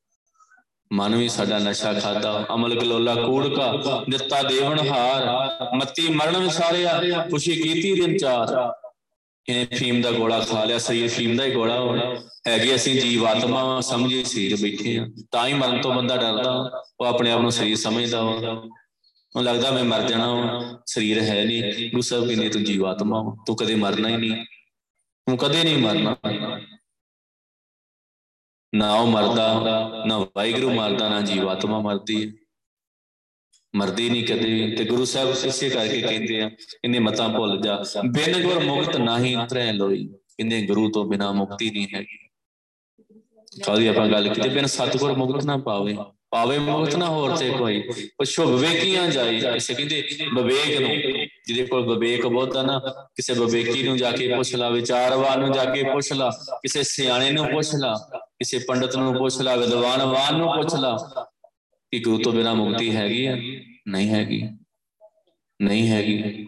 ਮਨ 0.92 1.16
ਵੀ 1.16 1.28
ਸਾਡਾ 1.28 1.58
ਨਸ਼ਾ 1.58 1.92
ਖਾਦਾ। 1.92 2.46
ਅਮਲ 2.54 2.80
ਗਲੋਲਾ 2.80 3.14
ਕੂੜ 3.14 3.48
ਕਾ 3.48 3.72
ਦਿੱਤਾ 4.10 4.42
ਦੇਵਨ 4.42 4.88
ਹਾਰ 4.88 5.24
ਮੱਤੀ 5.76 6.08
ਮਰਨ 6.08 6.36
ਵਿਸਾਰਿਆ, 6.36 7.00
ਖੁਸ਼ੀ 7.30 7.62
ਕੀਤੀ 7.62 8.00
ਦਿਨ 8.00 8.18
ਚਾਰ। 8.18 8.72
ਇਹਨੇ 9.48 9.76
ਫੀਮ 9.76 10.02
ਦਾ 10.02 10.12
ਗੋਲਾ 10.12 10.40
ਖਾ 10.40 10.64
ਲਿਆ, 10.64 10.78
ਸਰੀਰ 10.78 11.08
ਫੀਮ 11.08 11.36
ਦਾ 11.36 11.44
ਹੀ 11.44 11.54
ਗੋਲਾ 11.54 11.80
ਹੋਣਾ 11.80 12.16
ਹੈਗੇ 12.48 12.74
ਅਸੀਂ 12.74 13.00
ਜੀਵ 13.00 13.26
ਆਤਮਾ 13.26 13.80
ਸਮਝੇ 13.80 14.24
ਸਰੀਰ 14.24 14.56
ਬੈਠੇ 14.56 14.98
ਆ। 14.98 15.06
ਤਾਂ 15.30 15.48
ਹੀ 15.48 15.54
ਮਰਨ 15.54 15.80
ਤੋਂ 15.80 15.94
ਬੰਦਾ 15.94 16.16
ਡਰਦਾ, 16.16 16.84
ਉਹ 17.00 17.06
ਆਪਣੇ 17.06 17.30
ਆਪ 17.30 17.40
ਨੂੰ 17.40 17.52
ਸਰੀਰ 17.52 17.76
ਸਮਝਦਾ 17.76 18.22
ਵਾ। 18.22 18.64
ਉਹ 19.36 19.42
ਲੱਗਦਾ 19.42 19.70
ਮੈਂ 19.70 19.84
ਮਰ 19.84 20.02
ਜਾਣਾ 20.02 20.34
ਵਾ, 20.34 20.82
ਸਰੀਰ 20.86 21.22
ਹੈ 21.22 21.44
ਨਹੀਂ। 21.44 21.90
ਗੁਰੂ 21.90 22.00
ਸਾਹਿਬ 22.00 22.26
ਕਹਿੰਦੇ, 22.26 22.48
ਤੂੰ 22.48 22.64
ਜੀਵ 22.64 22.86
ਆਤਮਾ 22.86 23.36
ਤੂੰ 23.46 23.56
ਕਦੇ 23.56 23.74
ਮਰਨਾ 23.74 24.08
ਹੀ 24.08 24.16
ਨਹੀਂ। 24.16 24.44
ਤੂੰ 25.26 25.38
ਕਦੇ 25.38 25.64
ਨਹੀਂ 25.64 25.78
ਮਰਨਾ। 25.78 26.16
ਨਾ 28.74 28.94
ਉਹ 28.94 29.06
ਮਰਦਾ, 29.06 29.62
ਨਾ 30.06 30.18
ਵਾਹਿਗੁਰੂ 30.18 30.70
ਮਰਦਾ, 30.70 31.08
ਨਾ 31.08 31.20
ਜੀਵ 31.20 31.48
ਆਤਮਾ 31.48 31.80
ਮਰਦੀ 31.80 32.26
ਹੈ। 32.26 32.45
ਮਰਦੀ 33.76 34.08
ਨਹੀਂ 34.10 34.24
ਕਦੇ 34.24 34.74
ਤੇ 34.78 34.84
ਗੁਰੂ 34.84 35.04
ਸਾਹਿਬ 35.04 35.34
ਇਸੇ 35.44 35.68
ਕਰਕੇ 35.70 36.00
ਕਹਿੰਦੇ 36.00 36.40
ਆ, 36.42 36.50
ਇਹਨੇ 36.84 36.98
ਮਤਾਂ 36.98 37.28
ਭੁੱਲ 37.28 37.60
ਜਾ। 37.60 37.82
ਬਿਨ 38.06 38.42
ਗੁਰ 38.42 38.58
ਮੁਕਤ 38.64 38.96
ਨਹੀਂ 38.96 39.36
ਉਤਰੈ 39.36 39.72
ਲੋਈ। 39.72 40.08
ਇਹਨੇ 40.40 40.62
ਗੁਰੂ 40.66 40.90
ਤੋਂ 40.90 41.04
ਬਿਨਾ 41.04 41.32
ਮੁਕਤੀ 41.32 41.70
ਨਹੀਂ 41.70 41.86
ਹੈਗੀ। 41.94 42.18
ਕਾਹਦੀ 43.64 43.86
ਆਪਾਂ 43.86 44.08
ਗੱਲ 44.08 44.28
ਕੀਤੀ, 44.28 44.48
ਬਿਨ 44.48 44.66
ਸਤਗੁਰ 44.66 45.12
ਮੁਕਤ 45.12 45.44
ਨਾ 45.44 45.56
ਪਾਵੇ। 45.56 45.96
ਪਾਵੇ 46.30 46.58
ਮੁਕਤ 46.58 46.96
ਨਾ 46.96 47.08
ਹੋਰ 47.08 47.36
ਤੇ 47.36 47.50
ਕੋਈ। 47.50 47.82
ਉਹ 48.20 48.24
ਸ਼ੁਭ 48.24 48.50
ਵੇਕੀਆਂ 48.50 49.08
ਜਾਈ 49.08 49.40
ਇਸੇ 49.56 49.74
ਕਹਿੰਦੇ 49.74 50.02
ਵਿਵੇਕ 50.34 50.80
ਨੂੰ, 50.80 50.90
ਜਿਹਦੇ 51.46 51.62
ਕੋਲ 51.62 51.94
ਵਿਵੇਕ 51.94 52.26
ਬਹੁਤਾ 52.26 52.62
ਨਾ, 52.62 52.78
ਕਿਸੇ 53.16 53.34
ਵਿਵੇਕੀ 53.34 53.82
ਨੂੰ 53.82 53.96
ਜਾ 53.96 54.10
ਕੇ 54.10 54.34
ਪੁੱਛ 54.34 54.54
ਲਾ, 54.54 54.68
ਵਿਚਾਰਵਾਨ 54.68 55.40
ਨੂੰ 55.40 55.52
ਜਾ 55.52 55.64
ਕੇ 55.64 55.82
ਪੁੱਛ 55.82 56.12
ਲਾ, 56.12 56.30
ਕਿਸੇ 56.62 56.82
ਸਿਆਣੇ 56.82 57.30
ਨੂੰ 57.30 57.46
ਪੁੱਛ 57.46 57.74
ਲਾ, 57.74 57.94
ਕਿਸੇ 58.16 58.58
ਪੰਡਤ 58.58 58.96
ਨੂੰ 58.96 59.14
ਪੁੱਛ 59.14 59.40
ਲਾ 59.40 59.56
ਵਿਦਵਾਨਵਾਨ 59.56 60.36
ਨੂੰ 60.36 60.48
ਪੁੱਛ 60.48 60.74
ਲਾ 60.74 60.96
ਕਿ 61.90 61.98
ਗੁਰੂ 61.98 62.18
ਤੋਂ 62.18 62.32
ਬਿਨਾ 62.32 62.54
ਮੁਕਤੀ 62.54 62.96
ਹੈਗੀ 62.96 63.26
ਆ? 63.26 63.36
ਨਹੀਂ 63.88 64.08
ਹੈਗੀ। 64.08 64.42
ਨਹੀਂ 65.62 65.88
ਹੈਗੀ। 65.88 66.46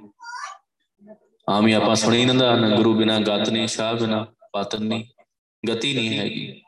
ਆਮੀ 1.50 1.72
ਆਪਾਂ 1.72 1.94
ਸੁਣੀ 1.94 2.24
ਨਾ 2.24 2.76
ਗੁਰੂ 2.76 2.94
ਬਿਨਾ 2.94 3.18
ਗਤ 3.18 3.50
ਨਹੀਂ 3.50 3.66
ਸ਼ਾਹ 3.66 3.94
ਬਿਨਾ 3.94 4.26
ਪਤਨ 4.52 4.84
ਨਹੀਂ 4.84 5.04
ਗਤੀ 5.70 5.94
ਨਹੀਂ 5.94 6.18
ਹੈਗੀ। 6.18 6.62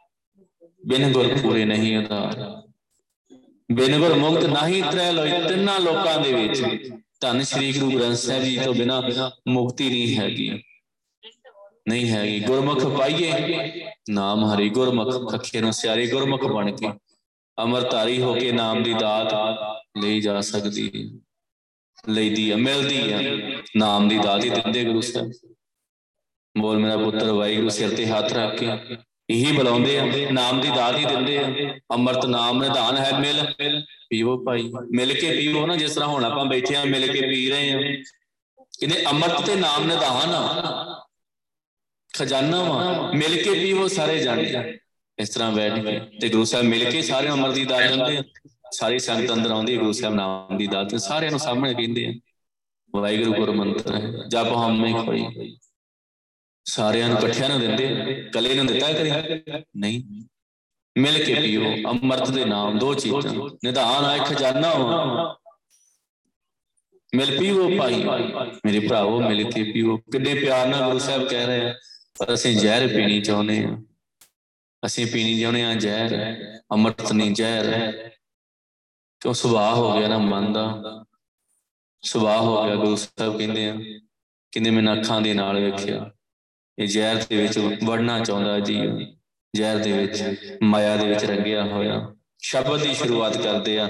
ਬਿਨ 0.86 1.12
ਗੁਰ 1.12 1.38
ਪੂਰੇ 1.38 1.64
ਨਹੀਂ 1.64 1.96
ਆਧਾਰ 1.96 2.62
ਬਿਨ 3.72 3.98
ਗੁਰ 3.98 4.14
ਮੁਕਤ 4.14 4.44
ਨਹੀਂ 4.44 4.82
ਤ੍ਰੈ 4.82 5.12
ਲੋਈ 5.12 5.30
ਤਿੰਨਾਂ 5.48 5.80
ਲੋਕਾਂ 5.80 6.20
ਦੇ 6.20 6.32
ਵਿੱਚ। 6.32 6.62
ਧੰਨ 7.20 7.42
ਸ਼੍ਰੀ 7.42 7.72
ਗੁਰੂ 7.72 7.98
ਗ੍ਰੰਥ 7.98 8.16
ਸਾਹਿਬ 8.16 8.42
ਜੀ 8.42 8.58
ਤੋਂ 8.58 8.74
ਬਿਨਾ 8.74 9.02
ਮੁਕਤੀ 9.48 9.88
ਨਹੀਂ 9.88 10.16
ਹੈਗੀ। 10.16 10.62
ਨਹੀਂ 11.88 12.10
ਹੈਗੀ। 12.10 12.40
ਗੁਰਮੁਖ 12.40 12.86
ਪਾਈਏ। 12.86 13.32
ਨਾਮ 14.10 14.44
ਹਰੀ 14.44 14.68
ਗੁਰਮੁਖ, 14.68 15.32
ਖੱਖੇ 15.32 15.60
ਨੂੰ 15.60 15.72
ਸਿਆਰੇ 15.72 16.06
ਗੁਰਮੁਖ 16.06 16.44
ਬਣ 16.44 16.76
ਕੇ। 16.76 16.88
ਅਮਰਤਾਰੀ 17.62 18.22
ਹੋ 18.22 18.34
ਕੇ 18.34 18.52
ਨਾਮ 18.52 18.82
ਦੀ 18.82 18.94
ਦਾਤ 18.94 19.34
ਲਈ 19.98 20.20
ਜਾ 20.20 20.40
ਸਕਦੀ 20.40 20.86
ਹੈ 20.86 21.20
ਲਈਦੀ 22.08 22.50
ਹੈ, 22.50 22.56
ਮਿਲਦੀ 22.56 23.12
ਹੈ। 23.12 23.22
ਨਾਮ 23.76 24.08
ਦੀ 24.08 24.18
ਦਾਤ 24.18 24.44
ਹੀ 24.44 24.50
ਦਿੰਦੇ 24.50 24.84
ਗੁਰੂ 24.84 25.00
ਸਾਹਿਬ। 25.00 25.32
ਬੋਲ 26.58 26.78
ਮੇਰਾ 26.78 26.96
ਪੁੱਤਰ, 26.96 27.30
ਵਾਹਿਗੁਰੂ 27.32 27.68
ਸਿਰ 27.68 27.96
ਤੇ 27.96 28.06
ਹੱਥ 28.06 28.32
ਰੱਖ 28.32 28.58
ਕੇ 28.58 28.68
ਇਹੀ 29.30 29.52
ਬੁਲਾਉਂਦੇ 29.52 29.98
ਆ, 29.98 30.30
ਨਾਮ 30.30 30.60
ਦੀ 30.60 30.68
ਦਾਤ 30.68 30.96
ਹੀ 30.96 31.04
ਦਿੰਦੇ 31.04 31.38
ਆ। 31.38 31.44
ਅੰਮ੍ਰਿਤ 31.90 32.26
ਨਾਮ 32.26 32.62
ਨਿਧਾਨ 32.62 32.96
ਹੈ, 32.96 33.18
ਮਿਲ 33.18 33.44
ਪੀਵੋ 34.10 34.44
ਭਾਈ। 34.44 34.62
ਮਿਲ 34.92 35.20
ਕੇ 35.20 35.30
ਪੀਵੋ 35.30 35.66
ਨਾ, 35.66 35.76
ਜਿਸ 35.76 35.94
ਤਰ੍ਹਾਂ 35.94 36.08
ਹੁਣ 36.08 36.24
ਆਪਾਂ 36.24 36.44
ਬੈਠੇ 36.44 36.76
ਆ, 36.76 36.84
ਮਿਲ 36.84 37.12
ਕੇ 37.12 37.20
ਪੀ 37.20 37.50
ਰਹੇ 37.50 37.72
ਆ। 37.72 37.80
ਕਹਿੰਦੇ 38.80 39.06
ਅੰਮ੍ਰਿਤ 39.06 39.40
ਤੇ 39.40 39.54
ਨਾਮ 39.54 39.84
ਨਿਧਾਨ 39.84 40.34
ਖਜ਼ਾਨਾ 42.18 42.62
ਵਾ। 42.62 43.10
ਮਿਲ 43.14 43.42
ਕੇ 43.42 43.50
ਪੀਵੋ 43.50 43.88
ਸਾਰੇ 43.88 44.18
ਜਾਣੇ। 44.18 44.78
ਇਸ 45.20 45.28
ਤਰ੍ਹਾਂ 45.28 45.50
ਬੈਠ 45.52 45.78
ਕੇ 45.78 45.98
ਤੇ 46.20 46.28
ਗੁਰੂ 46.28 46.44
ਸਾਹਿਬ 46.44 46.66
ਮਿਲ 46.66 46.90
ਕੇ 46.90 47.02
ਸਾਰੇ 47.02 47.28
ਅਮਰ 47.28 47.52
ਦੀ 47.52 47.64
ਦਾਤ 47.64 47.88
ਦਿੰਦੇ 47.88 48.16
ਆ। 48.16 48.22
ਸਾਰੀ 48.72 48.98
ਸੰਗਤ 48.98 49.32
ਅੰਦਰ 49.32 49.50
ਆਉਂਦੀ 49.50 49.76
ਗੁਰੂ 49.76 49.92
ਸਾਹਿਬ 49.92 50.14
ਨਾਮ 50.14 50.56
ਦੀ 50.56 50.66
ਦਾਤ 50.66 50.94
ਸਾਰਿਆਂ 50.96 51.30
ਨੂੰ 51.30 51.40
ਸਾਹਮਣੇ 51.40 51.74
ਕਹਿੰਦੇ 51.74 52.06
ਆ, 52.06 52.12
ਵਾਹਿਗੁਰੂ 52.90 53.32
ਗੁਰ 53.34 53.50
ਮੰਤਰ 53.50 53.94
ਹੈ, 53.94 54.10
ਜਪ 54.28 54.52
ਹਮੇ 54.56 54.92
ਕੋਈ 55.04 55.56
ਸਾਰਿਆਂ 56.66 57.08
ਨੂੰ 57.08 57.18
ਇਕੱਠਿਆਂ 57.18 57.48
ਨੂੰ 57.48 57.60
ਦਿੰਦੇ 57.60 57.86
ਕਲੇ 58.34 58.54
ਨੂੰ 58.54 58.66
ਦਿੱਤਾ 58.66 58.92
ਕਰੇ? 58.92 59.10
ਨਹੀਂ। 59.76 60.24
ਮਿਲ 60.96 61.24
ਕੇ 61.24 61.34
ਪੀਓ, 61.34 61.74
ਅੰਮ੍ਰਿਤ 61.90 62.30
ਦੇ 62.30 62.44
ਨਾਮ, 62.44 62.78
ਦੋ 62.78 62.94
ਚੀਜ਼ਾਂ। 62.94 63.32
ਨਿਧਾਨ 63.64 64.04
ਆ 64.04 64.16
ਖਜ਼ਾਨਾ 64.24 64.72
ਵਾ 64.74 65.36
ਮਿਲ 67.12 67.38
ਪੀਓ 67.38 67.68
ਭਾਈ। 67.78 68.02
ਮੇਰੇ 68.66 68.80
ਭਰਾਵੋ, 68.80 69.20
ਮਿਲ 69.20 69.50
ਕੇ 69.50 69.62
ਪੀਓ। 69.62 69.96
ਕਿੰਨੇ 70.12 70.34
ਪਿਆਰ 70.34 70.66
ਨਾਲ 70.66 70.84
ਗੁਰੂ 70.84 70.98
ਸਾਹਿਬ 70.98 71.28
ਕਹਿ 71.28 71.46
ਰਹੇ 71.46 71.68
ਆ, 71.68 71.74
ਪਰ 72.18 72.34
ਅਸੀਂ 72.34 72.56
ਜ਼ਹਿਰ 72.56 72.86
ਪੀਣੀ 72.88 73.20
ਚਾਹੁੰਦੇ 73.20 73.64
ਆ। 73.64 73.76
ਅਸੀਂ 74.86 75.06
ਪੀਣੀ 75.06 75.40
ਚਾਹੁੰਦੇ 75.40 75.64
ਆ 75.64 75.74
ਜ਼ਹਿਰ, 75.74 76.12
ਅੰਮ੍ਰਿਤ 76.72 77.12
ਨਹੀਂ 77.12 77.34
ਜ਼ਹਿਰ। 77.34 77.66
ਕਿਉਂ 79.20 79.34
ਸੁਭਾਅ 79.34 79.74
ਹੋ 79.74 79.98
ਗਿਆ 79.98 80.08
ਨਾ 80.08 80.18
ਮਨ 80.18 80.52
ਦਾ? 80.52 81.04
ਸੁਭਾਅ 82.02 82.38
ਹੋ 82.38 82.64
ਗਿਆ, 82.64 82.74
ਗੁਰੂ 82.74 82.96
ਸਾਹਿਬ 82.96 83.38
ਕਹਿੰਦੇ 83.38 83.68
ਆ, 83.70 83.76
ਕਿੰਨੇ 84.52 84.70
ਮੈਂ 84.70 84.96
ਅੱਖਾਂ 84.96 85.20
ਦੇ 85.20 85.34
ਨਾਲ 85.34 85.60
ਵੇਖਿਆ। 85.60 86.10
ਇਹ 86.78 86.88
ਜ਼ਹਿਰ 86.88 87.24
ਦੇ 87.24 87.36
ਵਿੱਚ 87.42 87.58
ਵੜਨਾ 87.84 88.18
ਚਾਹੁੰਦਾ 88.20 88.58
ਜੀ 88.60 88.76
ਜ਼ਹਿਰ 89.56 89.78
ਦੇ 89.78 89.92
ਵਿੱਚ, 89.92 90.22
ਮਾਇਆ 90.62 90.96
ਦੇ 90.96 91.08
ਵਿੱਚ 91.08 91.24
ਰੰਗਿਆ 91.24 91.64
ਹੋਇਆ। 91.64 92.14
ਸ਼ਬਦ 92.38 92.82
ਦੀ 92.82 92.94
ਸ਼ੁਰੂਆਤ 92.94 93.36
ਕਰਦੇ 93.36 93.78
ਆ। 93.78 93.88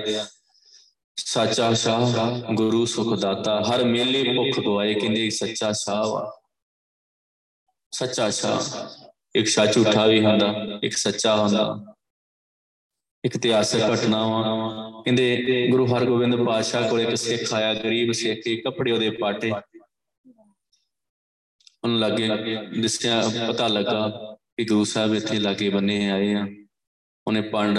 ਸੱਚਾ 1.16 1.72
ਸ਼ਾਹ, 1.74 2.40
ਗੁਰੂ 2.54 2.84
ਸੁਖ 2.86 3.18
ਦਾਤਾ 3.18 3.60
ਹਰ 3.62 3.84
ਮੇਲੇ 3.84 4.22
ਭੁੱਖ 4.34 4.60
ਗਵਾਏ 4.64 4.94
ਕਹਿੰਦੇ 4.94 5.30
ਸੱਚਾ 5.30 5.72
ਸ਼ਾਹ 5.72 6.04
ਵਾ। 6.06 6.40
ਸੱਚਾ 7.92 8.30
ਸ਼ਾਹ। 8.30 8.60
ਇੱਕ 9.34 9.46
ਸ਼ਾਹ 9.46 9.66
ਝੂਠਾ 9.66 10.06
ਵੀ 10.06 10.24
ਹੁੰਦਾ 10.24 10.54
ਇੱਕ 10.82 10.96
ਸੱਚਾ 10.96 11.36
ਹੁੰਦਾ। 11.36 11.94
ਇੱਕ 13.24 13.36
ਇਤਿਹਾਸਕ 13.36 13.80
ਘਟਨਾ 13.94 14.26
ਵਾ। 14.26 15.02
ਕਹਿੰਦੇ 15.04 15.68
ਗੁਰੂ 15.70 15.86
ਹਰਗੋਬਿੰਦ 15.86 16.36
ਪਾਤਸ਼ਾਹ 16.36 16.88
ਕੋਲ 16.88 17.00
ਇੱਕ 17.00 17.14
ਸਿੱਖ 17.14 17.54
ਆਇਆ 17.54 17.74
ਗਰੀਬ 17.74 18.12
ਸਿੱਖ 18.12 18.40
ਕੇ 18.40 18.56
ਕੱਪੜੇ 18.56 18.92
ਉਹਦੇ 18.92 19.10
ਪਾਟੇ। 19.10 19.52
ਉਹਨੂੰ 21.84 21.98
ਲੱਗੇ 21.98 22.28
ਦਿਸਿਆ 22.80 23.22
ਪਤਾ 23.48 23.68
ਲੱਗਾ 23.68 24.08
ਕਿ 24.56 24.64
ਗੁਰੂ 24.64 24.84
ਸਾਹਿਬ 24.84 25.14
ਇੱਥੇ 25.14 25.38
ਲਾਗੇ 25.38 25.68
ਬੰਨੇ 25.68 26.10
ਆਏ 26.10 26.34
ਆ। 26.34 26.46
ਉਹਨੇ 27.26 27.40
ਪੰਡ 27.40 27.78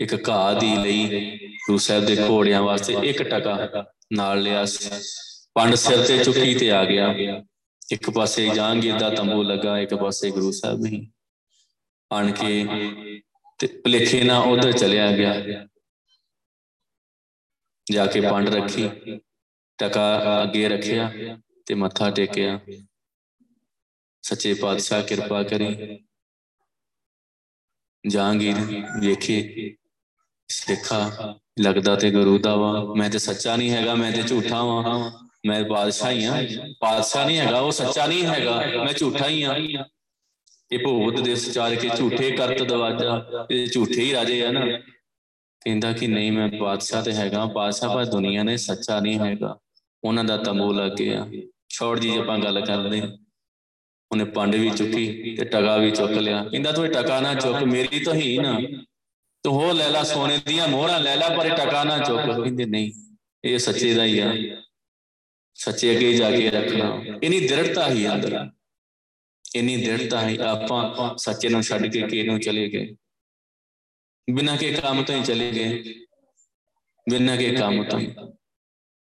ਇੱਕ 0.00 0.28
ਘਾਹ 0.28 0.54
ਦੀ 0.54 0.76
ਲਈ 0.76 1.30
ਗੁਰੂ 1.66 1.78
ਸਾਹਿਬ 1.78 2.04
ਦੇ 2.04 2.16
ਘੋੜਿਆਂ 2.28 2.62
ਵਾਸਤੇ 2.62 2.94
ਇੱਕ 3.02 3.22
ਟਕਾ 3.22 3.84
ਨਾਲ 4.12 4.42
ਲਿਆ 4.42 4.64
ਪੰਡ 5.54 5.74
ਸਿਰ 5.74 6.06
ਤੇ 6.06 6.24
ਚੁੱਕੀ 6.24 6.54
ਤੇ 6.54 6.70
ਆ 6.70 6.84
ਗਿਆ। 6.84 7.14
ਇੱਕ 7.90 8.10
ਪਾਸੇ 8.10 8.48
ਜਾਂਗੀਰ 8.54 8.98
ਦਾ 8.98 9.10
ਤੰਬੂ 9.10 9.42
ਲੱਗਾ, 9.42 9.78
ਇੱਕ 9.78 9.94
ਪਾਸੇ 9.94 10.30
ਗੁਰੂ 10.30 10.50
ਸਾਹਿਬ 10.52 10.86
ਹੀ 10.86 11.10
ਆਣ 12.12 12.30
ਕੇ 12.32 12.64
ਤੇ 13.58 13.66
ਭਲੇਖੇ 13.66 14.22
ਨਾਲ 14.24 14.48
ਉਧਰ 14.48 14.72
ਚਲਿਆ 14.72 15.10
ਗਿਆ। 15.12 15.66
ਜਾ 17.92 18.06
ਕੇ 18.06 18.20
ਪੰਡ 18.20 18.48
ਰੱਖੀ, 18.48 18.88
ਟਕਾ 19.78 20.42
ਅੱਗੇ 20.42 20.68
ਰੱਖਿਆ 20.68 21.10
ਤੇ 21.66 21.74
ਮੱਥਾ 21.74 22.10
ਟੇਕਿਆ। 22.10 22.60
ਸੱਚੇ 24.22 24.54
ਪਾਤਸ਼ਾਹ 24.54 25.02
ਕਿਰਪਾ 25.02 25.42
ਕਰੀ। 25.42 25.98
ਜਾਂਗੀਰ 28.08 28.54
ਵੇਖੇ, 29.00 29.76
ਸਿੱਖਾ, 30.48 31.38
ਲੱਗਦਾ 31.60 31.96
ਤੇ 31.96 32.10
ਗੁਰੂ 32.10 32.38
ਦਾ 32.38 32.54
ਵਾ। 32.56 32.94
ਮੈਂ 32.94 33.10
ਤੇ 33.10 33.18
ਸੱਚਾ 33.18 33.56
ਨਹੀਂ 33.56 33.70
ਹੈਗਾ, 33.70 33.94
ਮੈਂ 33.94 34.12
ਤੇ 34.12 34.22
ਝੂਠਾ 34.22 34.62
ਵਾਂ। 34.64 35.29
ਮੈਂ 35.46 35.64
ਬਾਦਸ਼ਾਹ 35.64 36.10
ਹੀ 36.10 36.24
ਆ 36.24 36.32
ਬਾਦਸ਼ਾਹ 36.82 37.26
ਨਹੀਂ 37.26 37.38
ਹੈਗਾ, 37.38 37.60
ਉਹ 37.60 37.72
ਸੱਚਾ 37.72 38.06
ਨਹੀਂ 38.06 38.26
ਹੈਗਾ। 38.26 38.56
ਮੈਂ 38.84 38.92
ਝੂਠਾ 38.92 39.28
ਹੀ 39.28 39.42
ਆ 39.42 39.56
ਇਹ 40.72 40.78
ਭੂਤ 40.78 41.20
ਦੇ 41.20 41.34
ਸਚਾਰ 41.34 41.74
ਕੇ 41.74 41.88
ਝੂਠੇ 41.88 42.30
ਕਰਤ 42.30 42.62
ਦਵਾਜਾ 42.62 43.46
ਇਹ 43.50 43.66
ਝੂਠੇ 43.66 44.04
ਹੀ 44.04 44.12
ਰਾਜੇ 44.12 44.46
ਆ 44.46 44.50
ਨਾ। 44.50 44.66
ਕਹਿੰਦਾ 45.64 45.92
ਕਿ 45.92 46.06
ਨਹੀਂ, 46.06 46.32
ਮੈਂ 46.32 46.48
ਬਾਦਸ਼ਾਹ 46.48 47.02
ਤੇ 47.02 47.12
ਹੈਗਾ। 47.12 47.44
ਬਾਦਸ਼ਾਹ 47.44 47.94
ਪਰ 47.94 48.04
ਦੁਨੀਆ 48.04 48.42
ਨੇ 48.42 48.56
ਸੱਚਾ 48.56 49.00
ਨਹੀਂ 49.00 49.18
ਹੈਗਾ। 49.18 49.58
ਉਹਨਾਂ 50.04 50.24
ਦਾ 50.24 50.36
ਤੰਬੂ 50.36 50.72
ਲੱਗ 50.72 50.92
ਗਿਆ। 50.92 51.26
ਛੋੜ 51.68 51.98
ਜੀ 51.98 52.16
ਆਪਾਂ 52.16 52.38
ਗੱਲ 52.38 52.66
ਕਰਦੇ 52.66 53.02
ਉਹਨੇ 54.12 54.24
ਪੰਡ 54.24 54.54
ਵੀ 54.54 54.70
ਚੁੱਕੀ 54.70 55.36
ਤੇ 55.36 55.44
ਟਗਾ 55.44 55.76
ਵੀ 55.76 55.90
ਚੁੱਕ 55.90 56.10
ਲਿਆ। 56.10 56.44
ਕਹਿੰਦਾ, 56.44 56.72
ਤੂੰ 56.72 56.86
ਇਹ 56.86 56.90
ਟਕਾ 56.90 57.20
ਨਾ 57.20 57.34
ਚੁੱਕ, 57.34 57.62
ਮੇਰੀ 57.62 58.00
ਤਾਂ 58.00 58.14
ਹੀ 58.14 58.38
ਨਾ। 58.38 58.60
ਤੂੰ 59.42 59.54
ਹੋ 59.54 59.72
ਲੈ 59.72 59.88
ਲੈ 59.88 60.02
ਸੋਨੇ 60.02 60.40
ਦੀਆਂ 60.46 60.68
ਮੋਹਰਾਂ, 60.68 61.00
ਲੈ 61.00 61.16
ਲੈ, 61.16 61.36
ਪਰ 61.36 61.46
ਇਹ 61.46 61.50
ਟਕਾ 61.50 61.84
ਨਾ 61.84 61.98
ਚੁੱਕ। 61.98 62.42
ਕਹਿੰਦੇ, 62.42 62.64
ਨਹੀਂ, 62.64 62.92
ਇਹ 63.44 63.58
ਸੱਚੇ 63.58 63.94
ਦਾ 63.94 64.04
ਹੀ 64.04 64.18
ਆ। 64.18 64.32
ਸੱਚੇ 65.60 65.96
ਅੱਗੇ 65.96 66.12
ਜਾ 66.12 66.30
ਕੇ 66.30 66.50
ਰੱਖਣਾ। 66.50 67.04
ਇਨੀ 67.22 67.46
ਦ੍ਰਿੜਤਾ 67.46 67.90
ਹੀ 67.90 68.08
ਅੰਦਰ। 68.08 68.50
ਇਨੀ 69.54 69.76
ਦ੍ਰਿੜਤਾ 69.76 70.28
ਹੀ 70.28 70.36
ਆਪਾਂ 70.36 71.16
ਸੱਚੇ 71.18 71.48
ਨੂੰ 71.48 71.62
ਛੱਡ 71.62 71.86
ਕੇ 71.86 72.02
ਕੇ 72.02 72.22
ਨੂੰ 72.22 72.40
ਚਲੇ 72.40 72.68
ਗਏ। 72.68 72.96
ਬਿਨਾਂ 74.30 74.56
ਕੇ 74.56 74.72
ਕੰਮ 74.72 75.02
ਤੋਂ 75.02 75.14
ਹੀ 75.14 75.22
ਚਲੇ 75.22 75.50
ਗਏ। 75.50 75.82
ਬਿਨਾਂ 77.10 77.36
ਕੇ 77.36 77.50
ਕੰਮ 77.50 77.84
ਤੋਂ 77.84 77.98
ਹੀ। 77.98 78.14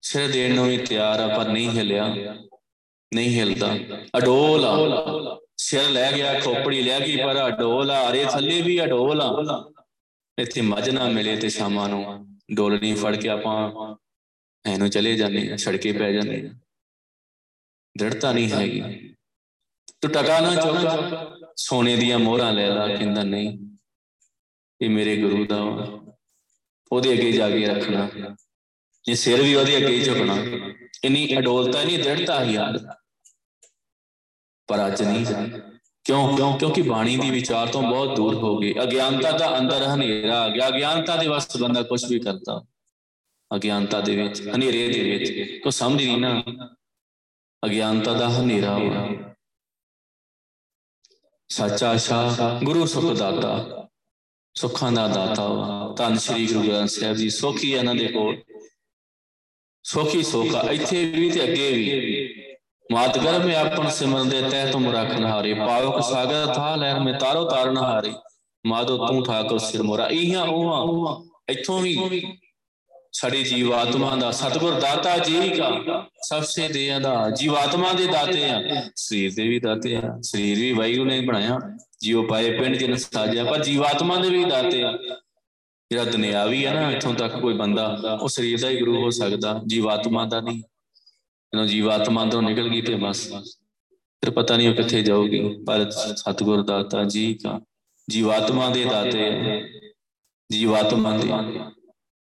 ਸਿਰ 0.03 0.31
ਦੇਣ 0.33 0.55
ਨੂੰ 0.55 0.69
ਵੀ 0.69 0.79
ਤਿਆਰ 0.79 1.21
ਆ, 1.21 1.39
ਪਰ 1.39 1.49
ਨਹੀਂ 1.49 1.71
ਹਿਲਿਆ। 1.71 2.15
ਨਹੀਂ 3.15 3.39
ਹਿਲਦਾ। 3.39 3.77
ਅਡੋਲ 4.19 4.65
ਆ। 4.65 4.77
ਸਿਰ 5.57 5.89
ਲੈ 5.89 6.13
ਗਿਆ, 6.13 6.41
ਖੋਪੜੀ 6.41 6.83
ਲੈ 6.83 7.01
ਗਈ, 7.01 7.17
ਪਰ 7.17 7.49
ਅਡੋਲ 7.49 7.91
ਆ। 7.91 8.11
ਅਰੇ 8.11 8.25
ਥੱਲੇ 8.25 8.63
ਵੀ 8.63 8.85
ਅਡੋਲ 8.85 9.21
ਆ। 9.21 9.73
ਇੱਥੇ 10.39 10.61
ਮੱਝ 10.61 10.91
ਨਾ 10.91 11.09
ਮਿਲੇ 11.09 11.37
ਤੇ 11.37 11.49
ਸ਼ਾਮਾਂ 11.49 11.89
ਨੂੰ 11.89 12.27
ਡੋਲਣੀ 12.55 12.95
ਫੜ 12.95 13.17
ਕੇ 13.17 13.29
ਆਪਾਂ 13.29 13.73
ਐਨੂੰ 14.67 14.91
ਚਲੇ 14.91 15.15
ਜਾਂਦੇ 15.17 15.53
ਆ 15.53 15.57
ਛੜਕੇ 15.57 15.93
ਪੈ 15.93 16.13
ਜਾਂਦੇ 16.13 16.49
ਆ। 16.49 16.55
ਦ੍ਰਿੜਤਾ 17.99 18.33
ਨਹੀਂ 18.33 18.51
ਹੈਗੀ। 18.51 18.81
ਤੂੰ 20.01 20.11
ਟਕਾ 20.11 20.41
ਨਾ 20.41 20.55
ਚੁੱਕ 20.55 21.53
ਸੋਨੇ 21.57 21.97
ਦੀਆਂ 21.97 22.19
ਮੋਹਰਾਂ 22.19 22.53
ਲੈ 22.53 22.69
ਲਾ 22.69 22.87
ਕਹਿੰਦਾ 22.89 23.23
ਨਹੀਂ 23.23 23.59
ਇਹ 24.81 24.91
ਮੇਰੇ 24.91 25.17
ਗੁਰੂ 25.17 25.45
ਦਾ 25.47 25.61
ਉਹਦੇ 26.93 27.13
ਅੱਗੇ 27.13 27.33
ਜਾ 27.33 27.51
ਕੇ 27.51 27.67
ਰੱਖਣਾ। 27.67 28.09
ਇਹ 29.09 29.15
ਸਿਰ 29.15 29.43
ਵੀ 29.43 29.55
ਉਹਦੇ 29.55 29.77
ਅੱਗੇ 29.77 30.01
ਝੁਕਣਾ। 30.01 30.37
ਇਨੀ 31.05 31.39
ਅਡੋਲਤਾ 31.39 31.83
ਨਹੀਂ 31.85 31.99
ਦ੍ਰਿੜਤਾ 31.99 32.45
ਹੀ 32.45 32.53
ਯਾਰ 32.53 32.79
ਪਰ 34.67 34.87
ਅੱਜ 34.87 35.03
ਨਹੀਂ 35.03 35.27
ਕਿਉਂ? 36.05 36.59
ਕਿਉਂਕਿ 36.59 36.83
ਬਾਣੀ 36.83 37.17
ਦੀ 37.17 37.31
ਵਿਚਾਰ 37.31 37.69
ਤੋਂ 37.69 37.83
ਬਹੁਤ 37.83 38.17
ਦੂਰ 38.17 38.35
ਹੋ 38.35 38.59
ਗਏ। 38.59 38.75
ਅਗਿਆਨਤਾ 38.83 39.31
ਦਾ 39.31 39.59
ਅੰਦਰ 39.59 39.83
ਹਨੇਰਾ 39.85 40.41
ਆ 40.41 40.49
ਗਿਆ। 40.49 40.69
ਅਗਿਆਨਤਾ 40.69 41.17
ਦੇ 41.17 41.29
ਵਸਤ 41.29 41.57
ਬੰਦਾ 41.57 41.83
ਕੁਝ 41.83 42.05
ਵੀ 42.05 42.19
ਕਰਦਾ। 42.19 42.65
ਅਗਿਆਨਤਾ 43.57 44.01
ਦੇ 44.01 44.17
ਵਿੱਚ, 44.17 44.41
ਹਨੇਰੇ 44.49 44.89
ਦੇ 44.89 45.03
ਵਿੱਚ। 45.11 45.61
ਕੋ 45.63 45.71
ਸਮਝ 45.71 46.05
ਨਹੀਂ 46.05 46.19
ਨਾ, 46.19 46.43
ਅਗਿਆਨਤਾ 47.63 48.13
ਦਾ 48.13 48.29
ਹਨੇਰਾ 48.29 48.79
ਵਾ। 48.79 49.07
ਸੱਚਾ 51.49 51.97
ਸ਼ਾਹ 51.97 52.61
ਗੁਰੂ 52.65 52.87
ਸੁਖ 52.87 53.13
ਦਾਤਾ, 53.13 53.89
ਸੁੱਖਾਂ 54.55 54.93
ਦਾ 54.93 55.07
ਦਾਤਾ 55.09 55.47
ਵਾ। 55.47 55.95
ਧੰਨ 55.99 56.19
ਸ਼੍ਰੀ 56.19 56.47
ਗੁਰੂ 56.47 56.69
ਗ੍ਰੰਥ 56.69 56.89
ਸਾਹਿਬ 56.89 57.17
ਜੀ, 57.17 57.31
ਸੋਖੀ 57.31 57.73
ਇਹਨਾਂ 57.73 57.95
ਦੇ 57.95 58.07
ਕੋਲ। 58.09 58.43
ਸੋਖੀ 59.85 60.23
ਸੋਖਾ 60.23 60.61
ਇੱਥੇ 60.71 61.05
ਵੀ 61.05 61.31
ਤੇ 61.31 61.43
ਅੱਗੇ 61.45 61.73
ਵੀ। 61.73 62.45
ਮਾਤ 62.93 63.19
ਗਰਭ 63.19 63.45
ਮੇ 63.45 63.55
ਆਪਨ 63.55 63.89
ਸਿਮਰਨ 63.91 64.29
ਦੇ 64.29 64.41
ਤਹਿ 64.43 64.71
ਤੁਮ 64.73 64.89
ਰੱਖਨ 64.91 65.25
ਹਾਰੇ 65.25 65.55
ਪਾਵਕ 65.55 66.03
ਸਾਗਰ 66.03 66.55
ਥਾ 66.55 66.75
ਲਹਿਰ 66.77 67.01
ਮੇ 67.01 67.13
ਤਾਰੋ 67.13 67.45
ਤਾਰਨ 67.51 67.77
ਹਾਰੇ 67.77 68.13
ਮਾਦੋ 68.65 68.97
ਤੂੰ 69.07 69.25
ਠਾਕੁਰ 69.25 69.59
ਸਿਰ 69.59 69.83
ਮੋਰਾ। 69.83 70.07
ਇਹਾਂ 70.07 70.47
ਉਹਾਂ, 70.47 71.23
ਇੱਥੋਂ 71.49 71.81
ਵੀ 71.81 71.95
ਸਾਡੀ 73.15 73.43
ਜੀਵਾਤਮਾ 73.45 74.15
ਦਾ 74.17 74.31
ਸਤਿਗੁਰ 74.31 74.75
ਦਾਤਾ 74.81 75.17
ਜੀ 75.19 75.49
ਕਾ 75.51 76.09
ਸਭ 76.23 76.43
ਸੇ 76.43 76.69
ਦੇ 76.69 76.89
ਦਾ 77.03 77.31
ਜੀਵਾਤਮਾ 77.31 77.93
ਦੇ 77.93 78.07
ਦਾਤੇ 78.07 78.49
ਆ, 78.51 78.61
ਸਰੀਰ 78.97 79.35
ਦੇ 79.35 79.47
ਵੀ 79.49 79.59
ਦਾਤੇ 79.61 79.95
ਆ, 79.97 80.01
ਸਰੀਰ 80.23 80.59
ਵੀ 80.59 80.73
ਵਾਹਿਗੁਰੂ 80.73 81.05
ਨੇ 81.05 81.21
ਬਣਾਇਆ 81.21 81.59
ਜੀਵ 82.03 82.27
ਪਾਏ 82.27 82.51
ਪਿੰਡ 82.59 82.77
ਜਿਨ 82.77 82.97
ਸਾਜਿਆ, 82.97 83.45
ਪਰ 83.45 83.63
ਜੀਵਾਤਮਾ 83.65 84.17
ਦੇ 84.17 84.31
ਵੀ 84.31 84.45
ਦਾਤੇ 84.45 84.83
ਆ। 84.83 84.93
ਜਿਹੜਾ 85.91 86.05
ਦੁਨਿਆਵੀ 86.05 86.65
ਆ 86.65 86.73
ਨਾ, 86.75 86.91
ਇੱਥੋਂ 86.91 87.15
ਤੱਕ 87.15 87.37
ਕੋਈ 87.37 87.55
ਬੰਦਾ, 87.55 87.87
ਉਹ 88.23 88.29
ਸਰੀਰ 88.29 88.61
ਦਾ 88.61 88.69
ਹੀ 88.69 88.81
ਗੁਰੂ 88.81 89.03
ਹੋ 89.03 89.11
ਸਕਦਾ, 89.11 89.61
ਜੀਵਾਤਮਾ 89.67 90.25
ਦਾ 90.25 90.41
ਨਹੀਂ। 90.41 90.59
ਜਦੋਂ 90.59 91.67
ਜੀਵਾਤਮਾ 91.67 92.25
ਤੋਂ 92.25 92.43
ਨਿਕਲ 92.43 92.69
ਗਈ 92.69 92.81
ਤੇ 92.83 92.95
ਬਸ, 92.95 93.29
ਫਿਰ 93.29 94.31
ਪਤਾ 94.31 94.57
ਨਹੀਂ 94.57 94.69
ਉਹ 94.69 94.75
ਕਿੱਥੇ 94.75 95.03
ਜਾਊਗੀ। 95.03 95.41
ਪਰ 95.67 95.91
ਸਤਿਗੁਰ 95.91 96.63
ਦਾਤਾ 96.63 97.05
ਜੀ 97.05 97.33
ਕਾ 97.35 97.61
ਜੀਵਾਤਮਾ 98.09 98.69
ਦੇ 98.71 98.85
ਦਾਤੇ 98.85 99.31
ਜੀਵਾਤਮਾ 100.51 101.17
ਦੇ। 101.19 101.29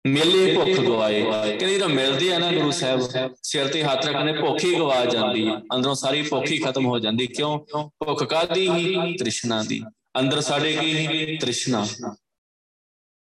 ਮਿਲੇ 0.08 0.56
ਭੁੱਖ 0.56 0.70
ਗਵਾਏ। 0.70 1.22
ਕਹਿੰਦੇ 1.24 1.76
ਜਦੋਂ 1.76 1.89
ਮਿਲਦੇ 1.89 2.34
ਆ 2.34 2.38
ਨਾ 2.39 2.52
ਗੁਰੂ 2.52 2.72
ਸਾਹਿਬ 2.72 3.02
ਸਿਰ 3.43 3.68
ਤੇ 3.68 3.84
ਹੱਥ 3.84 4.06
ਰੱਖਣੇ 4.08 4.34
ਭੁੱਖ 4.34 4.64
ਹੀ 4.64 4.76
ਗਵਾ 4.76 5.06
ਜਾਂਦੀ 5.06 5.47
ਹੈ 5.47 5.62
ਅੰਦਰੋਂ 5.76 5.95
ਸਾਰੀ 5.95 6.22
ਭੁੱਖ 6.22 6.52
ਹੀ 6.52 6.58
ਖਤਮ 6.58 6.86
ਹੋ 6.86 7.00
ਜਾਂਦੀ। 7.00 7.28
ਕਿਉਂ? 7.28 7.60
ਭੁੱਖ 7.89 8.24
ਕਾਦੀ 8.24 8.70
ਹੀ 8.70 9.18
ਤ੍ਰਿਸ਼ਨਾ 9.18 9.64
ਦੀ। 9.64 9.84
ਅੰਦਰ 10.20 10.41
ਸਾਡੇ 10.41 10.74
ਕੀ 10.74 11.38
ਤ੍ਰਿਸ਼ਨਾ। 11.38 11.86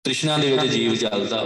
ਤ੍ਰਿਸ਼ਨਾ 0.04 0.38
ਦੇ 0.38 0.56
ਵਿੱਚ 0.56 0.72
ਜੀਵ 0.72 0.94
ਜਲਦਾ 0.94 1.42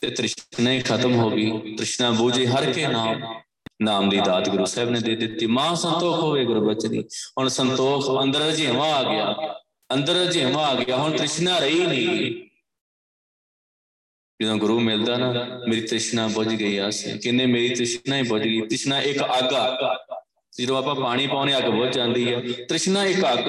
ਤੇ 0.00 0.10
ਤ੍ਰਿਸ਼ਨਾ 0.10 0.70
ਹੀ 0.70 0.80
ਖਤਮ 0.80 1.14
ਹੋ 1.14 1.30
ਗਈ। 1.30 1.74
ਤ੍ਰਿਸ਼ਨਾ 1.76 2.10
ਬੂਝੇ 2.10 2.46
ਹਰ 2.46 2.72
ਕੇ 2.72 2.86
ਨਾਮ। 2.86 3.40
ਨਾਮ 3.82 4.08
ਦੀ 4.08 4.20
ਦਾਤ 4.26 4.48
ਗੁਰੂ 4.48 4.64
ਸਾਹਿਬ 4.64 4.90
ਨੇ 4.90 5.00
ਦੇ 5.00 5.16
ਦਿੱਤੀ। 5.16 5.46
ਮਾਂ 5.46 5.74
ਸੰਤੋਖ 5.76 6.18
ਹੋਵੇ 6.18 6.44
ਗੁਰੂ 6.44 6.68
ਬਚਨੀ 6.68 7.02
ਹੁਣ 7.38 7.48
ਸੰਤੋਖ 7.48 8.22
ਅੰਦਰ 8.22 8.50
ਜਿਵੇਂ 8.50 8.92
ਆ 8.92 9.02
ਗਿਆ। 9.02 9.54
ਅੰਦਰ 9.94 10.24
ਜਿਵੇਂ 10.32 10.54
ਆ 10.54 10.74
ਗਿਆ। 10.74 10.96
ਹੁਣ 10.96 11.16
ਤ੍ਰਿਸ਼ਨਾ 11.16 11.58
ਰਹੀ 11.58 11.86
ਨਹੀਂ। 11.86 12.47
ਜਦੋਂ 14.42 14.56
ਗੁਰੂ 14.56 14.80
ਮਿਲਦਾ 14.80 15.16
ਨਾ, 15.16 15.32
ਮੇਰੀ 15.68 15.80
ਤ੍ਰਿਸ਼ਨਾ 15.80 16.26
ਬੁਝ 16.28 16.48
ਗਈ 16.48 16.76
ਆਸੇ 16.76 17.18
ਕਿੰਨੇ 17.18 17.46
ਮੇਰੀ 17.46 17.68
ਤ੍ਰਿਸ਼ਨਾ 17.68 18.16
ਹੀ 18.16 18.22
ਬੁਝ 18.22 18.42
ਗਈ। 18.42 18.60
ਤ੍ਰਿਸ਼ਨਾ 18.60 19.00
ਇੱਕ 19.00 19.22
ਅੱਗ 19.22 19.54
ਜਦੋਂ 20.58 20.78
ਆਪਾਂ 20.78 20.94
ਪਾਣੀ 20.94 21.26
ਪਾਉਨੇ 21.26 21.56
ਅੱਗ 21.58 21.64
ਬੁਝ 21.64 21.88
ਜਾਂਦੀ 21.94 22.34
ਹੈ 22.34 22.40
ਤ੍ਰਿਸ਼ਨਾ 22.40 23.04
ਇੱਕ 23.04 23.20
ਅੱਗ 23.32 23.48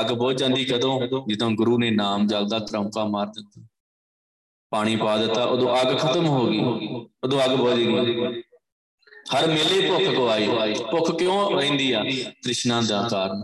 ਅੱਗ 0.00 0.06
ਬੁਝ 0.06 0.36
ਜਾਂਦੀ 0.36 0.64
ਕਦੋਂ? 0.64 1.00
ਜਦੋਂ 1.28 1.50
ਗੁਰੂ 1.50 1.78
ਨੇ 1.78 1.90
ਨਾਮ 1.90 2.26
ਜਲਦਾ 2.26 2.58
ਤਰੰਕਾ 2.58 3.04
ਮਾਰ 3.04 3.26
ਦਿੱਤਾ। 3.26 3.66
ਪਾਣੀ 4.70 4.96
ਪਾ 4.96 5.16
ਦਿੱਤਾ, 5.16 5.44
ਉਦੋਂ 5.44 5.76
ਅੱਗ 5.80 5.96
ਖਤਮ 5.98 6.26
ਹੋ 6.26 6.46
ਗਈ। 6.46 6.58
ਉਦੋਂ 7.24 7.44
ਅੱਗ 7.44 7.50
ਬੁਝ 7.50 7.74
ਗਈ। 7.74 7.94
ਹਰ 9.34 9.46
ਮੇਲੇ 9.46 9.88
ਭੁੱਖ 9.88 10.02
ਗਵਾਈ 10.02 10.48
ਭੁੱਖ 10.90 11.18
ਕਿਉਂ 11.18 11.60
ਰਹਿੰਦੀ 11.60 11.92
ਆ? 11.92 12.04
ਤ੍ਰਿਸ਼ਨਾ 12.42 12.82
ਦਾ 12.88 13.08
ਕਾਰਨ। 13.10 13.42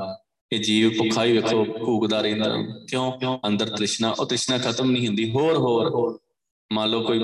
ਇਹ 0.53 0.59
ਜੀਵ 0.59 0.91
ਭੁੱਖਾ 0.99 1.25
ਹੀ 1.25 1.33
ਵੇਖੋ, 1.33 1.65
ਭੂਖਦਾ 1.65 2.21
ਰਹਿੰਦਾ। 2.21 2.57
ਕਿਉਂ? 2.89 3.13
ਅੰਦਰ 3.47 3.69
ਤ੍ਰਿਸ਼ਨਾ, 3.69 4.11
ਉਹ 4.11 4.27
ਤ੍ਰਿਸ਼ਨਾ 4.27 4.59
ਖਤਮ 4.59 4.91
ਨਹੀਂ 4.91 5.07
ਹੁੰਦੀ। 5.07 5.31
ਹੋਰ 5.31 5.57
ਹੋਰ। 5.57 6.19
ਮੰਨ 6.71 6.91
ਲਓ 6.91 7.03
ਕੋਈ 7.03 7.19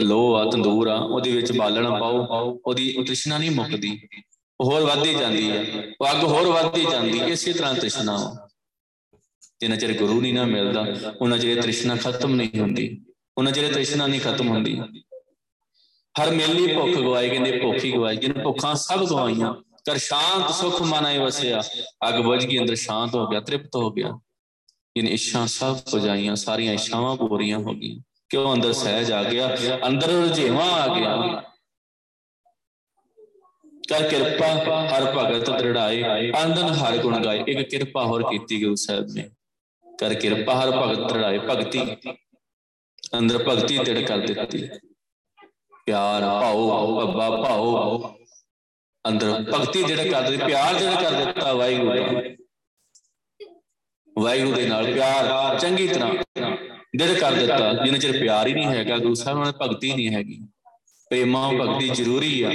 ਲੋਹ 0.00 0.36
ਆ, 0.36 0.44
ਤੰਦੂਰ 0.50 0.88
ਆ, 0.88 0.96
ਉਹਦੇ 0.96 1.30
ਵਿੱਚ 1.32 1.52
ਬਾਲਣ 1.52 1.90
ਪਾਓ, 1.90 2.58
ਉਹਦੀ 2.66 2.92
ਤ੍ਰਿਸ਼ਨਾ 3.06 3.38
ਨਹੀਂ 3.38 3.50
ਮੁੱਕਦੀ, 3.50 3.98
ਹੋਰ 4.60 4.82
ਵੱਧਦੀ 4.82 5.14
ਜਾਂਦੀ 5.14 5.50
ਹੈ 5.50 5.64
ਉਹ 6.00 6.10
ਅੱਗ 6.10 6.24
ਹੋਰ 6.24 6.46
ਵੱਧਦੀ 6.46 6.84
ਜਾਂਦੀ, 6.90 7.18
ਇਸੇ 7.32 7.52
ਤਰ੍ਹਾਂ 7.52 7.74
ਤ੍ਰਿਸ਼ਨਾ 7.74 8.16
ਜਿੰਨਾ 9.60 9.76
ਚਿਰ 9.76 9.92
ਗੁਰੂ 9.98 10.20
ਨਹੀਂ 10.20 10.34
ਨਾ 10.34 10.44
ਮਿਲਦਾ, 10.44 10.86
ਉਹਨਾਂ 11.20 11.38
ਚਿਰ 11.38 11.60
ਤ੍ਰਿਸ਼ਨਾ 11.62 11.96
ਖਤਮ 11.96 12.34
ਨਹੀਂ 12.34 12.60
ਹੁੰਦੀ, 12.60 12.88
ਉਹਨਾਂ 13.38 13.52
ਚਿਰ 13.52 13.72
ਤ੍ਰਿਸ਼ਨਾ 13.72 14.06
ਨਹੀਂ 14.06 14.20
ਖਤਮ 14.20 14.48
ਹੁੰਦੀ। 14.48 14.80
ਹਰ 16.14 16.30
ਮੇਲੀ 16.30 16.74
ਭੁੱਖ 16.74 16.96
ਗਵਾਈ 16.96 17.28
ਕਹਿੰਦੇ 17.30 17.58
ਭੁੱਖ 17.60 17.84
ਹੀ 17.84 17.92
ਗਵਾਈ 17.92 18.16
ਜਿਨ 18.16 18.32
ਭੁੱਖਾਂ 18.42 18.74
ਸਭ 18.74 19.04
ਗਵਾਈਆਂ 19.04 19.52
ਕਰ 19.86 19.98
ਸ਼ਾਂਤ 19.98 20.50
ਸੁਖ 20.54 20.80
ਮਨਾਏ 20.82 21.18
ਵਸਿਆ, 21.18 21.62
ਅਗ 22.08 22.20
ਬੁਝ 22.22 22.44
ਗਈ, 22.44 22.58
ਅੰਦਰ 22.58 22.74
ਸ਼ਾਂਤ 22.74 23.14
ਹੋ 23.14 23.26
ਗਿਆ, 23.28 23.40
ਤ੍ਰਿਪਤ 23.40 23.76
ਹੋ 23.76 23.90
ਗਿਆ। 23.92 24.18
ਜਿਨ 24.96 25.08
ਇੱਛਾ 25.08 25.44
ਸਭ 25.46 25.78
ਪੁਜਾਈਆਂ, 25.90 26.34
ਸਾਰੀਆਂ 26.36 26.72
ਇੱਛਾਵਾਂ 26.74 27.16
ਪੂਰੀਆਂ 27.16 27.58
ਹੋ 27.58 27.74
ਗਈਆਂ। 27.74 28.00
ਕਿਉਂ 28.34 28.54
ਅੰਦਰ 28.54 28.72
ਸਹਿਜ 28.72 29.12
ਆ 29.12 29.22
ਗਿਆ? 29.24 29.56
ਅੰਦਰ 29.86 30.08
ਰਜੇਵਾ 30.08 30.64
ਆ 30.64 30.94
ਗਿਆ। 30.94 31.16
ਕਰ 33.88 34.08
ਕਿਰਪਾ 34.08 34.46
ਹਰ 34.86 35.04
ਭਗਤ 35.12 35.50
ਦ੍ਰਿੜਾਏ 35.50 36.02
ਅੰਦਨ 36.44 36.62
ਹਰ 36.62 36.98
ਗੁਣ 36.98 37.24
ਗਾਏ। 37.24 37.44
ਇੱਕ 37.48 37.70
ਕਿਰਪਾ 37.70 38.04
ਹੋਰ 38.04 38.22
ਕੀਤੀ 38.30 38.62
ਗੁਰੂ 38.64 38.74
ਸਾਹਿਬ 38.74 39.06
ਨੇ। 39.10 39.30
ਕਰ 39.98 40.14
ਕਿਰਪਾ 40.14 40.54
ਹਰ 40.54 40.70
ਭਗਤ 40.70 41.08
ਦ੍ਰਿੜਾਏ। 41.08 41.38
ਭਗਤੀ। 41.38 41.96
ਅੰਦਰ 43.18 43.38
ਭਗਤੀ 43.38 43.78
ਤਿੜ 43.78 44.06
ਕਰ 44.06 44.18
ਦਿੱਤੀ। 44.18 44.68
ਪਿਆਰ 45.86 46.22
ਭਾਉ 46.22 47.00
ਅੱਬਾ 47.02 47.30
ਭਾਉ 47.30 48.02
ਅੰਦਰ 49.08 49.32
ਭਗਤੀ 49.54 49.82
ਜਿਹੜਾ 49.82 50.04
ਕਰ 50.04 50.30
ਦਿੱਤੀ। 50.30 50.46
ਪਿਆਰ 50.46 50.74
ਜਿਹੜਾ 50.74 51.02
ਕਰ 51.02 51.24
ਦਿੱਤਾ 51.24 51.52
ਵਾਹਿਗੁਰੂ 51.52 51.96
ਦਾ 51.96 52.20
ਵਾਹਿਗੁਰੂ 54.18 54.52
ਦੇ 54.52 54.66
ਨਾਲ 54.68 54.94
ਪਿਆਰ 54.94 55.58
ਚੰਗੀ 55.58 55.88
ਤਰ੍ਹਾਂ 55.88 56.14
ਦਿਲ 56.96 57.20
ਕਰ 57.20 57.32
ਦਿੱਤਾ, 57.32 57.72
ਜਿੰਨੇ 57.72 57.98
ਚਿਰ 57.98 58.20
ਪਿਆਰ 58.20 58.46
ਹੀ 58.46 58.52
ਨਹੀਂ 58.54 58.66
ਹੈਗਾ, 58.66 58.98
ਗੁਰੂ 58.98 59.14
ਸਾਹਿਬ 59.14 59.38
ਨਾਲ 59.38 59.52
ਭਗਤੀ 59.52 59.92
ਨਹੀਂ 59.92 60.10
ਹੈਗੀ। 60.10 60.40
ਪ੍ਰੇਮਾ 61.10 61.50
ਭਗਤੀ 61.50 61.88
ਜ਼ਰੂਰੀ 61.88 62.42
ਆ। 62.42 62.50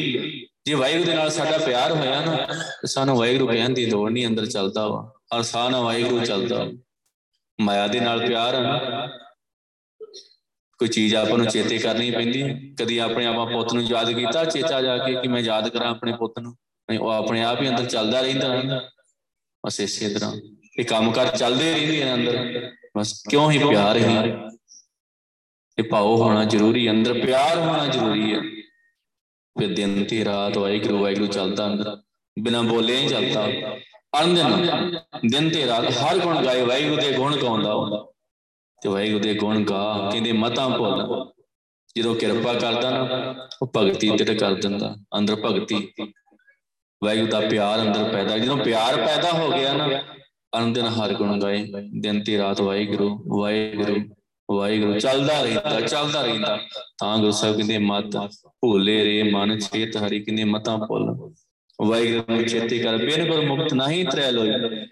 ਜੇ 0.65 0.73
ਵਾਹਿਗੁਰੂ 0.73 1.03
ਦੇ 1.03 1.13
ਨਾਲ 1.13 1.29
ਸਾਡਾ 1.29 1.57
ਪਿਆਰ 1.57 1.91
ਹੋਇਆ 1.91 2.25
ਨਾ, 2.25 2.35
ਤੇ 2.81 2.87
ਸਾਨੂੰ 2.87 3.17
ਵਾਹਿਗੁਰੂ 3.17 3.47
ਕਹਿਣ 3.47 3.69
ਦੀ 3.69 3.85
ਲੋੜ 3.85 4.11
ਨਹੀਂ, 4.11 4.27
ਅੰਦਰ 4.27 4.45
ਚੱਲਦਾ 4.45 4.87
ਵਾ। 4.87 5.13
ਹਰ 5.37 5.41
ਸਾਹ 5.41 5.69
ਨਾਲ 5.69 5.83
ਵਾਹਿਗੁਰੂ 5.83 6.25
ਚੱਲਦਾ। 6.25 6.71
ਮਾਇਆ 7.61 7.87
ਦੇ 7.87 7.99
ਨਾਲ 7.99 8.27
ਪਿਆਰ 8.27 8.55
ਆ। 8.55 8.61
ਨਾ 8.61 9.07
ਕੋਈ 10.77 10.87
ਚੀਜ਼ 10.87 11.15
ਆਪਾਂ 11.15 11.37
ਨੂੰ 11.37 11.47
ਚੇਤੇ 11.47 11.77
ਕਰਨੀ 11.77 12.11
ਪੈਂਦੀ 12.11 12.41
ਹੈ। 12.41 12.59
ਕਦੀ 12.79 12.97
ਆਪਣੇ 12.97 13.25
ਆਪਾਂ 13.25 13.45
ਪੁੱਤ 13.45 13.73
ਨੂੰ 13.73 13.83
ਯਾਦ 13.83 14.11
ਕੀਤਾ, 14.11 14.45
ਚੇਤਾ 14.45 14.81
ਜਾ 14.81 14.97
ਕੇ 14.97 15.15
ਕਿ 15.15 15.27
ਮੈਂ 15.27 15.41
ਯਾਦ 15.41 15.69
ਕਰਾਂ 15.69 15.91
ਆਪਣੇ 15.91 16.13
ਪੁੱਤ 16.13 16.39
ਨੂੰ। 16.39 16.51
ਨਹੀਂ, 16.89 16.99
ਉਹ 16.99 17.09
ਆਪਣੇ 17.09 17.43
ਆਪ 17.43 17.61
ਹੀ 17.61 17.69
ਅੰਦਰ 17.69 17.85
ਚੱਲਦਾ 17.85 18.21
ਰਹਿੰਦਾ। 18.21 18.63
ਬਸ 19.65 19.79
ਇਸੇ 19.79 20.09
ਤਰ੍ਹਾਂ। 20.09 20.35
ਇਹ 20.79 20.85
ਕੰਮ 20.85 21.11
ਕਰ 21.11 21.27
ਚੱਲਦੇ 21.27 21.73
ਰਹਿੰਦੇ 21.73 22.03
ਨੇ 22.03 22.13
ਅੰਦਰ। 22.13 22.71
ਬਸ 22.97 23.23
ਕਿਉਂ 23.29 23.51
ਹੀ 23.51 23.57
ਪਿਆਰ 23.57 23.97
ਹੀ? 23.97 24.33
ਇਹ 25.79 25.83
ਭਾਉ 25.83 26.17
ਹੋਣਾ 26.17 26.43
ਜ਼ਰੂਰੀ 26.43 26.89
ਅੰਦਰ 26.89 27.25
ਪਿਆਰ 27.25 27.57
ਹੋਣਾ 27.57 27.87
ਜ਼ਰੂਰੀ 27.87 28.33
ਹੈ। 28.33 28.39
ਫਿਰ 29.59 29.75
ਦਿਨ 29.75 30.03
ਤੇ 30.03 30.25
ਰਾਤ 30.25 30.57
ਵਾਹਿਗੁਰੂ 30.57 31.03
ਵਾਹਿਗੁਰੂ 31.03 31.27
ਚੱਲਦਾ 31.27 31.65
ਅੰਦਰ, 31.65 32.01
ਬਿਨਾ 32.39 32.61
ਬੋਲੇ 32.61 32.97
ਹੀ 32.97 33.07
ਚੱਲਦਾ। 33.07 33.47
ਅਨੰਦਨ 34.21 34.99
ਦਿਨ 35.25 35.49
ਤੇ 35.49 35.67
ਰਾਤ 35.67 35.85
ਹਰ 35.85 36.17
ਗੁਣ 36.17 36.45
ਗਾਏ, 36.45 36.61
ਵਾਹਿਗੁਰੂ 36.61 37.01
ਦੇ 37.01 37.13
ਗੁਣ 37.13 37.37
ਗਾਉਂਦਾ 37.37 37.73
ਹੁੰਦਾ। 37.73 38.05
ਤੇ 38.81 38.89
ਵਾਹਿਗੁਰੂ 38.89 39.19
ਦੇ 39.19 39.33
ਗੁਣ 39.33 39.63
ਗਾ 39.63 40.09
ਕਹਿੰਦੇ 40.11 40.31
ਮਤਾਂ 40.31 40.69
ਭੁੱਲ। 40.69 41.25
ਜਦੋਂ 41.97 42.15
ਕਿਰਪਾ 42.15 42.53
ਕਰਦਾ 42.53 42.89
ਨਾ, 42.89 43.07
ਉਹ 43.61 43.71
ਭਗਤੀ 43.77 44.17
ਤੇ 44.17 44.35
ਕਰ 44.35 44.53
ਦਿੰਦਾ, 44.53 44.95
ਅੰਦਰ 45.17 45.35
ਭਗਤੀ। 45.35 45.93
ਵਾਹਿਗੁਰੂ 47.03 47.27
ਦਾ 47.27 47.39
ਪਿਆਰ 47.39 47.81
ਅੰਦਰ 47.81 48.03
ਪੈਦਾ, 48.03 48.37
ਜਦੋਂ 48.37 48.57
ਪਿਆਰ 48.57 48.95
ਪੈਦਾ 48.95 49.31
ਹੋ 49.31 49.51
ਗਿਆ 49.51 49.73
ਨਾ 49.73 49.87
ਅਨੰਦਨ 50.53 50.85
ਹਰ 50.87 51.13
ਗੁਣ 51.13 51.39
ਗਾਏ, 51.39 51.65
ਦਿਨ 52.01 52.23
ਤੇ 52.23 52.37
ਰਾਤ 52.37 52.61
ਵਾਹਿਗੁਰੂ 52.61 53.09
ਵਾਹਿਗੁਰੂ 53.39 53.95
ਵਾਹਿਗੁਰੂ, 54.49 54.99
ਚੱਲਦਾ 54.99 55.41
ਰਹਿੰਦਾ 55.43 55.81
ਚੱਲਦਾ 55.81 56.21
ਰਹਿੰਦਾ। 56.21 56.57
ਤਾਂ 56.97 57.17
ਗੁਰੂ 57.17 57.31
ਸਾਹਿਬ 57.31 57.57
ਕਹਿੰਦੇ, 57.57 57.77
ਮਤ 57.77 58.15
ਭੋਲੇ 58.61 59.03
ਰੇ 59.05 59.23
ਮਨ 59.23 59.57
ਚੇਤ 59.59 59.97
ਹਰੀ, 59.97 60.19
ਕਹਿੰਦੇ 60.19 60.43
ਮਤਾਂ 60.43 60.77
ਭੁੱਲ। 60.77 61.05
ਵਾਹਿਗੁਰੂ 61.79 62.35
ਨੂੰ 62.35 62.45
ਚੇਤੇ 62.45 62.79
ਕਰ 62.79 62.97
ਬਿਨ 62.97 63.27
ਗੁਰ 63.27 63.45
ਮੁਕਤ 63.45 63.73
ਨਹੀਂ 63.73 64.05
ਤ੍ਰੈ 64.05 64.31
ਲੋਈ 64.31 64.85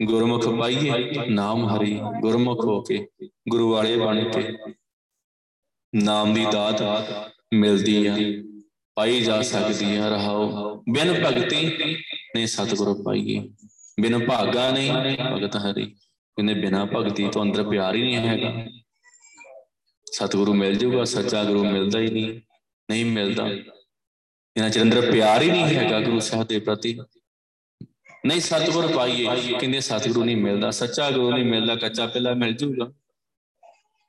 ਗੁਰਮੁਖ 0.00 0.46
ਪਾਈਏ 0.48 1.26
ਨਾਮ 1.28 1.64
ਹਰੀ, 1.68 1.98
ਗੁਰਮੁਖ 2.20 2.64
ਹੋ 2.64 2.80
ਕੇ 2.82 3.06
ਗੁਰੂ 3.48 3.70
ਵਾਲੇ 3.70 3.96
ਬਣ 3.96 4.22
ਕੇ 4.30 4.42
ਨਾਮ 5.92 6.34
ਦੀ 6.34 6.44
ਦਾਤ 6.52 6.82
ਮਿਲਦੀ 7.54 8.06
ਆ, 8.06 8.16
ਪਾਈ 8.96 9.20
ਜਾ 9.20 9.40
ਸਕਦੀ 9.42 9.96
ਆ, 9.96 10.08
ਰਹਾਓ। 10.08 10.82
ਬਿਨ 10.90 11.12
ਭਗਤੀ 11.24 11.96
ਨੇ 12.36 12.46
ਸਤਿਗੁਰੂ 12.46 12.94
ਪਾਈਏ। 13.02 13.48
ਬਿਨ 14.00 14.18
ਭਾਗਾ 14.26 14.70
ਨਹੀਂ, 14.70 14.92
ਭਗਤ 15.32 15.56
ਹਰੀ। 15.56 15.82
ਇਹਨੇ 16.38 16.54
ਬਿਨਾ 16.54 16.84
ਭਗਤੀ 16.84 17.28
ਤੋਂ 17.28 17.42
ਅੰਦਰ 17.42 17.62
ਪਿਆਰ 17.68 17.94
ਹੀ 17.94 18.02
ਨਹੀਂ 18.02 18.16
ਹੈਗਾ। 18.16 18.66
ਸਤਿਗੁਰੂ 20.06 20.54
ਮਿਲ 20.54 20.76
ਜੂਗਾ 20.78 21.04
ਸੱਚਾ 21.04 21.42
ਗੁਰੂ 21.44 21.64
ਮਿਲਦਾ 21.64 21.98
ਹੀ 21.98 22.10
ਨਹੀਂ 22.10 22.40
ਨਹੀਂ 22.88 23.04
ਮਿਲਦਾ। 23.04 23.46
ਇਹਨਾਂ 23.46 24.70
ਚਿਰ 24.70 24.82
ਅੰਦਰ 24.82 25.10
ਪਿਆਰ 25.12 25.42
ਹੀ 25.42 25.50
ਨਹੀਂ 25.50 25.64
ਹੈਗਾ 25.64 26.00
ਗੁਰੂ 26.00 26.20
ਸਾਹਿਬ 26.20 26.46
ਦੇ 26.46 26.58
ਪ੍ਰਤੀ। 26.58 26.98
ਨਹੀਂ 28.26 28.40
ਸਤਿਗੁਰ 28.40 28.86
ਪਾਈਏ, 28.92 29.26
ਕਹਿੰਦੇ 29.50 29.80
ਸਤਿਗੁਰੂ 29.80 30.24
ਨਹੀਂ 30.24 30.36
ਮਿਲਦਾ, 30.36 30.70
ਸੱਚਾ 30.70 31.10
ਗੁਰੂ 31.10 31.30
ਨਹੀਂ 31.30 31.44
ਮਿਲਦਾ, 31.44 31.74
ਕੱਚਾ 31.76 32.06
ਪਹਿਲਾ 32.06 32.34
ਮਿਲ 32.34 32.52
ਜੂਗਾ 32.52 32.92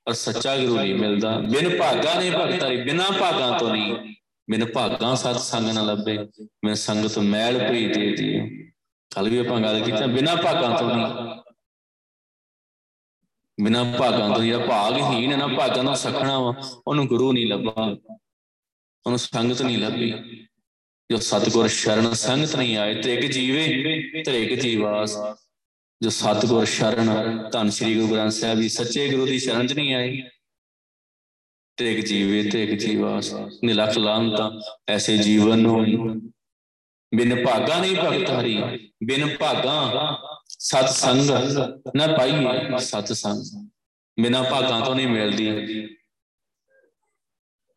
ਪਰ 0.06 0.14
ਸੱਚਾ 0.14 0.58
ਗੁਰੂ 0.58 0.78
ਨਹੀਂ 0.78 0.96
ਮਿਲਦਾ। 0.96 1.38
ਬਿਨ 1.40 1.78
ਭਾਗਾ 1.78 2.14
ਨਹੀਂ 2.14 2.32
ਭਗਤਾਰੀ 2.32 2.78
ਬਿਨਾ 2.78 3.10
ਭਾਗਾਂ 3.20 3.60
ਤੋਂ 3.60 3.70
ਨਹੀਂ। 3.74 4.16
ਬਿਨ 4.48 4.66
ਭਾਗਾਂ 4.66 5.16
ਸਤ 5.16 5.40
ਸੰਗ 5.40 5.70
ਨਾ 5.70 5.82
ਲੱਭੇ 5.84 6.18
ਮੈਂ 6.66 6.76
ਸੰਗਤ 6.76 7.18
ਮੈਲ 7.20 7.58
ਪਈ 7.70 7.88
ਦੇ 7.88 8.12
ਦੀ 8.16 8.69
ਕੱਲ 9.12 9.30
ਵੀ 9.30 9.38
ਆਪਾਂ 9.38 9.60
ਗੱਲ 9.62 9.80
ਕੀਤੀ 9.84 10.12
ਬਿਨਾ 10.14 10.36
ਭਾਗਾਂ 10.36 10.78
ਤੋਂ 10.78 10.90
ਨਹੀਂ 10.90 11.42
ਬਿਨਾ 13.58 13.84
ਭਾਗਾਂ 14.00 14.30
ਤੋਂ 14.30 14.44
ਜਿਹੜਾ 14.44 14.66
ਭਾਗਹੀਣ 14.66 15.32
ਹੈ 15.32 15.38
ਨਾ 15.38 15.48
ਭਾਗਾਂ 15.48 15.84
ਨੂੰ 15.84 15.96
ਸਖਣਾ 15.96 16.40
ਵਾ 16.40 16.54
ਉਹਨੂੰ 16.88 17.08
ਗੁਰੂ 17.08 17.32
ਨਹੀਂ 17.34 17.48
ਲੱਭਾ 17.48 17.84
ਉਹਨੂੰ 19.06 19.20
ਸੰਗਤ 19.20 19.62
ਨਹੀਂ 19.62 19.78
ਲੱਭੀ 19.78 20.12
ਜੋ 21.10 21.18
ਸਤਗੁਰ 21.18 21.68
ਸ਼ਰਨ 21.68 22.14
ਸੰਗਤ 22.14 22.56
ਨਹੀਂ 22.56 22.78
ਆਏ 22.78 23.02
ਤੇ 23.02 23.14
ਇੱਕ 23.14 23.32
ਜੀਵੇ 23.32 24.24
ਤੇ 24.24 24.42
ਇੱਕ 24.44 24.60
ਜੀਵਾਸ 24.62 25.18
ਜੋ 26.02 26.10
ਸਤਗੁਰ 26.10 26.66
ਸ਼ਰਨ 26.66 27.10
ਧੰਨ 27.52 27.70
ਸ੍ਰੀ 27.70 27.96
ਗੁਰੂ 27.96 28.14
ਗ੍ਰੰਥ 28.14 28.32
ਸਾਹਿਬ 28.32 28.60
ਜੀ 28.62 28.70
ਸੱਚੇ 28.70 29.08
ਗੁਰੂ 29.10 29.26
ਦੀ 29.26 29.40
ਸ਼ਰਨ 29.40 29.68
ਚ 29.68 29.74
ਨਹੀਂ 29.74 29.94
ਆਏ 29.96 30.22
ਤੇ 31.78 31.94
ਇੱਕ 31.94 32.06
ਜੀਵੇ 32.06 32.50
ਤੇ 32.50 32.64
ਇੱਕ 32.64 32.80
ਜੀਵਾਸ 32.80 33.34
ਨਿਲਖ 33.64 33.98
ਲਾਂਤਾ 33.98 34.50
ਐਸੇ 34.90 35.18
ਜੀਵਨ 35.18 35.60
ਨੂੰ 35.60 35.86
ਬਿਨ 37.12 37.44
ਭਾਗਾ 37.46 37.80
ਨਹੀਂ 37.80 37.96
ਭਗਤ 37.96 38.30
ਹਰੀ 38.32 38.58
ਬਿਨ 39.02 39.36
ਭਾਗਾ 39.38 40.18
ਸਤ 40.50 40.90
ਸੰਗ 40.90 41.30
ਨਾ 41.96 42.08
ਪਾਈਏ 42.08 42.78
ਸਤ 42.80 43.12
ਸੰਗ। 43.14 43.68
ਬਿਨਾ 44.18 44.42
ਭਾਗਾਂ 44.44 44.80
ਤੋਂ 44.82 44.96
ਨਹੀਂ 44.96 45.08
ਮਿਲਦੀ। 45.08 45.88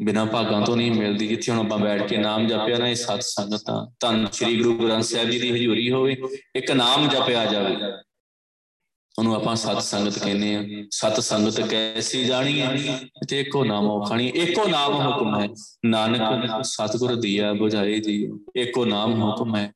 ਬਿਨਾ 0.01 0.25
ਭਾਗਾਂ 0.25 0.61
ਤੋਂ 0.63 0.77
ਨਹੀਂ 0.77 0.91
ਮਿਲਦੀ। 0.91 1.27
ਜਿੱਥੇ 1.27 1.53
ਹੁਣ 1.53 1.59
ਆਪਾਂ 1.61 1.79
ਬੈਠ 1.79 2.03
ਕੇ 2.09 2.17
ਨਾਮ 2.17 2.47
ਜਪਿਆ 2.47 2.79
ਨਾ, 2.79 2.89
ਇਹ 2.89 2.95
ਸਤ 2.95 3.23
ਸੰਗਤ 3.23 3.71
ਆ 3.71 3.91
ਧੰਨ 4.01 4.27
ਸ੍ਰੀ 4.33 4.57
ਗੁਰੂ 4.63 4.79
ਗ੍ਰੰਥ 4.79 5.05
ਸਾਹਿਬ 5.05 5.31
ਜੀ 5.31 5.39
ਦੀ 5.39 5.51
ਹਜ਼ੂਰੀ 5.51 5.91
ਹੋਵੇ, 5.93 6.17
ਇੱਕ 6.57 6.71
ਨਾਮ 6.73 7.09
ਜਪਿਆ 7.09 7.45
ਜਾਵੇ। 7.47 7.77
ਉਹਨੂੰ 9.19 9.35
ਆਪਾਂ 9.35 9.55
ਸਤ 9.57 9.81
ਸੰਗਤ 9.83 10.19
ਕਹਿੰਦੇ 10.19 10.55
ਆ 10.55 10.63
ਸਤ 10.91 11.21
ਸੰਗਤ 11.21 11.61
ਕੈਸੀ 11.61 12.25
ਜਾਣੀ 12.25 12.61
ਹੈ 12.61 12.99
ਤੇ 13.29 13.41
ਇੱਕੋ 13.41 13.65
ਨਾਮ 13.65 13.89
ਖਾਣੀ 14.05 14.29
ਇੱਕੋ 14.29 14.67
ਨਾਮ 14.69 14.95
ਹੁਕਮ 14.97 15.41
ਹੈ। 15.41 15.49
ਨਾਨਕ 15.85 16.65
ਸਤਿਗੁਰ 16.65 17.15
ਦੀਆ 17.17 17.53
부ਝਾਏ 17.53 17.99
ਜੀ, 18.01 18.29
ਇੱਕੋ 18.57 18.85
ਨਾਮ 18.85 19.23
ਹੁਕਮ 19.23 19.57
ਹੈ। 19.57 19.73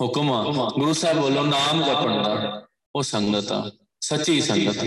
ਹੁਕਮ 0.00 0.32
ਗੁਰੂ 0.70 0.92
ਸਾਹਿਬ 0.92 1.18
ਵੱਲੋਂ 1.18 1.44
ਨਾਮ 1.44 1.82
ਜਪਣ 1.82 2.22
ਦਾ 2.22 2.66
ਉਹ 2.94 3.02
ਸੰਗਤ 3.02 3.52
ਆ 3.52 3.62
ਸੱਚੀ 4.02 4.40
ਸੰਗਤ 4.40 4.84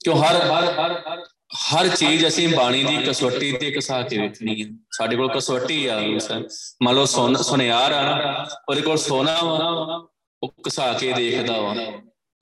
ਕਿਉਂ 0.00 0.16
ਹਰ 0.16 0.36
ਹਰ 0.42 1.24
ਹਰ 1.54 1.88
ਚੀਜ਼ 1.88 2.26
ਅਸੀਂ 2.26 2.48
ਬਾਣੀ 2.48 2.82
ਦੀ 2.84 2.96
ਕਸਵੱਟੀ 3.06 3.52
ਤੇ 3.52 3.70
ਕਸਾ 3.70 4.00
ਕੇ 4.02 4.18
ਵੇਖਣੀ 4.18 4.62
ਹੈ 4.62 4.68
ਸਾਡੇ 4.92 5.16
ਕੋਲ 5.16 5.28
ਕਸਵੱਟੀ 5.28 5.86
ਆ 5.86 6.00
ਗੁਰੂ 6.00 6.18
ਸਾਹਿਬ 6.18 6.46
ਮੰਨ 6.82 6.94
ਲਓ 6.94 7.04
ਸੁਨਿਆਰ 7.42 7.92
ਆ 7.92 8.02
ਨਾ 8.02 8.46
ਉਹਦੇ 8.68 8.80
ਕੋਲ 8.80 8.96
ਸੋਨਾ 8.98 9.38
ਵਾ 9.42 10.00
ਉਹ 10.42 10.52
ਕਸਾ 10.64 10.92
ਕੇ 10.92 11.12
ਦੇਖਦਾ 11.12 11.58
ਵਾ 11.60 11.74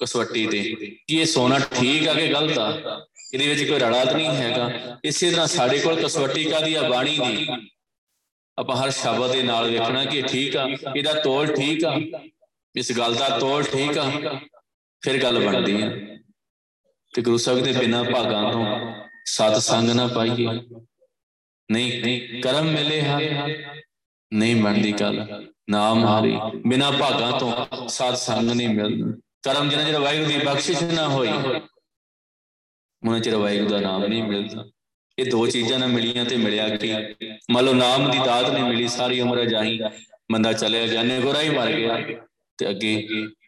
ਕਸਵੱਟੀ 0.01 0.47
ਤੇ 0.47 0.63
ਕਿ 1.09 1.17
ਇਹ 1.17 1.25
ਸੋਨਾ 1.27 1.59
ਠੀਕ 1.73 2.09
ਆ 2.09 2.15
ਕਿ 2.15 2.27
ਗਲਤ 2.29 2.59
ਆ 2.59 2.69
ਇਹਦੇ 3.35 3.49
ਵਿੱਚ 3.49 3.69
ਕੋਈ 3.69 3.79
ਰੜਾ 3.79 4.05
ਤਾਂ 4.05 4.15
ਨਹੀਂ 4.15 4.29
ਹੈਗਾ 4.29 4.99
ਇਸੇ 5.05 5.31
ਤਰ੍ਹਾਂ 5.31 5.47
ਸਾਡੇ 5.47 5.79
ਕੋਲ 5.79 6.03
ਕਸਵੱਟੀ 6.03 6.45
ਕਾਦੀ 6.45 6.75
ਆ 6.75 6.89
ਬਾਣੀ 6.89 7.19
ਦੀ 7.19 7.47
ਆਪਾਂ 8.59 8.77
ਹਰ 8.77 8.91
ਸ਼ਬਦ 8.91 9.33
ਦੇ 9.33 9.43
ਨਾਲ 9.43 9.71
ਵੇਖਣਾ 9.71 10.05
ਕਿ 10.05 10.23
ਠੀਕ 10.23 10.57
ਆ, 10.57 10.67
ਇਹਦਾ 10.97 11.13
ਤੋਲ 11.23 11.55
ਠੀਕ 11.55 11.85
ਆ, 11.85 11.95
ਇਸ 12.75 12.97
ਗੱਲ 12.99 13.15
ਦਾ 13.15 13.29
ਤੋਲ 13.39 13.65
ਠੀਕ 13.65 13.99
ਆ, 13.99 14.11
ਫਿਰ 15.03 15.23
ਗੱਲ 15.23 15.39
ਬਣਦੀ 15.47 15.83
ਆ। 15.83 15.91
ਤੇ 17.13 17.23
ਗੁਰੂ 17.23 17.37
ਸਾਹਿਬ 17.37 17.61
ਦੇ 17.65 17.73
ਬਿਨਾ 17.73 18.03
ਭਾਗਾਂ 18.05 18.53
ਤੋਂ 18.53 18.65
ਸਤ 19.27 19.57
ਸੰਗ 19.63 19.91
ਨਾ 19.91 20.07
ਪਾਈਏ। 20.07 20.47
ਨਹੀਂ, 21.69 22.41
ਕਰਮ 22.43 22.67
ਮਿਲੇ 22.67 23.03
ਹਾਂ, 23.03 23.21
ਨਹੀਂ 24.33 24.63
ਬਣਦੀ 24.63 24.93
ਗੱਲ। 24.93 25.47
ਨਾਮ 25.71 26.05
ਹਾਰੀ, 26.05 26.37
ਬਿਨਾ 26.67 26.91
ਭਾਗਾਂ 26.91 27.33
ਤੋਂ 27.41 27.89
ਸਤ 27.89 28.17
ਸੰਗ 28.19 28.51
ਨਹੀਂ 28.51 28.69
ਮਿਲਦਾ। 28.69 29.13
ਕਰਮ 29.45 29.69
ਜਿਹਨਾਂ 29.69 29.85
ਜਿਹੜਾ 29.85 29.99
ਵਾਹਿਗੁਰੂ 29.99 30.29
ਦੀ 30.29 30.39
ਬਖਸ਼ਿਸ਼ 30.47 30.83
ਨਾ 30.85 31.09
ਹੋਈ, 31.09 31.29
ਉਹਨਾਂ 33.03 33.21
ਚਿਰ 33.21 33.37
ਵਾਹਿਗੁਰੂ 33.37 33.69
ਦਾ 33.69 33.81
ਨਾਮ 33.81 34.05
ਨਹੀਂ 34.05 34.23
ਮਿਲਦਾ। 34.23 34.65
ਇਹ 35.19 35.31
ਦੋ 35.31 35.47
ਚੀਜ਼ਾਂ 35.47 35.79
ਨਾ 35.79 35.87
ਮਿਲੀਆਂ 35.87 36.25
ਤੇ 36.25 36.37
ਮਿਲਿਆ 36.37 36.69
ਕੀ? 36.77 36.93
ਮੰਨ 37.51 37.65
ਲਓ 37.65 37.73
ਨਾਮ 37.75 38.11
ਦੀ 38.11 38.19
ਦਾਤ 38.19 38.51
ਨਹੀਂ 38.51 38.65
ਮਿਲੀ, 38.65 38.89
ਸਾਰੀ 38.89 39.21
ਉਮਰ 39.21 39.45
ਜਾਈ 39.45 39.79
ਬੰਦਾ 40.33 40.53
ਚਲਿਆ 40.53 40.87
ਜਾਣੇ 40.87 41.21
ਗੋਰਾ 41.21 41.43
ਹੀ 41.43 41.49
ਮਰ 41.49 41.73
ਗਿਆ। 41.73 41.97
ਤੇ 42.59 42.69
ਅੱਗੇ 42.71 42.95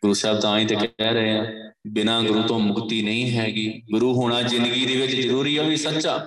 ਗੁਰੂ 0.02 0.14
ਸਾਹਿਬ 0.14 0.40
ਤਾਂ 0.40 0.58
ਹੀ 0.58 0.64
ਤੇ 0.64 0.76
ਕਹਿ 0.76 1.12
ਰਹੇ 1.12 1.32
ਆ, 1.32 1.44
ਬਿਨਾ 1.86 2.20
ਗੁਰੂ 2.22 2.42
ਤੋਂ 2.42 2.58
ਮੁਕਤੀ 2.60 3.02
ਨਹੀਂ 3.02 3.30
ਹੈਗੀ। 3.30 3.82
ਗੁਰੂ 3.92 4.12
ਹੋਣਾ 4.14 4.42
ਜ਼ਿੰਦਗੀ 4.42 4.84
ਦੇ 4.86 4.96
ਵਿੱਚ 4.96 5.14
ਜ਼ਰੂਰੀ 5.14 5.58
ਹੈ 5.58 5.62
ਵੀ 5.62 5.76
ਸੱਚਾ। 5.76 6.18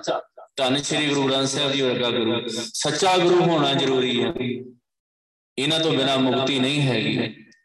ਧੰਨ 0.56 0.76
ਸ਼੍ਰੀ 0.76 1.06
ਗੁਰੂ 1.06 1.22
ਗ੍ਰੰਥ 1.22 1.48
ਸਾਹਿਬ 1.48 1.72
ਜੀ 1.72 1.80
ਵਰਗਾ 1.82 2.10
ਗੁਰੂ, 2.10 2.40
ਸੱਚਾ 2.48 3.16
ਗੁਰੂ 3.18 3.40
ਹੋਣਾ 3.42 3.72
ਜ਼ਰੂਰੀ 3.74 4.22
ਹੈ 4.22 4.32
ਇਹਨਾਂ 5.58 5.80
ਤੋਂ 5.80 5.92
ਬਿਨਾ 5.92 6.16
ਮੁਕਤੀ 6.16 6.58
ਨਹੀਂ 6.58 6.80
ਹੈਗੀ 6.80 7.16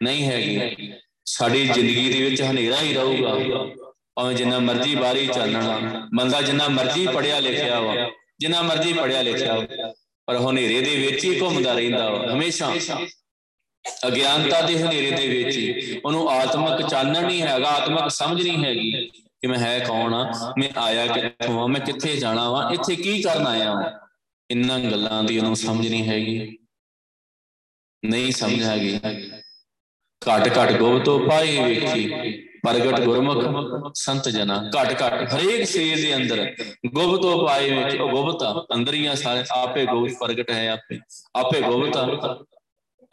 ਨਹੀਂ 0.04 0.24
ਹੈਗੀ। 0.24 0.92
ਸਾਡੀ 1.26 1.66
ਜ਼ਿੰਦਗੀ 1.66 2.10
ਦੇ 2.14 2.22
ਵਿੱਚ 2.22 2.42
ਹਨੇਰਾ 2.42 2.82
ਹੀ 2.82 2.94
ਰਹੂਗਾ। 2.94 3.66
ਭਾਵੇਂ 4.20 4.36
ਜਿੰਨਾ 4.36 4.59
ਮਰਜ਼ੀ 4.59 4.95
ਬਾਰੀ 4.95 5.28
ਚੱਲਣਾ 5.28 6.07
ਬੰਦਾ 6.15 6.41
ਜਿੰਨਾ 6.41 6.67
ਮਰਜ਼ੀ 6.67 7.07
ਪੜਿਆ 7.07 7.39
ਲਿਖਿਆ 7.39 7.80
ਵਾ, 7.80 7.93
ਜਿੰਨਾ 8.39 8.61
ਮਰਜ਼ੀ 8.61 8.93
ਪੜਿਆ 8.93 9.22
ਲਿਖਿਆ 9.22 9.55
ਪਰ 10.28 10.38
ਹਨੇਰੇ 10.38 10.82
ਦੇ 10.82 10.95
ਵਿੱਚ 10.95 11.24
ਹੀ 11.26 11.39
ਘੁੰਮਦਾ 11.41 11.74
ਰਹਿੰਦਾ 11.74 12.09
ਵਾ, 12.09 12.34
ਹਮੇਸ਼ਾ। 12.34 12.74
ਅਗਿਆਨਤਾ 14.07 14.61
ਦੇ 14.61 14.78
ਹਨੇਰੇ 14.80 15.11
ਦੇ 15.11 15.28
ਵਿੱਚ 15.28 15.57
ਹੀ। 15.57 16.01
ਉਹਨੂੰ 16.05 16.30
ਆਤਮਿਕ 16.30 16.88
ਚਾਨਣ 16.88 17.26
ਨਹੀਂ 17.26 17.41
ਹੈਗਾ, 17.41 17.70
ਆਤਮਿਕ 17.70 18.09
ਸਮਝ 18.09 18.41
ਨਹੀਂ 18.47 18.65
ਹੈਗੀ 18.65 18.91
ਕਿ 19.41 19.47
ਮੈਂ 19.47 19.59
ਹੈ 19.59 19.80
ਕੌਣ 19.80 20.13
ਆ, 20.13 20.53
ਮੈਂ 20.59 20.70
ਆਇਆ 20.78 21.07
ਕਿੱਥੋਂ 21.07 21.63
ਆ, 21.63 21.67
ਮੈਂ 21.67 21.82
ਕਿੱਥੇ 21.82 22.15
ਜਾਣਾ 22.15 22.49
ਵਾ, 22.49 22.70
ਇੱਥੇ 22.74 22.95
ਕੀ 22.95 23.22
ਕਰਨ 23.22 23.47
ਆਇਆ 23.47 23.72
ਹਾਂ 23.72 23.91
ਇੰਨਾਂ 24.51 24.80
ਗੱਲਾਂ 24.80 25.24
ਦੀ 25.24 25.38
ਉਹਨੂੰ 25.38 25.55
ਸਮਝ 25.55 25.88
ਨਹੀਂ 25.88 26.07
ਹੈਗੀ। 26.07 26.57
ਨਹੀਂ 28.05 28.32
ਸਮਝ 28.32 28.63
ਹੈਗੀ। 28.63 28.99
ਘਟ 30.22 30.57
ਘਟ 30.57 30.72
ਗੋਬ 30.72 31.03
ਤੋਂ 31.03 31.20
ਪਾਈ 31.20 31.57
ਵੇਖੀ। 31.63 32.49
ਪ੍ਰਗਟ 32.64 32.99
ਗੁਰਮੁਖ 33.01 33.91
ਸੰਤ 33.95 34.30
ਜਨਾ 34.30 34.57
ਘਟ 34.70 34.93
ਘਟ 34.93 35.34
ਹਰੇਕ 35.34 35.66
ਸਰੀਰ 35.68 35.95
ਦੇ 35.97 36.16
ਅੰਦਰ 36.16 36.55
ਗੁਬ 36.93 37.22
ਤੋਂ 37.22 37.47
ਪਾਏ 37.47 37.72
ਵਿੱਚ 37.72 37.95
ਉਹ 37.95 38.10
ਗੁਬਤਾ 38.10 38.53
ਅੰਦਰੀਆਂ 38.76 39.16
ਸਾਰੇ 39.16 39.43
ਆਪੇ 39.51 39.86
ਗੁਬ 39.86 40.07
ਪ੍ਰਗਟ 40.20 40.51
ਹੈ 40.51 40.70
ਆਪੇ। 40.70 40.99
ਆਪੇ 41.36 41.62
ਗੁਬਤਾ 41.62 42.07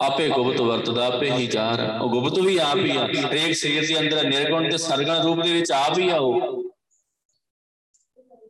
ਆਪੇ 0.01 0.27
ਗੁਪਤ 0.29 0.59
ਵਰਤਦਾ 0.61 1.05
ਆਪੇ 1.05 1.31
ਹੀ 1.31 1.47
ਚਾਰ 1.47 1.79
ਉਹ 2.01 2.09
ਗੁਪਤ 2.09 2.39
ਵੀ 2.39 2.57
ਆਪ 2.57 2.77
ਹੀ 2.77 2.95
ਆ 2.97 3.05
ਹਰੇਕ 3.05 3.55
ਸਰੀਰ 3.55 3.87
ਦੇ 3.87 3.99
ਅੰਦਰ 3.99 4.27
ਨਿਰਗੁਣ 4.27 4.69
ਤੇ 4.69 4.77
ਸਰਗਣ 4.77 5.21
ਰੂਪ 5.23 5.43
ਦੇ 5.43 5.53
ਵਿੱਚ 5.53 5.71
ਆਪ 5.71 5.99
ਹੀ 5.99 6.09
ਆ 6.09 6.17
ਉਹ। 6.17 6.63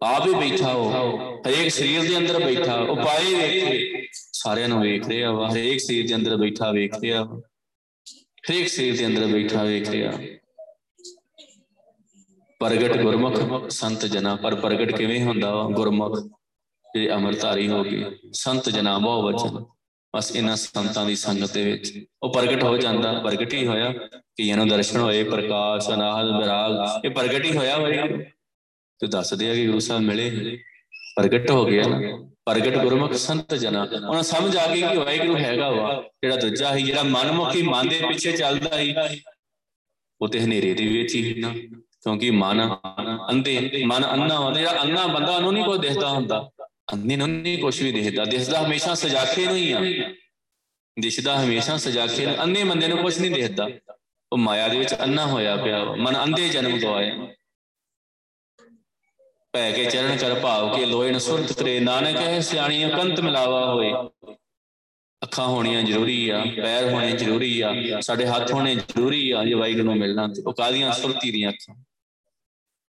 ਆਪ 0.03 0.27
ਹੀ 0.27 0.33
ਬੈਠਾ 0.33 0.71
ਉਹ 0.71 0.91
ਹਰੇਕ 1.47 1.71
ਸਰੀਰ 1.71 2.01
ਦੇ 2.01 2.17
ਅੰਦਰ 2.17 2.39
ਬੈਠਾ 2.45 2.75
ਉਹ 2.75 2.95
ਪਾਏ 2.95 3.33
ਵੇਖੇ। 3.33 4.07
ਸਾਰਿਆਂ 4.13 4.67
ਨੂੰ 4.67 4.81
ਵੇਖ 4.81 5.07
ਰਿਹਾ 5.07 5.31
ਵਾ 5.31 5.49
ਹਰੇਕ 5.51 5.79
ਸਰੀਰ 5.79 6.07
ਦੇ 6.07 6.15
ਅੰਦਰ 6.15 6.35
ਬੈਠਾ 6.37 6.71
ਵੇਖ 6.71 6.93
ਰਿਹਾ 6.99 7.23
ਹਰੇਕ 8.49 8.67
ਸਰੀਰ 8.69 8.97
ਦੇ 8.97 9.05
ਅੰਦਰ 9.05 9.25
ਬੈਠਾ 9.27 9.63
ਵੇਖ 9.63 9.89
ਰਿਹਾ। 9.89 10.11
ਪ੍ਰਗਟ 12.59 12.97
ਗੁਰਮੁਖ 13.01 13.69
ਸੰਤ 13.69 14.05
ਜਨਾ। 14.05 14.35
ਪਰ 14.35 14.55
ਪ੍ਰਗਟ 14.55 14.95
ਕਿਵੇਂ 14.95 15.23
ਹੁੰਦਾ 15.23 15.55
ਵਾ? 15.55 15.63
ਗੁਰਮੁਖ 15.63 16.19
ਜਿਹੜੇ 16.19 17.13
ਅਮਰਤਾਰੀ 17.13 17.67
ਹੋ 17.67 17.83
ਗਏ 17.83 18.05
ਸੰਤ 18.33 18.69
ਜਨਾ 18.69 18.97
ਬਹੁ 18.97 19.31
ਵਚਨ। 19.31 19.65
ਬਸ 20.15 20.35
ਇਹਨਾਂ 20.35 20.55
ਸੰਤਾਂ 20.55 21.05
ਦੀ 21.05 21.15
ਸੰਗਤ 21.15 21.53
ਦੇ 21.53 21.71
ਵਿੱਚ। 21.71 22.05
ਉਹ 22.23 22.33
ਪ੍ਰਗਟ 22.33 22.63
ਹੋ 22.63 22.77
ਜਾਂਦਾ। 22.77 23.13
ਪ੍ਰਗਟ 23.13 23.53
ਹੀ 23.53 23.67
ਹੋਇਆ। 23.67 23.91
ਕਿ 24.35 24.47
ਇਹਨੂੰ 24.47 24.67
ਦਰਸ਼ਨ 24.67 24.99
ਹੋਏ। 24.99 25.23
ਪ੍ਰਕਾਸ਼ 25.23 25.89
ਅਨਾਹਦ 25.89 26.25
ਵਿਰਾਗ। 26.25 27.05
ਇਹ 27.05 27.09
ਪ੍ਰਗਟ 27.09 27.45
ਹੀ 27.45 27.57
ਹੋਇਆ 27.57 27.77
ਵਾਹਿਗੁਰੂ 27.77 28.23
ਤੇ 28.99 29.07
ਦੱਸਦੇ 29.07 29.49
ਆ 29.49 29.55
ਕਿ 29.55 29.67
ਗੁਰੂ 29.67 29.79
ਸਾਹਿਬ 29.79 30.01
ਮਿਲੇ। 30.01 30.57
ਪ੍ਰਗਟ 31.15 31.51
ਹੋ 31.51 31.65
ਗਿਆ। 31.65 31.83
ਨਾ 31.87 32.29
ਪ੍ਰਗਟ 32.45 32.77
ਗੁਰਮੁਖ 32.77 33.13
ਸੰਤ 33.13 33.55
ਜਨਾ। 33.55 33.87
ਉਹਨਾਂ 34.09 34.23
ਸਮਝ 34.23 34.57
ਆ 34.57 34.75
ਗਈ 34.75 34.81
ਕਿ 34.81 34.97
ਵਾਹਿਗੁਰੂ 34.97 35.37
ਹੈਗਾ 35.37 35.71
ਵਾ। 35.71 36.03
ਜਿਹੜਾ 36.23 36.35
ਦੂਜਾ 36.35 36.75
ਹੀ 36.75 36.83
ਜਿਹੜਾ 36.83 37.03
ਮਨਮੁਖੀ 37.03 37.61
ਮਨ 37.61 37.87
ਦੇ 37.87 38.01
ਪਿੱਛੇ 38.07 38.31
ਚੱਲਦਾ 38.31 38.79
ਹੀ 38.79 38.95
ਉਹ 40.21 40.27
ਤੇ 40.27 40.41
ਹਨੇਰੇ 40.41 40.73
ਦੇ 40.73 40.87
ਵਿੱਚ 40.87 41.15
ਹੀ 41.15 41.33
ਨਾ। 41.39 41.53
ਕਿਉਂਕਿ 42.03 42.31
ਮਨ 42.31 42.77
ਅੰਧੇ, 43.31 43.71
ਮਨ 43.85 44.11
ਅੰਨਾ 44.11 44.39
ਹੁੰਦਾ, 44.39 44.59
ਜਿਹੜਾ 44.59 44.81
ਅੰਨਾ 44.81 45.07
ਬੰਦਾ, 45.07 45.35
ਉਹਨੂੰ 45.35 45.53
ਨਹੀਂ 45.53 45.65
ਕੋਈ 45.65 45.79
ਦਿਖਦਾ 45.79 46.09
ਹੁੰਦਾ। 46.09 46.49
ਅੰਨੇ 46.93 47.15
ਨੂੰ 47.15 47.29
ਨਹੀਂ 47.29 47.57
ਕੁਝ 47.57 47.83
ਵੀ 47.83 47.91
ਦਿਖਦਾ। 47.91 48.25
ਦਿਸਦਾ 48.25 48.65
ਹਮੇਸ਼ਾ 48.65 48.93
ਸਜਾਖੇ 48.93 49.45
ਨੂੰ 49.45 49.55
ਹੀ 49.55 49.71
ਆ। 49.71 49.79
ਦਿਸਦਾ 50.99 51.43
ਹਮੇਸ਼ਾ 51.43 51.77
ਸਜਾਖੇ 51.77 52.25
ਨੂੰ। 52.25 52.43
ਅੰਨੇ 52.43 52.63
ਬੰਦੇ 52.63 52.87
ਨੂੰ 52.87 52.97
ਕੁਝ 52.97 53.19
ਨਹੀਂ 53.19 53.31
ਦਿਖਦਾ। 53.31 53.67
ਉਹ 54.33 54.37
ਮਾਇਆ 54.37 54.67
ਦੇ 54.67 54.79
ਵਿੱਚ 54.79 54.93
ਅੰਨਾ 54.93 55.25
ਹੋਇਆ 55.25 55.55
ਪਿਆ। 55.55 55.85
ਮਨ 55.85 56.23
ਅੰਧੇ 56.23 56.49
ਜਨਮ 56.49 56.79
ਤੋਂ 56.79 56.95
ਆਇਆ। 56.95 57.27
ਪੈ 59.53 59.71
ਕੇ 59.71 59.85
ਚਰਨ 59.85 60.17
ਕਰ 60.17 60.39
ਭਾਵ 60.39 60.75
ਕੇ 60.75 60.85
ਲੋਏ 60.85 61.11
ਨ 61.11 61.17
ਸੁਰਤ 61.17 61.53
ਕਰੇ 61.53 61.79
ਨਾਨਕ 61.79 62.17
ਹੈ 62.17 62.39
ਸਿਆਣੀ 62.39 62.89
ਕੰਤ 62.89 63.19
ਮਿਲਾਵਾ 63.19 63.73
ਹੋਏ। 63.73 63.93
ਅੱਖਾਂ 65.24 65.47
ਹੋਣੀਆਂ 65.47 65.84
ਜ਼ਰੂਰੀ 65.84 66.30
ਆ, 66.30 66.45
ਪੈਰ 66.55 66.89
ਹੋਣੇ 66.89 67.11
ਜ਼ਰੂਰੀ 67.11 67.61
ਆ, 67.61 67.74
ਸਾਡੇ 68.01 68.26
ਹੱਥ 68.26 68.51
ਹੋਣੇ 68.51 68.76
ਜ਼ਰੂਰੀ 68.76 69.32
ਆ, 69.32 69.45
ਜੇ 69.45 69.53
ਵਾਹਿਗੁਰੂ 69.53 69.84
ਨੂੰ 69.84 69.97
ਮਿਲਣਾ 69.97 70.28
ਤੇ 70.28 70.41
ਉਹ 70.41 70.53
ਕਾਦੀਆਂ 70.53 70.91
ਸੁਰਤੀ 70.91 71.32
ਦੀਆਂ 71.32 71.49
ਅੱਖਾਂ। 71.49 71.76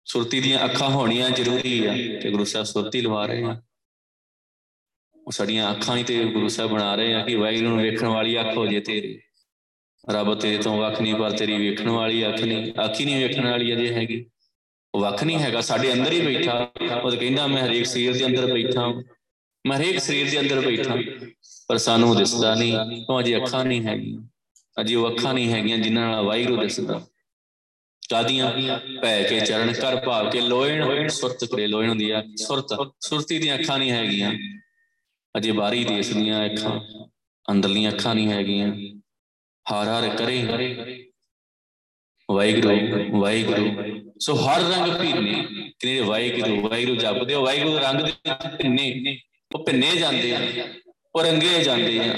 ਸੁਰਤੀ 0.06 0.40
ਦੀਆਂ 0.40 0.66
ਅੱਖਾਂ 0.66 0.90
ਹੋਣੀਆਂ 0.90 1.30
ਜ਼ਰੂਰੀ 1.30 1.86
ਆ 1.86 1.94
ਤੇ 1.94 2.32
ਗੁਰੂ 2.32 2.44
ਸਾਹਿਬ 2.44 2.66
ਸੁਰਤੀ 2.66 3.02
ਲਵਾ 3.02 3.26
ਰਹੇ 3.26 3.44
ਆ। 3.44 3.62
ਉਹ 5.28 5.32
ਸਾਡੀਆਂ 5.32 5.72
ਅੱਖਾਂ 5.72 5.98
ਹੀ 5.98 6.04
ਤੇ 6.04 6.26
ਗੁਰੂ 6.26 6.48
ਸਾਹਿਬ 6.48 6.72
ਬਣਾ 6.72 6.96
ਰਹੇ 6.96 7.14
ਆ 7.14 7.26
ਕਿ 7.26 7.36
ਵਾਹਿਗੁਰੂ 7.36 7.70
ਨੂੰ 7.70 7.78
ਵੇਖਣ 7.78 8.08
ਵਾਲੀ 8.08 8.40
ਅੱਖ 8.40 8.58
ਹੋ 8.58 8.68
ਜੇ 8.68 8.80
ਤੇਰੀ। 8.80 9.22
ਰੱਬ 10.10 10.40
ਤੇਰੇ 10.40 10.58
ਤੋਂ 10.58 10.78
ਵੱਖ 10.78 11.02
ਨਹੀਂ, 11.02 11.16
ਪਰ 11.16 11.32
ਤੇਰੀ 11.32 11.70
ਵੇਖਣ 11.70 11.90
ਵਾਲੀ 11.90 12.28
ਅੱਖ 12.28 12.42
ਨਹੀਂ। 12.42 12.74
ਅੱਖ 12.86 13.00
ਹੀ 13.00 13.06
ਨਹੀਂ 13.06 13.28
ਵੇਖਣ 13.28 13.50
ਵਾਲੀ 13.50 13.74
ਅਜੇ 13.74 13.94
ਹੈਗੀ। 13.94 14.26
ਉਹ 14.96 15.02
ਵੱਖ 15.02 15.24
ਨਹੀਂ 15.24 15.38
ਹੈਗਾ, 15.38 15.62
ਸਾਡੇ 15.62 15.94
ਅੰਦਰ 15.94 16.12
ਹੀ 16.12 16.22
ਬੈਠਾ। 16.22 16.72
ਉਹ 17.04 17.12
ਕਹਿੰਦਾ 17.12 17.48
ਮੈਂ 17.48 17.66
ਹਰੇਕ 17.66 17.86
ਸਰੀਰ 17.86 18.14
ਦੇ 18.14 18.26
ਅੰਦਰ 18.26 18.54
ਬੈਠਾ। 18.54 19.04
ਮੈਂ 19.66 19.78
ਹਰੇਕ 19.78 19.99
ਸਰੀਰ 19.99 20.30
ਦੇ 20.32 20.39
ਅੰਦਰ 20.39 20.59
ਬੈਠਾ, 20.61 20.95
ਪਰ 21.70 21.78
ਸਾਨੂੰ 21.78 22.16
ਦਿਸਦਾ 22.18 22.53
ਨਹੀਂ 22.55 22.74
ਕਿਉਂ 22.95 23.20
ਅਜੇ 23.20 23.36
ਅੱਖਾਂ 23.36 23.63
ਨਹੀਂ 23.66 23.82
ਹੈਗੀਆਂ, 23.82 24.22
ਅਜੇ 24.82 24.95
ਉਹ 24.95 25.09
ਅੱਖਾਂ 25.09 25.34
ਨਹੀਂ 25.34 25.49
ਹੈਗੀਆਂ 25.49 25.78
ਜਿਨ੍ਹਾਂ 25.78 26.07
ਨਾਲ 26.07 26.26
ਵਾਹਿਗੁਰੂ 26.26 26.61
ਦਿਸਦਾ। 26.61 27.01
ਕਾਦੀਆਂ 28.03 28.51
ਪੈ 29.01 29.22
ਕੇ 29.24 29.39
ਚਰਨ 29.39 29.72
ਕਰ 29.74 29.95
ਭਾਵ 30.05 30.30
ਕੇ 30.32 30.41
ਲੋਇਣ 30.41 31.07
ਸੁਰਤ 31.09 31.45
ਕਰੇ 31.45 31.68
ਲੋਇਣ 31.68 31.89
ਹੁੰਦੀ 31.89 32.09
ਆ, 32.09 32.24
ਸੁਰਤ, 32.38 32.74
ਸੁਰਤੀ 33.01 33.39
ਦੀਆਂ 33.39 33.57
ਅੱਖਾਂ 33.59 33.78
ਨਹੀਂ 33.80 33.91
ਹੈਗੀਆਂ। 33.91 34.32
ਅਜੇ 35.36 35.51
ਬਾਰੀ 35.51 35.84
ਦੇਸ 35.86 36.09
ਦੀਆਂ 36.09 36.45
ਅੱਖਾਂ, 36.45 36.80
ਅੰਦਰਲੀਆਂ 37.47 37.91
ਅੱਖਾਂ 37.91 38.16
ਨਹੀਂ 38.16 38.28
ਹੈਗੀਆਂ। 38.28 38.72
ਹਰ 39.66 39.88
ਹਰ 39.89 40.09
ਕਰੇ। 40.16 40.41
ਵਾਹਿਗੁਰੂ 42.30 43.20
ਵਾਹਿਗੁਰੂ। 43.20 44.11
ਸੋ 44.20 44.34
ਹਰ 44.36 44.61
ਰੰਗ 44.63 44.93
ਭਿੰਨੇ, 44.99 45.45
ਕਿਨੇ 45.80 45.99
ਵਾਹਿਗੁਰੂ 46.01 46.61
ਵਾਹਿਗੁਰੂ 46.61 46.95
ਜਪਦੇ 46.95 47.34
ਹੋ, 47.34 47.43
ਵਾਹਿਗੁਰੂ 47.45 47.78
ਰੰਗ 47.80 48.01
ਦੇ 48.01 48.11
ਭਿੰਨੇ। 48.57 49.18
ਉਹ 49.56 49.64
ਭਿੰਨੇ 49.66 49.95
ਜਾਂਦੇ 49.95 50.34
ਆ, 50.36 50.39
ਉਹ 51.16 51.24
ਰੰਗੇ 51.24 51.64
ਜਾਂਦੇ 51.64 51.99
ਆ। 51.99 52.14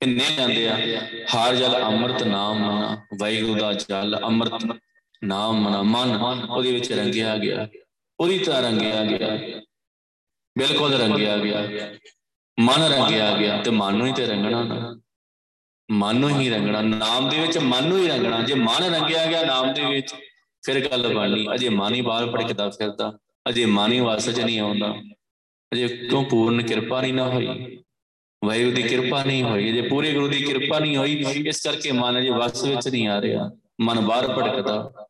ਭਿੰਨੇ 0.00 0.24
ਜਾਂਦੇ 0.36 0.68
ਆ, 0.68 0.76
ਹਰ 1.28 1.56
ਜਲ 1.56 1.74
ਅੰਮ੍ਰਿਤ 1.78 2.22
ਨਾਮ 2.22 2.58
ਮਨਾ, 2.58 2.96
ਵਾਹਿਗੁਰੂ 3.20 3.54
ਦਾ 3.54 3.72
ਜਲ 3.72 4.18
ਅੰਮ੍ਰਿਤ 4.24 4.64
ਨਾਮ 5.22 5.60
ਮਨਾ, 5.60 5.82
ਮਨ 5.82 6.14
ਉਹਦੇ 6.44 6.72
ਵਿੱਚ 6.72 6.92
ਰੰਗਿਆ 6.92 7.36
ਗਿਆ, 7.36 7.66
ਪੂਰੀ 8.18 8.38
ਤਰ੍ਹਾਂ 8.38 8.62
ਰੰਗਿਆ 8.62 9.04
ਗਿਆ, 9.04 9.36
ਬਿਲਕੁਲ 10.56 10.94
ਰੰਗਿਆ 10.94 11.36
ਗਿਆ। 11.38 11.60
ਮਨ 12.58 12.82
ਰੰਗਿਆ 12.84 13.36
ਗਿਆ 13.36 13.60
ਤੇ 13.62 13.70
ਮਨ 13.70 13.94
ਨੂੰ 13.94 14.06
ਹੀ 14.06 14.12
ਤੇ 14.12 14.26
ਰੰਗਣਾ 14.26 14.62
ਨਾ। 14.62 15.00
ਮਨ 15.88 16.16
ਨੂੰ 16.16 16.30
ਹੀ 16.30 16.48
ਰੰਗਣਾ, 16.50 16.80
ਨਾਮ 16.80 17.28
ਦੇ 17.28 17.38
ਵਿੱਚ 17.38 17.58
ਮਨ 17.58 17.88
ਨੂੰ 17.88 17.98
ਹੀ 17.98 18.08
ਰੰਗਣਾ। 18.08 18.40
ਜੇ 18.42 18.54
ਮਨ 18.54 18.94
ਰੰਗਿਆ 18.94 19.26
ਗਿਆ 19.26 19.44
ਨਾਮ 19.44 19.72
ਦੇ 19.74 19.84
ਵਿੱਚ, 19.84 20.14
ਫਿਰ 20.64 20.88
ਗੱਲ 20.88 21.14
ਬਣਨੀ, 21.14 21.46
ਅਜੇ 21.54 21.68
ਮਨ 21.68 21.94
ਹੀ 21.94 22.00
ਬਾਹਰ 22.00 22.26
ਭੜਕਦਾ 22.26 22.68
ਫਿਰਦਾ, 22.70 23.12
ਅਜੇ 23.46 23.64
ਮਨ 23.66 23.92
ਹੀ 23.92 24.00
ਵਸ 24.00 24.30
ਚ 24.30 24.40
ਨਹੀਂ 24.40 24.60
ਆਉਂਦਾ। 24.60 24.94
ਅਜੇ 25.72 25.88
ਕਿਉਂ 25.88 26.24
ਪੂਰਨ 26.24 26.62
ਕਿਰਪਾ 26.62 27.00
ਨਹੀਂ 27.00 27.14
ਨਾ 27.14 27.28
ਹੋਈ, 27.28 27.78
ਵਾਹਿਗੁਰੂ 28.42 28.74
ਦੀ 28.74 28.82
ਕਿਰਪਾ 28.82 29.22
ਨਹੀਂ 29.24 29.42
ਹੋਈ, 29.42 29.72
ਜੇ 29.72 29.82
ਪੂਰੇ 29.82 30.12
ਗੁਰੂ 30.12 30.28
ਦੀ 30.28 30.42
ਕਿਰਪਾ 30.42 30.78
ਨਹੀਂ 30.78 30.96
ਹੋਈ, 30.96 31.44
ਇਸ 31.48 31.62
ਕਰਕੇ 31.62 31.92
ਮਨ 31.92 32.18
ਅਜੇ 32.18 32.30
ਵਸ 32.30 32.64
ਵਿੱਚ 32.64 32.88
ਨਹੀਂ 32.88 33.08
ਆ 33.08 33.20
ਰਿਹਾ, 33.20 33.50
ਮਨ 33.80 34.00
ਬਾਹਰ 34.00 34.26
ਭਟਕਦਾ, 34.28 35.06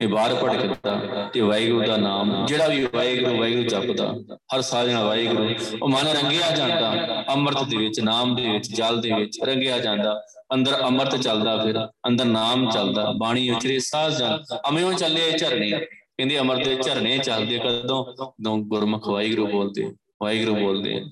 ਇਹ 0.00 0.08
ਬਾਹਰ 0.08 0.34
ਭਟਕਦਾ 0.34 1.28
ਤੇ 1.34 1.40
ਵਾਹਿਗੁਰੂ 1.40 1.86
ਦਾ 1.86 1.96
ਨਾਮ, 1.96 2.46
ਜਿਹੜਾ 2.46 2.66
ਵੀ 2.68 2.86
ਵਾਹਿਗੁਰੂ 2.94 3.36
ਵਾਹਿਗੁਰੂ 3.38 3.68
ਜਪਦਾ, 3.68 4.12
ਹਰ 4.54 4.62
ਸਾਹ 4.62 4.86
ਜਣਾ 4.86 5.02
ਵਾਹਿਗੁਰੂ, 5.04 5.54
ਉਹ 5.82 5.88
ਮਨ 5.88 6.08
ਰੰਗਿਆ 6.08 6.50
ਜਾਂਦਾ, 6.50 7.24
ਅੰਮ੍ਰਿਤ 7.28 7.68
ਦੇ 7.68 7.76
ਵਿੱਚ, 7.76 8.00
ਨਾਮ 8.00 8.34
ਦੇ 8.34 8.48
ਵਿੱਚ, 8.50 8.70
ਜਲ 8.70 9.00
ਦੇ 9.00 9.12
ਵਿੱਚ 9.12 9.38
ਰੰਗਿਆ 9.44 9.78
ਜਾਂਦਾ, 9.78 10.20
ਅੰਦਰ 10.54 10.80
ਅੰਮ੍ਰਿਤ 10.82 11.16
ਚੱਲਦਾ 11.16 11.56
ਫਿਰ, 11.64 11.78
ਅੰਦਰ 12.08 12.24
ਨਾਮ 12.24 12.68
ਚੱਲਦਾ, 12.70 13.10
ਬਾਣੀ 13.18 13.48
ਉਚਰੇ 13.50 13.78
ਸਾਹ 13.78 14.10
ਜਾਂਦਾ, 14.10 14.60
ਅਮਿਓ 14.68 14.92
ਚੱਲੇ 14.92 15.30
ਝਰਨੇ 15.32 15.70
ਕਹਿੰਦੇ 16.18 16.38
ਅਮਰ 16.38 16.64
ਦੇ 16.64 16.76
ਝਰਨੇ 16.76 17.18
ਚੱਲਦੇ 17.18 17.58
ਕਦੋਂ? 17.58 18.12
ਜਦੋਂ 18.12 18.58
ਗੁਰਮੁਖ 18.58 19.08
ਵਾਹਿਗੁਰੂ 19.08 19.46
ਬੋਲਦੇ 19.46 19.92
ਵਾਹਿਗੁਰੂ 20.22 20.54
ਬੋਲਦੇ। 20.54 21.04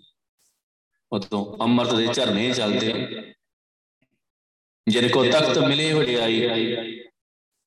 ਉਦੋਂ 1.13 1.65
ਅੰਮ੍ਰਿਤ 1.65 1.95
ਦੇ 1.95 2.07
ਝਰਨੇ 2.07 2.51
ਚੱਲਦੇ। 2.51 3.07
ਜਿਨ 4.89 5.09
ਕੋ 5.09 5.25
ਤਖਤ 5.25 5.59
ਮਿਲੇ 5.59 5.93
ਵਡਿਆਈ। 5.93 6.49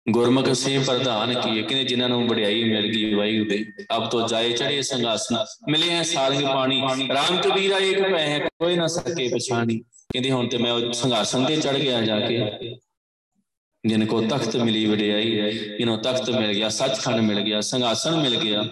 ਗੁਰਮੁਖ 0.09 0.49
ਸੇ 0.49 0.79
ਪ੍ਰਧਾਨ 0.79 1.41
ਕੀਏ। 1.41 1.61
ਕਿਨੇ 1.61 1.83
ਜਿਨ੍ਹਾਂ 1.83 2.09
ਨੂੰ 2.09 2.27
ਵਡਿਆਈ 2.27 2.63
ਮਿਲ 2.63 2.87
ਗਈ 2.87 3.13
ਵਾਹਿਗੁਰੂ 3.13 3.49
ਦੇ, 3.49 3.65
ਅਬ 3.95 4.09
ਤੋਂ 4.09 4.27
ਜਾਏ 4.27 4.51
ਚੜੇ 4.51 4.81
ਸੰਗਾਸਨ। 4.81 5.45
ਮਿਲੇ 5.69 5.89
ਹੈ 5.89 6.03
ਸਾਰੰਗ 6.03 6.41
ਪਾਣੀ। 6.41 6.81
ਰਾਮ 7.13 7.41
ਕਬੀਰਾ 7.41 7.77
ਇੱਕ 7.77 8.01
ਪੈ 8.01 8.27
ਹੈ 8.27 8.39
ਕੋਈ 8.39 8.75
ਨਾ 8.75 8.87
ਸਕੇ 8.87 9.27
ਪਛਾਣੀ। 9.27 9.79
ਕਹਿੰਦੇ 9.79 10.31
ਹੁਣ 10.31 10.47
ਤੇ 10.47 10.57
ਮੈਂ 10.57 10.71
ਉਹ 10.71 10.91
ਸੰਘਾਸਨ 10.91 11.45
ਤੇ 11.45 11.55
ਚੜ 11.55 11.77
ਗਿਆ 11.77 12.01
ਜਾ 12.01 12.19
ਕੇ। 12.19 12.51
ਜਿਨ 13.87 14.05
ਕੋ 14.05 14.21
ਤਖਤ 14.21 14.55
ਮਿਲੀ 14.55 14.85
ਵਡਿਆਈ 14.85 15.31
ਇਹਨੂੰ 15.79 15.97
ਤਖਤ 16.01 16.29
ਮਿਲ 16.29 16.53
ਗਿਆ, 16.53 16.69
ਸੱਚਖੰਡ 16.69 17.19
ਮਿਲ 17.19 17.39
ਗਿਆ 17.41 17.61
ਸੰਘਾਸਨ 17.61 18.15
ਮਿਲ 18.15 18.35
ਗਿਆ। 18.39 18.63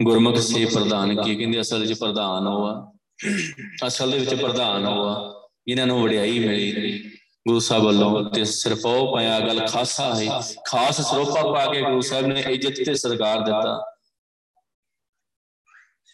ਗੁਰਮੁਖ 0.00 0.38
ਸੇ 0.38 0.64
ਪ੍ਰਧਾਨ 0.64 1.22
ਕੀ? 1.22 1.36
ਕਹਿੰਦੇ 1.36 1.60
ਅਸਲ 1.60 1.80
ਵਿੱਚ 1.80 1.98
ਪ੍ਰਧਾਨ 1.98 2.46
ਹੋਆ 2.46 2.92
ਅਸਲ 3.86 4.10
ਦੇ 4.10 4.18
ਵਿੱਚ 4.18 4.34
ਪ੍ਰਧਾਨ 4.34 4.84
ਹੋਆ 4.84 5.34
ਇਹਨਾਂ 5.68 5.86
ਨੂੰ 5.86 6.02
ਵਡਿਆਈ 6.02 6.38
ਮਿਲੀ। 6.38 6.98
ਗੁਰੂ 7.48 7.58
ਸਾਹਿਬ 7.60 7.84
ਵੱਲੋਂ 7.84 8.30
ਤੇ 8.30 8.44
ਸਰਪਉ 8.44 9.12
ਪਾਇਆ, 9.14 9.40
ਗੱਲ 9.40 9.66
ਖਾਸਾ 9.66 10.14
ਹੈ। 10.14 10.26
ਖਾਸ 10.66 11.00
ਸਰੋਪਾ 11.00 11.42
ਪਾ 11.52 11.64
ਕੇ 11.72 11.82
ਗੁਰੂ 11.82 12.00
ਸਾਹਿਬ 12.00 12.26
ਨੇ 12.26 12.44
ਇੱਜ਼ਤ 12.50 12.84
ਤੇ 12.86 12.94
ਸਰਕਾਰ 12.94 13.40
ਦਿੱਤਾ। 13.40 13.80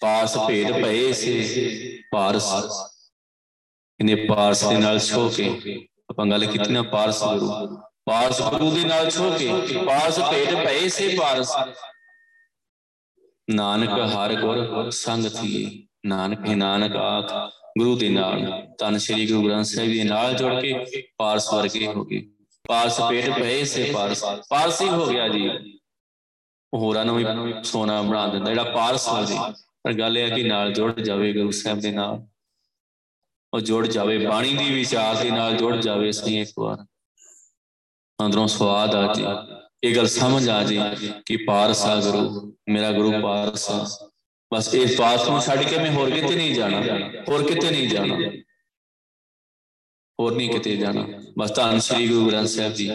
ਪਾਸ 0.01 0.37
ਭੇਦ 0.39 0.73
ਭਏ 0.73 1.13
ਸੇ, 1.13 1.99
ਪਾਰਸ। 2.13 2.53
ਇਹਨੇ 4.01 4.15
ਪਾਰਸ 4.15 4.65
ਦੇ 4.65 4.77
ਨਾਲ 4.77 4.99
ਛੋ 4.99 5.29
ਕੇ 5.29 5.49
ਆਪਾਂ 6.11 6.27
ਗੱਲ 6.27 6.45
ਕੀਤੀ 6.47 6.73
ਨਾ 6.73 6.83
ਪਾਰਸ 6.83 7.23
ਗੁਰੂ। 7.25 7.77
ਪਾਰਸ 8.05 8.41
ਗੁਰੂ 8.43 8.71
ਦੇ 8.71 8.85
ਨਾਲ 8.85 9.11
ਛੋ 9.11 9.31
ਕੇ 9.39 9.53
ਪਾਰਸ 9.87 10.19
ਭੇਦ 10.21 10.55
ਭਏ 10.65 10.89
ਸੇ 10.89 11.09
ਪਾਰਸ। 11.19 11.53
ਨਾਨਕ 13.51 13.91
ਹਰ 14.15 14.35
ਗੁਰ 14.35 14.91
ਸੰਗ 14.91 15.27
ਥੀਏ, 15.31 15.71
ਨਾਨਕ 16.07 16.47
ਹੀ 16.47 16.55
ਨਾਨਕ 16.55 16.97
ਆਖ 16.97 17.33
ਗੁਰੂ 17.79 17.97
ਦੇ 17.99 18.09
ਨਾਲ। 18.09 18.47
ਤਨ 18.79 18.99
ਸ੍ਰੀ 18.99 19.27
ਗੁਰੂ 19.27 19.45
ਗ੍ਰੰਥ 19.45 19.67
ਸਾਹਿਬ 19.67 19.93
ਦੇ 19.93 20.05
ਨਾਲ 20.05 20.35
ਜੁੜ 20.35 20.53
ਕੇ 20.61 20.73
ਪਾਰਸ 21.19 21.53
ਵਰਗੇ 21.55 21.87
ਹੋ 21.87 22.05
ਗਏ। 22.05 22.23
ਪਾਰਸ 22.69 23.01
ਪੇਟ 23.01 23.31
ਪਏ 23.31 23.63
ਸੇ 23.65 23.91
ਪਾਰਸ। 23.95 24.25
ਪਾਰਸੀ 24.49 24.89
ਹੋ 24.89 25.07
ਗਿਆ 25.07 25.29
ਜੀ। 25.29 25.49
ਹੋਰਾਂ 26.73 27.05
ਨੂੰ 27.05 27.17
ਵੀ 27.17 27.25
ਸੋਨਾ 27.65 28.01
ਬਣਾ 28.03 28.27
ਦਿੰਦਾ, 28.27 28.51
ਜਿਹੜਾ 28.51 28.65
ਪਾਰਸ 28.65 29.09
ਹੋ 29.09 29.25
ਜੀ 29.25 29.39
ਪਰ 29.85 29.93
ਗੱਲ 29.93 30.19
ਇਹ 30.19 30.31
ਹੈ 30.31 30.35
ਕਿ 30.37 30.43
ਨਾਲ 30.43 30.73
ਜੁੜ 30.73 30.93
ਜਾਵੇ 31.01 31.33
ਗੁਰੂ 31.33 31.51
ਸਾਹਿਬ 31.51 31.81
ਦੇ 31.81 31.93
ਨਾਲ। 31.93 32.23
ਉਹ 33.55 33.61
ਜੁੜ 33.61 33.87
ਜਾਵੇ 33.87 34.27
ਬਾਣੀ 34.27 34.53
ਦੀ 34.55 34.75
ਵਿਚਾਰ 34.75 35.23
ਦੇ 35.23 35.31
ਨਾਲ 35.31 35.57
ਜੁੜ 35.57 35.77
ਜਾਵੇ 35.77 36.13
ਸਹੀ 36.13 36.41
ਇੱਕ 36.41 36.51
ਵਾਰ। 36.59 36.85
ਅੰਦਰੋਂ 38.27 38.49
ਸਵਾਦ 38.49 38.95
ਆ 38.95 39.13
ਜੀ। 39.15 39.25
ਇਹ 39.85 39.97
ਗੱਲ 39.97 40.07
ਸਮਝ 40.07 40.49
ਆ 40.49 40.63
ਜੀ 40.63 40.79
ਕਿ 41.27 41.37
ਪਾਰਸ 41.37 41.87
ਗੁਰੂ 41.87 42.57
ਮੇਰਾ 42.69 42.93
ਗੁਰੂ 42.93 43.13
ਪਾਰਸ 43.23 43.71
ਬਸ 44.55 44.75
ਇਸ 44.75 44.97
ਪਾਸ 44.99 45.29
ਨੂੰ 45.29 45.41
ਛੱਡ 45.41 45.63
ਕੇ 45.63 45.77
ਮੈਂ 45.77 45.91
ਹੋਰ 45.91 46.11
ਕਿਤੇ 46.11 46.37
ਨਹੀਂ 46.37 46.55
ਜਾਣਾ। 46.55 46.81
ਹੋਰ 47.29 47.43
ਕਿਤੇ 47.43 47.71
ਨਹੀਂ 47.71 47.89
ਜਾਣਾ। 47.89 48.17
ਹੋਰ 50.21 50.35
ਨਹੀਂ 50.37 50.51
ਕਿਤੇ 50.51 50.77
ਜਾਣਾ। 50.77 51.07
ਬਸ 51.39 51.55
ਧੰਨ 51.55 51.79
ਸ੍ਰੀ 51.79 52.09
ਗੁਰੂ 52.09 52.29
ਗ੍ਰੰਥ 52.29 52.49
ਸਾਹਿਬ 52.49 52.73
ਜੀ 52.73 52.91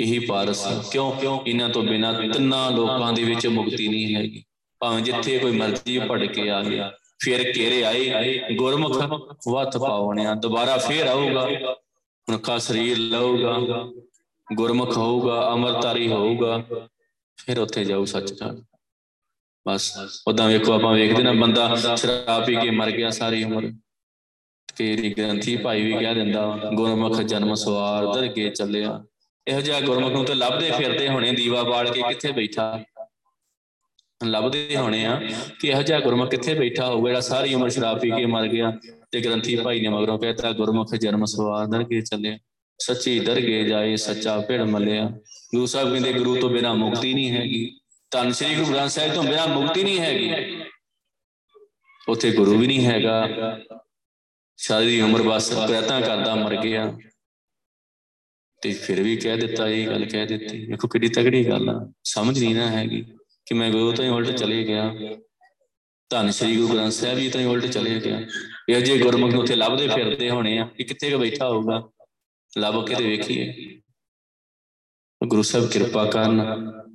ਇਹੀ 0.00 0.18
ਪਾਰਸ 0.18 0.66
ਕਿਉਂ? 0.92 1.40
ਇਹਨਾਂ 1.46 1.68
ਤੋਂ 1.68 1.82
ਬਿਨਾ 1.82 2.12
ਤਿੰਨਾਂ 2.12 2.70
ਲੋਕਾਂ 2.70 3.12
ਦੇ 3.12 3.24
ਵਿੱਚ 3.24 3.46
ਮੁਕਤੀ 3.46 3.88
ਨਹੀਂ 3.88 4.14
ਹੈਗੀ। 4.16 4.44
ਭਾਵੇਂ 4.80 5.02
ਜਿੱਥੇ 5.02 5.38
ਕੋਈ 5.38 5.52
ਮਰਜ਼ੀ 5.52 5.98
ਭਟਕੇ 5.98 6.50
ਆ 6.50 6.62
ਗਿਆ 6.62 6.92
ਫਿਰ 7.20 7.42
ਘੇਰੇ 7.56 7.82
ਆਏ, 7.84 8.54
ਗੁਰਮੁਖ 8.54 8.96
ਵਤ 9.48 9.76
ਪਾਉਣਿਆ 9.78 10.34
ਦੁਬਾਰਾ 10.34 10.76
ਫੇਰ 10.78 11.06
ਆਊਗਾ 11.06 11.48
ਮਨੁੱਖਾ 12.28 12.58
ਸਰੀਰ 12.58 12.98
ਲਊਗਾ, 12.98 13.56
ਗੁਰਮੁਖ 14.48 14.96
ਹੋਊਗਾ 14.96 15.40
ਅਮਰਤਾਰੀ 15.52 16.08
ਹੋਊਗਾ, 16.08 16.62
ਫਿਰ 17.38 17.58
ਉੱਥੇ 17.58 17.84
ਜਾਊ 17.84 18.04
ਸੱਚਖੰਡ। 18.04 18.62
ਬਸ 19.66 19.92
ਉਦਾਂ 20.28 20.48
ਵੇਖੋ, 20.48 20.72
ਆਪਾਂ 20.72 20.92
ਵੇਖਦੇ 20.94 21.22
ਨਾ 21.22 21.32
ਬੰਦਾ 21.32 21.74
ਸ਼ਰਾਬ 21.96 22.44
ਪੀ 22.46 22.56
ਕੇ 22.56 22.70
ਮਰ 22.70 22.90
ਗਿਆ 22.90 23.10
ਸਾਰੀ 23.10 23.42
ਉਮਰ। 23.44 23.72
ਤੇਰੀ 24.76 25.12
ਗ੍ਰੰਥੀ 25.12 25.56
ਭਾਈ 25.56 25.82
ਵੀ 25.82 25.92
ਕਹਿ 25.94 26.14
ਦਿੰਦਾ, 26.14 26.70
ਗੁਰਮੁਖ 26.74 27.20
ਜਨਮ 27.22 27.54
ਸਵਾਰ, 27.54 28.06
ਦਰਗੇ 28.14 28.48
ਚੱਲਿਆ। 28.50 29.02
ਇਹੋ 29.46 29.60
ਜਿਹਾ 29.60 29.80
ਗੁਰਮੁਖ 29.80 30.12
ਨੂੰ 30.12 30.24
ਤੇ 30.24 30.34
ਲੱਭਦੇ 30.34 30.70
ਫਿਰਦੇ 30.70 31.08
ਹੋਣੇ, 31.08 31.32
ਦੀਵਾ 31.32 31.62
ਬਾਲ 31.62 31.90
ਕੇ 31.92 32.02
ਕਿੱਥੇ 32.02 32.32
ਬੈਠਾ? 32.32 32.84
ਲੱਭਦੇ 34.24 34.76
ਹੋਣੇ 34.76 35.06
ਆ 35.06 35.20
ਕਿ 35.60 35.68
ਇਹੋ 35.68 35.82
ਜਿਹਾ 35.82 36.00
ਗੁਰਮੁਖ 36.00 36.30
ਕਿੱਥੇ 36.30 36.54
ਬੈਠਾ 36.54 36.86
ਹੋਊਗਾ, 36.86 37.08
ਜਿਹੜਾ 37.08 37.20
ਸਾਰੀ 37.20 37.54
ਉਮਰ 37.54 37.70
ਸ਼ਰਾਬ 37.70 38.00
ਪੀ 38.00 38.10
ਕੇ 38.10 38.26
ਮਰ 38.26 38.48
ਗਿਆ 38.48 38.72
ਤੇ 39.10 39.20
ਗ੍ਰੰਥੀ 39.20 39.56
ਭਾਈ 39.56 39.80
ਨੇ 39.80 39.88
ਮਗਰੋਂ 39.88 40.18
ਕਹਿਤਾ 40.18 40.52
ਗੁਰਮੁਖ 40.52 40.94
ਜਨਮ 40.94 41.24
ਸਵਾਰ 41.24 41.66
ਦਰਗੇ 41.66 42.00
ਚੱਲਿਆ। 42.00 42.38
ਸੱਚੀ 42.80 43.20
ਦਰਗੇ 43.20 43.64
ਜਾਏ, 43.64 43.96
ਸੱਚਾ 43.96 44.40
ਭਿੜ 44.40 44.60
ਮਲਿਆ। 44.60 45.08
ਗੁਰੂ 45.54 45.66
ਸਾਹਿਬ 45.66 45.90
ਕਹਿੰਦੇ, 45.90 46.12
ਗੁਰੂ 46.12 46.36
ਤੋਂ 46.36 46.50
ਬਿਨਾ 46.50 46.74
ਮੁਕਤੀ 46.74 47.14
ਨਹੀਂ 47.14 47.30
ਹੈਗੀ। 47.30 47.80
ਧੰਨ 48.10 48.32
ਸ੍ਰੀ 48.32 48.54
ਗੁਰੂ 48.54 48.66
ਗ੍ਰੰਥ 48.66 48.90
ਸਾਹਿਬ 48.90 49.12
ਤੋਂ 49.12 49.24
ਬਿਨਾ 49.24 49.46
ਮੁਕਤੀ 49.46 49.82
ਨਹੀਂ 49.82 50.00
ਹੈਗੀ। 50.00 50.32
ਉੱਥੇ 52.08 52.30
ਗੁਰੂ 52.30 52.58
ਵੀ 52.58 52.66
ਨਹੀਂ 52.66 52.86
ਹੈਗਾ। 52.86 53.28
ਸਾਰੀ 54.56 55.00
ਉਮਰ 55.00 55.22
ਬਸ 55.22 55.52
ਪ੍ਰਯਤਨ 55.52 56.00
ਕਰਦਾ 56.00 56.34
ਮਰ 56.34 56.56
ਗਿਆ। 56.56 56.98
ਤੇ 58.62 58.72
ਫਿਰ 58.72 59.02
ਵੀ 59.02 59.16
ਕਹਿ 59.16 59.36
ਦਿੱਤਾ, 59.36 59.68
ਇਹ 59.68 59.86
ਗੱਲ 59.86 60.04
ਕਹਿ 60.04 60.26
ਦਿੱਤੀ। 60.26 60.66
ਵੇਖੋ 60.66 60.88
ਕਿੱਡੀ 60.88 61.08
ਤਗੜੀ 61.08 61.48
ਗੱਲ 61.48 61.70
ਆ। 61.70 61.92
ਸਮਝ 62.04 62.38
ਨਹੀਂ 62.38 62.54
ਨਾ 62.54 62.68
ਹੈਗੀ। 62.68 63.04
ਕਿ 63.46 63.54
ਮੈਂ 63.54 63.70
ਗੁਰੂ 63.70 63.92
ਤੋਂ 63.92 64.04
ਹੀ 64.04 64.10
ਉਲਟ 64.10 64.30
ਚਲੇ 64.30 64.64
ਗਿਆ। 64.64 64.94
ਧੰਨ 66.10 66.30
ਸ੍ਰੀ 66.30 66.56
ਗੁਰੂ 66.56 66.68
ਗ੍ਰੰਥ 66.68 66.92
ਸਾਹਿਬ 66.92 67.18
ਜੀ 67.18 67.30
ਤੋਂ 67.30 67.40
ਹੀ 67.40 67.44
ਉਲਟ 67.44 67.66
ਚਲੇ 67.66 68.00
ਗਿਆ। 68.00 68.20
ਇਹ 68.68 68.82
ਜੇ 68.82 68.98
ਗੁਰਮੁਖ 68.98 69.30
ਨੂੰ 69.30 69.42
ਉੱਥੇ 69.42 69.56
ਲੱਭਦੇ 69.56 69.88
ਫਿਰਦੇ 69.88 70.30
ਹੋਣੇ 70.30 70.58
ਆ 70.58 70.68
ਕਿ 70.76 70.84
ਕਿੱਥੇ 70.84 71.10
ਕ 71.10 71.16
ਬੈਠਾ 71.16 71.48
ਹੋਊਗਾ? 71.48 71.88
ਲੱਭ 72.58 72.86
ਕੇ 72.86 72.94
ਤੇ 72.94 73.04
ਵੇਖੀਏ। 73.04 73.80
ਗੁਰੂ 75.26 75.42
ਸਾਹਿਬ 75.42 75.70
ਕਿਰਪਾ 75.70 76.04
ਕਰਨ, 76.04 76.42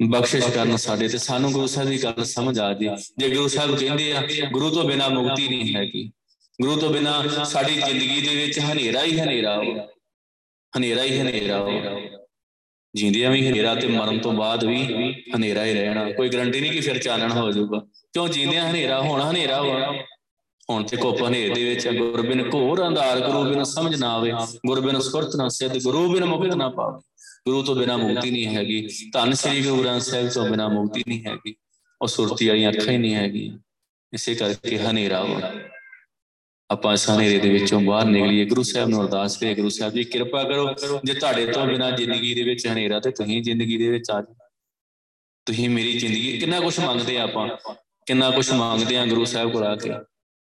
ਬਖਸ਼ਿਸ਼ 0.09 0.47
ਕਰਨ 0.47 0.75
ਸਾਡੇ 0.75 1.07
ਤੇ। 1.07 1.17
ਸਾਨੂੰ 1.17 1.51
ਗੁਰੂ 1.51 1.67
ਸਾਹਿਬ 1.67 1.89
ਦੀ 1.89 2.03
ਗੱਲ 2.03 2.23
ਸਮਝ 2.23 2.59
ਆ 2.59 2.73
ਜੀ। 2.73 2.89
ਜੇ 3.17 3.35
ਗੁਰੂ 3.35 3.47
ਸਾਹਿਬ 3.47 3.79
ਕਹਿੰਦੇ 3.79 4.13
ਆ, 4.13 4.27
ਗੁਰੂ 4.51 4.69
ਤੋਂ 4.69 4.83
ਬਿਨਾ 4.83 5.09
ਮੁਕਤੀ 5.09 5.47
ਨਹੀਂ 5.47 5.75
ਹੈਗੀ। 5.75 6.11
ਗੁਰੂ 6.61 6.75
ਤੋਂ 6.75 6.89
ਬਿਨਾ 6.89 7.23
ਸਾਡੀ 7.43 7.73
ਜ਼ਿੰਦਗੀ 7.73 8.21
ਦੇ 8.21 8.35
ਵਿੱਚ 8.35 8.59
ਹਨੇਰਾ 8.59 9.03
ਹੀ 9.03 9.19
ਹਨੇਰਾ 9.19 9.57
ਹੋ 9.57 9.87
ਹਨੇਰਾ 10.77 11.03
ਹੀ 11.03 11.19
ਹਨੇਰਾ 11.19 11.59
ਹੋ 11.59 11.81
ਜਿੰਦਿਆਂ 12.95 13.31
ਵੀ 13.31 13.47
ਹਨੇਰਾ 13.47 13.75
ਤੇ 13.75 13.87
ਮਰਨ 13.87 14.19
ਤੋਂ 14.19 14.33
ਬਾਅਦ 14.33 14.63
ਵੀ 14.63 14.85
ਹਨੇਰਾ 15.35 15.65
ਹੀ 15.65 15.73
ਰਹਿਣਾ। 15.73 16.11
ਕੋਈ 16.11 16.29
ਗਰੰਟੀ 16.29 16.61
ਨਹੀਂ 16.61 16.71
ਕਿ 16.71 16.79
ਫਿਰ 16.79 16.97
ਚਾਨਣ 16.97 17.31
ਹੋ 17.31 17.51
ਜਾਊਗਾ। 17.51 17.79
ਕਿਉਂ 18.13 18.27
ਜਿੰਦਿਆਂ 18.27 18.71
ਹਨੇਰਾ, 18.71 19.01
ਹੋਣਾ 19.01 19.31
ਹਨੇਰਾ 19.31 19.61
ਹੋਣਾ 19.61 19.93
ਹੁਣ 20.69 20.83
ਤੇ 20.83 20.97
ਕੋਪ 20.97 21.23
ਹਨੇਰ 21.27 21.55
ਦੇ 21.55 21.69
ਵਿੱਚ 21.69 21.87
ਗੁਰਬਿਨ 21.87 22.49
ਘੋਰ 22.53 22.87
ਅੰਧਾਰ 22.87 23.19
ਗੁਰੂ 23.19 23.43
ਬਿਨ 23.43 23.63
ਸਮਝ 23.63 23.95
ਨਾ 23.95 24.09
ਆਵੇ। 24.09 24.33
ਗੁਰਬਿਨ 24.67 24.99
ਸੁਰਤ 24.99 25.35
ਨਾ 25.35 25.49
ਸਿੱਧ 25.49 25.77
ਗੁਰੂ 25.83 26.11
ਬਿਨ 26.11 26.25
ਮੁਕਤ 26.25 26.53
ਨਾ 26.53 26.69
ਪਾਵੇ। 26.69 26.99
ਗੁਰੂ 27.47 27.63
ਤੋਂ 27.63 27.75
ਬਿਨਾ 27.75 27.97
ਮੁਕਤੀ 27.97 28.31
ਨਹੀਂ 28.31 28.45
ਹੈਗੀ। 28.45 28.87
ਧੰਨ 29.13 29.33
ਸ੍ਰੀ 29.33 29.61
ਗੁਰੂ 29.61 29.83
ਗ੍ਰੰਥ 29.83 30.01
ਸਾਹਿਬ 30.01 30.27
ਤੋਂ 30.27 30.49
ਬਿਨਾ 30.49 30.67
ਮੁਕਤੀ 30.67 31.03
ਨਹੀਂ 31.07 31.23
ਹੈਗੀ। 31.25 31.55
ਉਹ 32.01 32.07
ਸੁਰਤੀ 32.07 32.47
ਵਾਲੀਆਂ 32.47 32.71
ਅੱਖਾਂ 32.71 32.93
ਹੀ 32.93 32.97
ਨਹੀਂ 32.97 33.15
ਹੈਗੀ 33.15 33.59
ਇਸੇ 34.13 34.35
ਕਰਕੇ 34.35 34.77
ਹਨੇਰਾ 34.79 35.23
ਹੋ 35.23 35.41
ਆਪਾਂ 36.71 36.93
ਇਸ 36.93 37.09
ਹਨੇਰੇ 37.09 37.39
ਦੇ 37.39 37.49
ਵਿੱਚੋਂ 37.49 37.79
ਬਾਹਰ 37.81 38.05
ਨਿਕਲੀਏ, 38.05 38.45
ਗੁਰੂ 38.45 38.63
ਸਾਹਿਬ 38.63 38.89
ਨੂੰ 38.89 39.01
ਅਰਦਾਸ 39.01 39.37
ਕਰੀਏ, 39.37 39.55
ਗੁਰੂ 39.55 39.69
ਸਾਹਿਬ 39.69 39.93
ਜੀ, 39.93 40.03
ਕਿਰਪਾ 40.03 40.43
ਕਰੋ 40.43 40.67
ਜੇ 41.05 41.13
ਤੁਹਾਡੇ 41.13 41.45
ਤੋਂ 41.45 41.65
ਬਿਨਾ 41.65 41.89
ਜ਼ਿੰਦਗੀ 41.91 42.33
ਦੇ 42.33 42.43
ਵਿੱਚ 42.43 42.67
ਹਨੇਰਾ 42.67 42.99
ਤੇ 42.99 43.11
ਤੁਸੀਂ 43.11 43.41
ਜ਼ਿੰਦਗੀ 43.43 43.77
ਦੇ 43.77 43.89
ਵਿੱਚ 43.89 44.11
ਆ 44.11 44.21
ਜਾਓ। 44.21 44.35
ਤੁਸੀਂ 45.47 45.69
ਮੇਰੀ 45.69 45.97
ਜ਼ਿੰਦਗੀ 45.97 46.37
ਕਿੰਨਾ 46.39 46.59
ਕੁਝ 46.59 46.79
ਮੰਗਦੇ 46.79 47.17
ਆ 47.17 47.23
ਆਪਾਂ, 47.23 47.47
ਕਿੰਨਾ 48.07 48.29
ਕੁਝ 48.31 48.49
ਮੰਗਦੇ 48.51 48.97
ਆ 48.97 49.05
ਗੁਰੂ 49.05 49.25
ਸਾਹਿਬ 49.25 49.51
ਕੋਲ 49.51 49.63
ਆ 49.63 49.75
ਕੇ। 49.75 49.89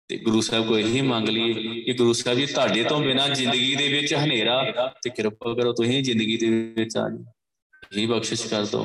ਤੇ 0.09 0.17
ਗੁਰੂ 0.17 0.41
ਸਾਹਿਬ 0.41 0.67
ਕੋ 0.67 0.77
ਇਹੀ 0.77 1.01
ਮੰਗ 1.01 1.29
ਲਈਏ 1.29 1.81
ਕਿ 1.83 1.93
ਗੁਰੂ 1.93 2.13
ਸਾਹਿਬ 2.13 2.39
ਜੀ, 2.39 2.45
ਤੁਹਾਡੇ 2.45 2.83
ਤੋਂ 2.83 2.99
ਬਿਨਾ 2.99 3.27
ਜ਼ਿੰਦਗੀ 3.29 3.75
ਦੇ 3.75 3.87
ਵਿੱਚ 3.87 4.13
ਹਨੇਰਾ 4.13 4.61
ਤੇ 5.03 5.09
ਕਿਰਪਾ 5.09 5.53
ਕਰੋ, 5.53 5.73
ਤੁਸੀਂ 5.73 6.03
ਜ਼ਿੰਦਗੀ 6.03 6.37
ਦੇ 6.37 6.49
ਵਿੱਚ 6.77 6.97
ਆ 6.97 7.09
ਜੀ 7.09 8.01
ਇਹ 8.01 8.07
ਬਖਸ਼ਿਸ਼ 8.07 8.47
ਕਰ 8.47 8.65
ਦਿਓ। 8.65 8.83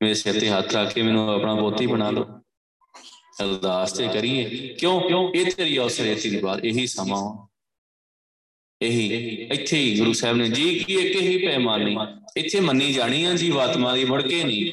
ਮੇਰੇ 0.00 0.14
ਸਿਰ 0.14 0.40
ਤੇ 0.40 0.48
ਹੱਥ 0.48 0.74
ਰੱਖ 0.76 0.92
ਕੇ 0.94 1.02
ਮੈਨੂੰ 1.02 1.28
ਆਪਣਾ 1.32 1.54
ਬੋਤੀ 1.54 1.86
ਬਣਾ 1.86 2.10
ਲਓ 2.10 2.26
ਅਰਦਾਸ 3.42 3.92
ਤੇ 3.92 4.08
ਕਰੀਏ। 4.08 4.68
ਕਿਉਂ? 4.68 5.32
ਇਹ 5.32 5.52
ਤੇਰੀ 5.52 5.78
ਔਸਰੇ 5.78 6.14
ਦੀ 6.14 6.40
ਬਾਤ, 6.40 6.64
ਇਹੀ 6.64 6.86
ਸਮਾਂ। 6.86 7.46
ਇਹੀ, 8.82 9.08
ਇੱਥੇ 9.52 9.78
ਹੀ 9.78 9.98
ਗੁਰੂ 9.98 10.12
ਸਾਹਿਬ 10.12 10.36
ਨੇ। 10.36 10.48
ਜੀ 10.48 10.78
ਕੀ 10.78 10.94
ਇੱਕ 10.94 11.20
ਹੀ 11.20 11.46
ਪੈਮਾਨੀ 11.46 11.96
ਇੱਥੇ 12.36 12.60
ਮੰਨੀ 12.60 12.92
ਜਾਣੀ 12.92 13.24
ਆ 13.24 13.32
ਜੀ 13.32 13.52
ਆਤਮਾ 13.58 13.94
ਦੀ 13.94 14.04
ਮੁੜ 14.04 14.22
ਕੇ 14.22 14.44
ਨਹੀਂ। 14.44 14.72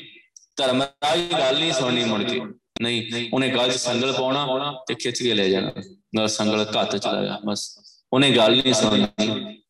ਧਰਮ 0.55 0.83
ਰਾਜ 0.83 1.19
ਗੱਲ 1.31 1.59
ਨਹੀਂ 1.59 1.71
ਸੁਣਨੀ 1.71 2.03
ਮੁੜ 2.03 2.23
ਕੇ। 2.23 2.41
ਨਹੀਂ, 2.81 3.29
ਉਹਨੇ 3.33 3.49
ਗੱਲ 3.49 3.71
'ਚ 3.71 3.75
ਸੰਗਲ 3.75 4.13
ਪਾਉਣਾ 4.13 4.47
ਤੇ 4.87 4.95
ਖਿੱਚ 4.95 5.23
ਕੇ 5.23 5.33
ਲੈ 5.33 5.49
ਜਾਣਾ। 5.49 5.71
ਗੱਲ 6.17 6.27
ਸੰਗਲ 6.27 6.67
ਘੱਟ 6.81 6.95
ਚਲਾਇਆ, 6.95 7.39
ਬਸ। 7.45 7.79
ਉਹਨੇ 8.13 8.31
ਗੱਲ 8.31 8.57
ਨਹੀਂ 8.57 8.73
ਸੁਣਨੀ। 8.73 9.61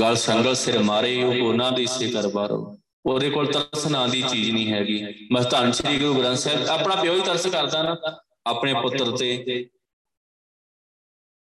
ਗੱਲ 0.00 0.16
ਸੰਗਲ 0.16 0.54
ਸਿਰ 0.54 0.78
ਮਾਰੇ, 0.78 1.22
ਉਹ 1.22 1.48
ਉਹਨਾਂ 1.48 1.72
ਦੀ 1.72 1.86
ਸੇ 1.86 2.10
ਕਰਬਾਰੋ 2.10 2.75
ਉਹਦੇ 3.06 3.30
ਕੋਲ 3.30 3.52
ਤਰਸ 3.52 3.86
ਨਾਂ 3.86 4.08
ਦੀ 4.08 4.22
ਚੀਜ਼ 4.22 4.50
ਨਹੀਂ 4.50 4.72
ਹੈਗੀ। 4.72 5.28
ਬਸ 5.32 5.50
ਧੰਨ 5.50 5.72
ਸ੍ਰੀ 5.72 5.98
ਗੁਰੂ 5.98 6.14
ਗ੍ਰੰਥ 6.14 6.38
ਸਾਹਿਬ, 6.38 6.66
ਆਪਣਾ 6.66 6.94
ਪਿਓ 6.94 7.14
ਹੀ 7.14 7.20
ਤਰਸ 7.20 7.46
ਕਰਦਾ 7.46 7.82
ਨਾ, 7.82 7.96
ਆਪਣੇ 8.46 8.74
ਪੁੱਤਰ 8.74 9.16
ਤੇ। 9.16 9.68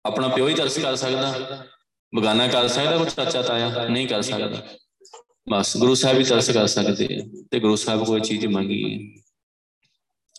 ਆਪਣਾ 0.05 0.29
ਪਿਓ 0.29 0.49
ਹੀ 0.49 0.55
ਤਰਸ 0.55 0.79
ਕਰ 0.79 0.97
ਸਕਦਾ। 0.97 1.67
ਬਗਾਨਾ 2.15 2.49
ਕਰ 2.49 2.69
ਸਕਦਾ, 2.69 2.99
ਕੋਈ 2.99 3.07
ਚਾਚਾ 3.07 3.43
ਤਾਇਆ 3.43 3.89
ਨਹੀਂ 3.89 4.09
ਕਰ 4.09 4.23
ਸਕਦਾ। 4.23 4.63
ਬਸ, 5.51 5.77
ਗੁਰੂ 5.77 5.95
ਸਾਹਿਬ 5.95 6.19
ਵੀ 6.19 6.25
ਤਰਸ 6.25 6.51
ਕਰ 6.51 6.67
ਸਕਦੇ 6.67 7.05
ਆ 7.05 7.45
ਤੇ 7.51 7.61
ਗੁਰੂ 7.61 7.77
ਸਾਹਿਬ 7.77 8.05
ਕੋਈ 8.05 8.21
ਚੀਜ਼ 8.21 8.47
ਮੰਗੀ 8.47 9.15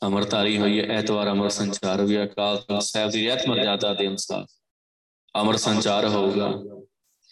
ਅਮਰਤਾਰੀ 0.05 0.57
ਹੋਈ 0.57 0.80
ਹੈ 0.80 0.86
ਐਤਵਾਰ 0.86 1.32
ਅਮਰ 1.32 1.49
ਸੰਚਾਰ 1.49 2.01
ਵੀ 2.01 2.24
ਅਕਾਲ 2.24 2.57
ਤਖਤ 2.57 2.84
ਸਾਹਿਬ 2.84 3.11
ਦੀ 3.11 3.28
ਰਹਿਤ 3.28 3.47
ਮਰਜ਼ਾਦਾ 3.47 3.93
ਦੇ 3.93 4.07
ਅਨੁਸਾਰ। 4.07 4.45
ਅਮਰ 5.41 5.55
ਸੰਚਾਰ 5.55 6.07
ਹੋਊਗਾ। 6.07 6.51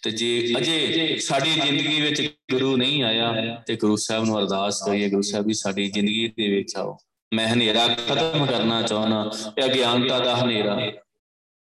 ਤੇ 0.04 0.10
ਜੇ 0.10 0.54
ਅਜੇ 0.58 1.16
ਸਾਡੀ 1.18 1.50
ਜ਼ਿੰਦਗੀ 1.50 2.00
ਵਿੱਚ 2.00 2.34
ਗੁਰੂ 2.52 2.76
ਨਹੀਂ 2.76 3.02
ਆਇਆ, 3.02 3.62
ਤੇ 3.66 3.76
ਗੁਰੂ 3.76 3.96
ਸਾਹਿਬ 3.96 4.24
ਨੂੰ 4.24 4.38
ਅਰਦਾਸ 4.38 4.82
ਕਰੀਏ, 4.86 5.10
ਗੁਰੂ 5.10 5.22
ਸਾਹਿਬ 5.22 5.46
ਵੀ 5.46 5.54
ਸਾਡੀ 5.54 5.90
ਜ਼ਿੰਦਗੀ 5.90 6.28
ਦੇ 6.28 6.56
ਵਿੱਚ 6.56 6.76
ਆਓ। 6.76 6.96
ਮੈਂ 7.34 7.48
ਹਨੇਰਾ 7.48 7.88
ਖਤਮ 7.88 8.46
ਕਰਨਾ 8.46 8.82
ਚਾਹਣਾ 8.82 9.30
ਇਹ 9.58 9.64
ਅਗਿਆਨਤਾ 9.64 10.18
ਦਾ 10.18 10.36
ਹਨੇਰਾ। 10.36 10.92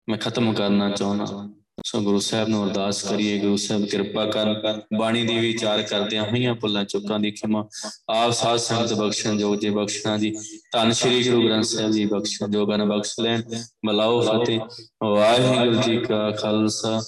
ਮੈਂ 0.10 0.18
ਖਤਮ 0.18 0.54
ਕਰਨਾ 0.54 0.90
ਚਾਹਣਾ 0.90 1.54
ਸੋ 1.86 2.02
ਗੁਰੂ 2.02 2.20
ਸਾਹਿਬ 2.20 2.50
ਨੂੰ 2.50 2.66
ਅਰਦਾਸ 2.66 3.04
ਕਰੀਏ, 3.04 3.40
ਗੁਰੂ 3.40 3.58
ਸਾਹਿਬ 3.58 3.86
ਕਿਰਪਾ 3.86 4.26
ਕਰਨ, 4.26 4.82
ਬਾਣੀ 4.98 5.24
ਦੀ 5.24 5.38
ਵਿਚਾਰ 5.38 5.82
ਕਰਦਿਆਂ 5.82 6.24
ਹੋਈਆਂ 6.24 6.56
ਭੁੱਲਾਂ, 6.56 6.86
ਚੁੱਕਾਂ 6.86 7.20
ਦੀ 7.20 7.32
ਖਿਮਾ। 7.32 7.68
ਆਪ 8.10 8.32
ਸਾਧ 8.32 8.58
ਸੰਗਤ 8.58 8.94
ਬਖਸ਼ਣ 8.94 9.38
ਜੋ 9.38 9.56
ਜੇ 9.56 9.70
ਬਖਸ਼ਣਾ 9.70 10.18
ਜੀ। 10.18 10.36
ਧੰਨ 10.74 10.92
ਸ਼੍ਰੀ 10.92 11.30
ਗੁਰੂ 11.30 11.46
ਗ੍ਰੰਥ 11.46 11.64
ਸਾਹਿਬ 11.64 11.92
ਜੀ, 11.92 12.06
ਬਖਸ਼ਣ 12.06 12.52
ਜੋ 12.52 12.66
ਗਨ 12.66 12.86
ਬਖਸ਼ 12.86 13.20
ਲੈਣ। 13.20 13.42
ਮਲਾਓ 13.86 14.22
ਫਤਿਹ। 14.22 14.60
ਵਾਹਿਗੁਰੂ 15.04 15.82
ਜੀ 15.82 15.98
ਕਾ 15.98 16.32
ਖਾਲਸਾ। 16.32 17.02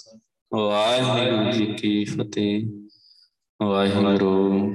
ਵਾਹਿਗੁਰੂ 0.54 1.52
ਜੀ 1.52 1.66
ਕੀ 1.66 2.06
ਫਤਿਹ। 2.06 2.68
ਵਾਹਿਗੁਰੂ। 3.64 4.70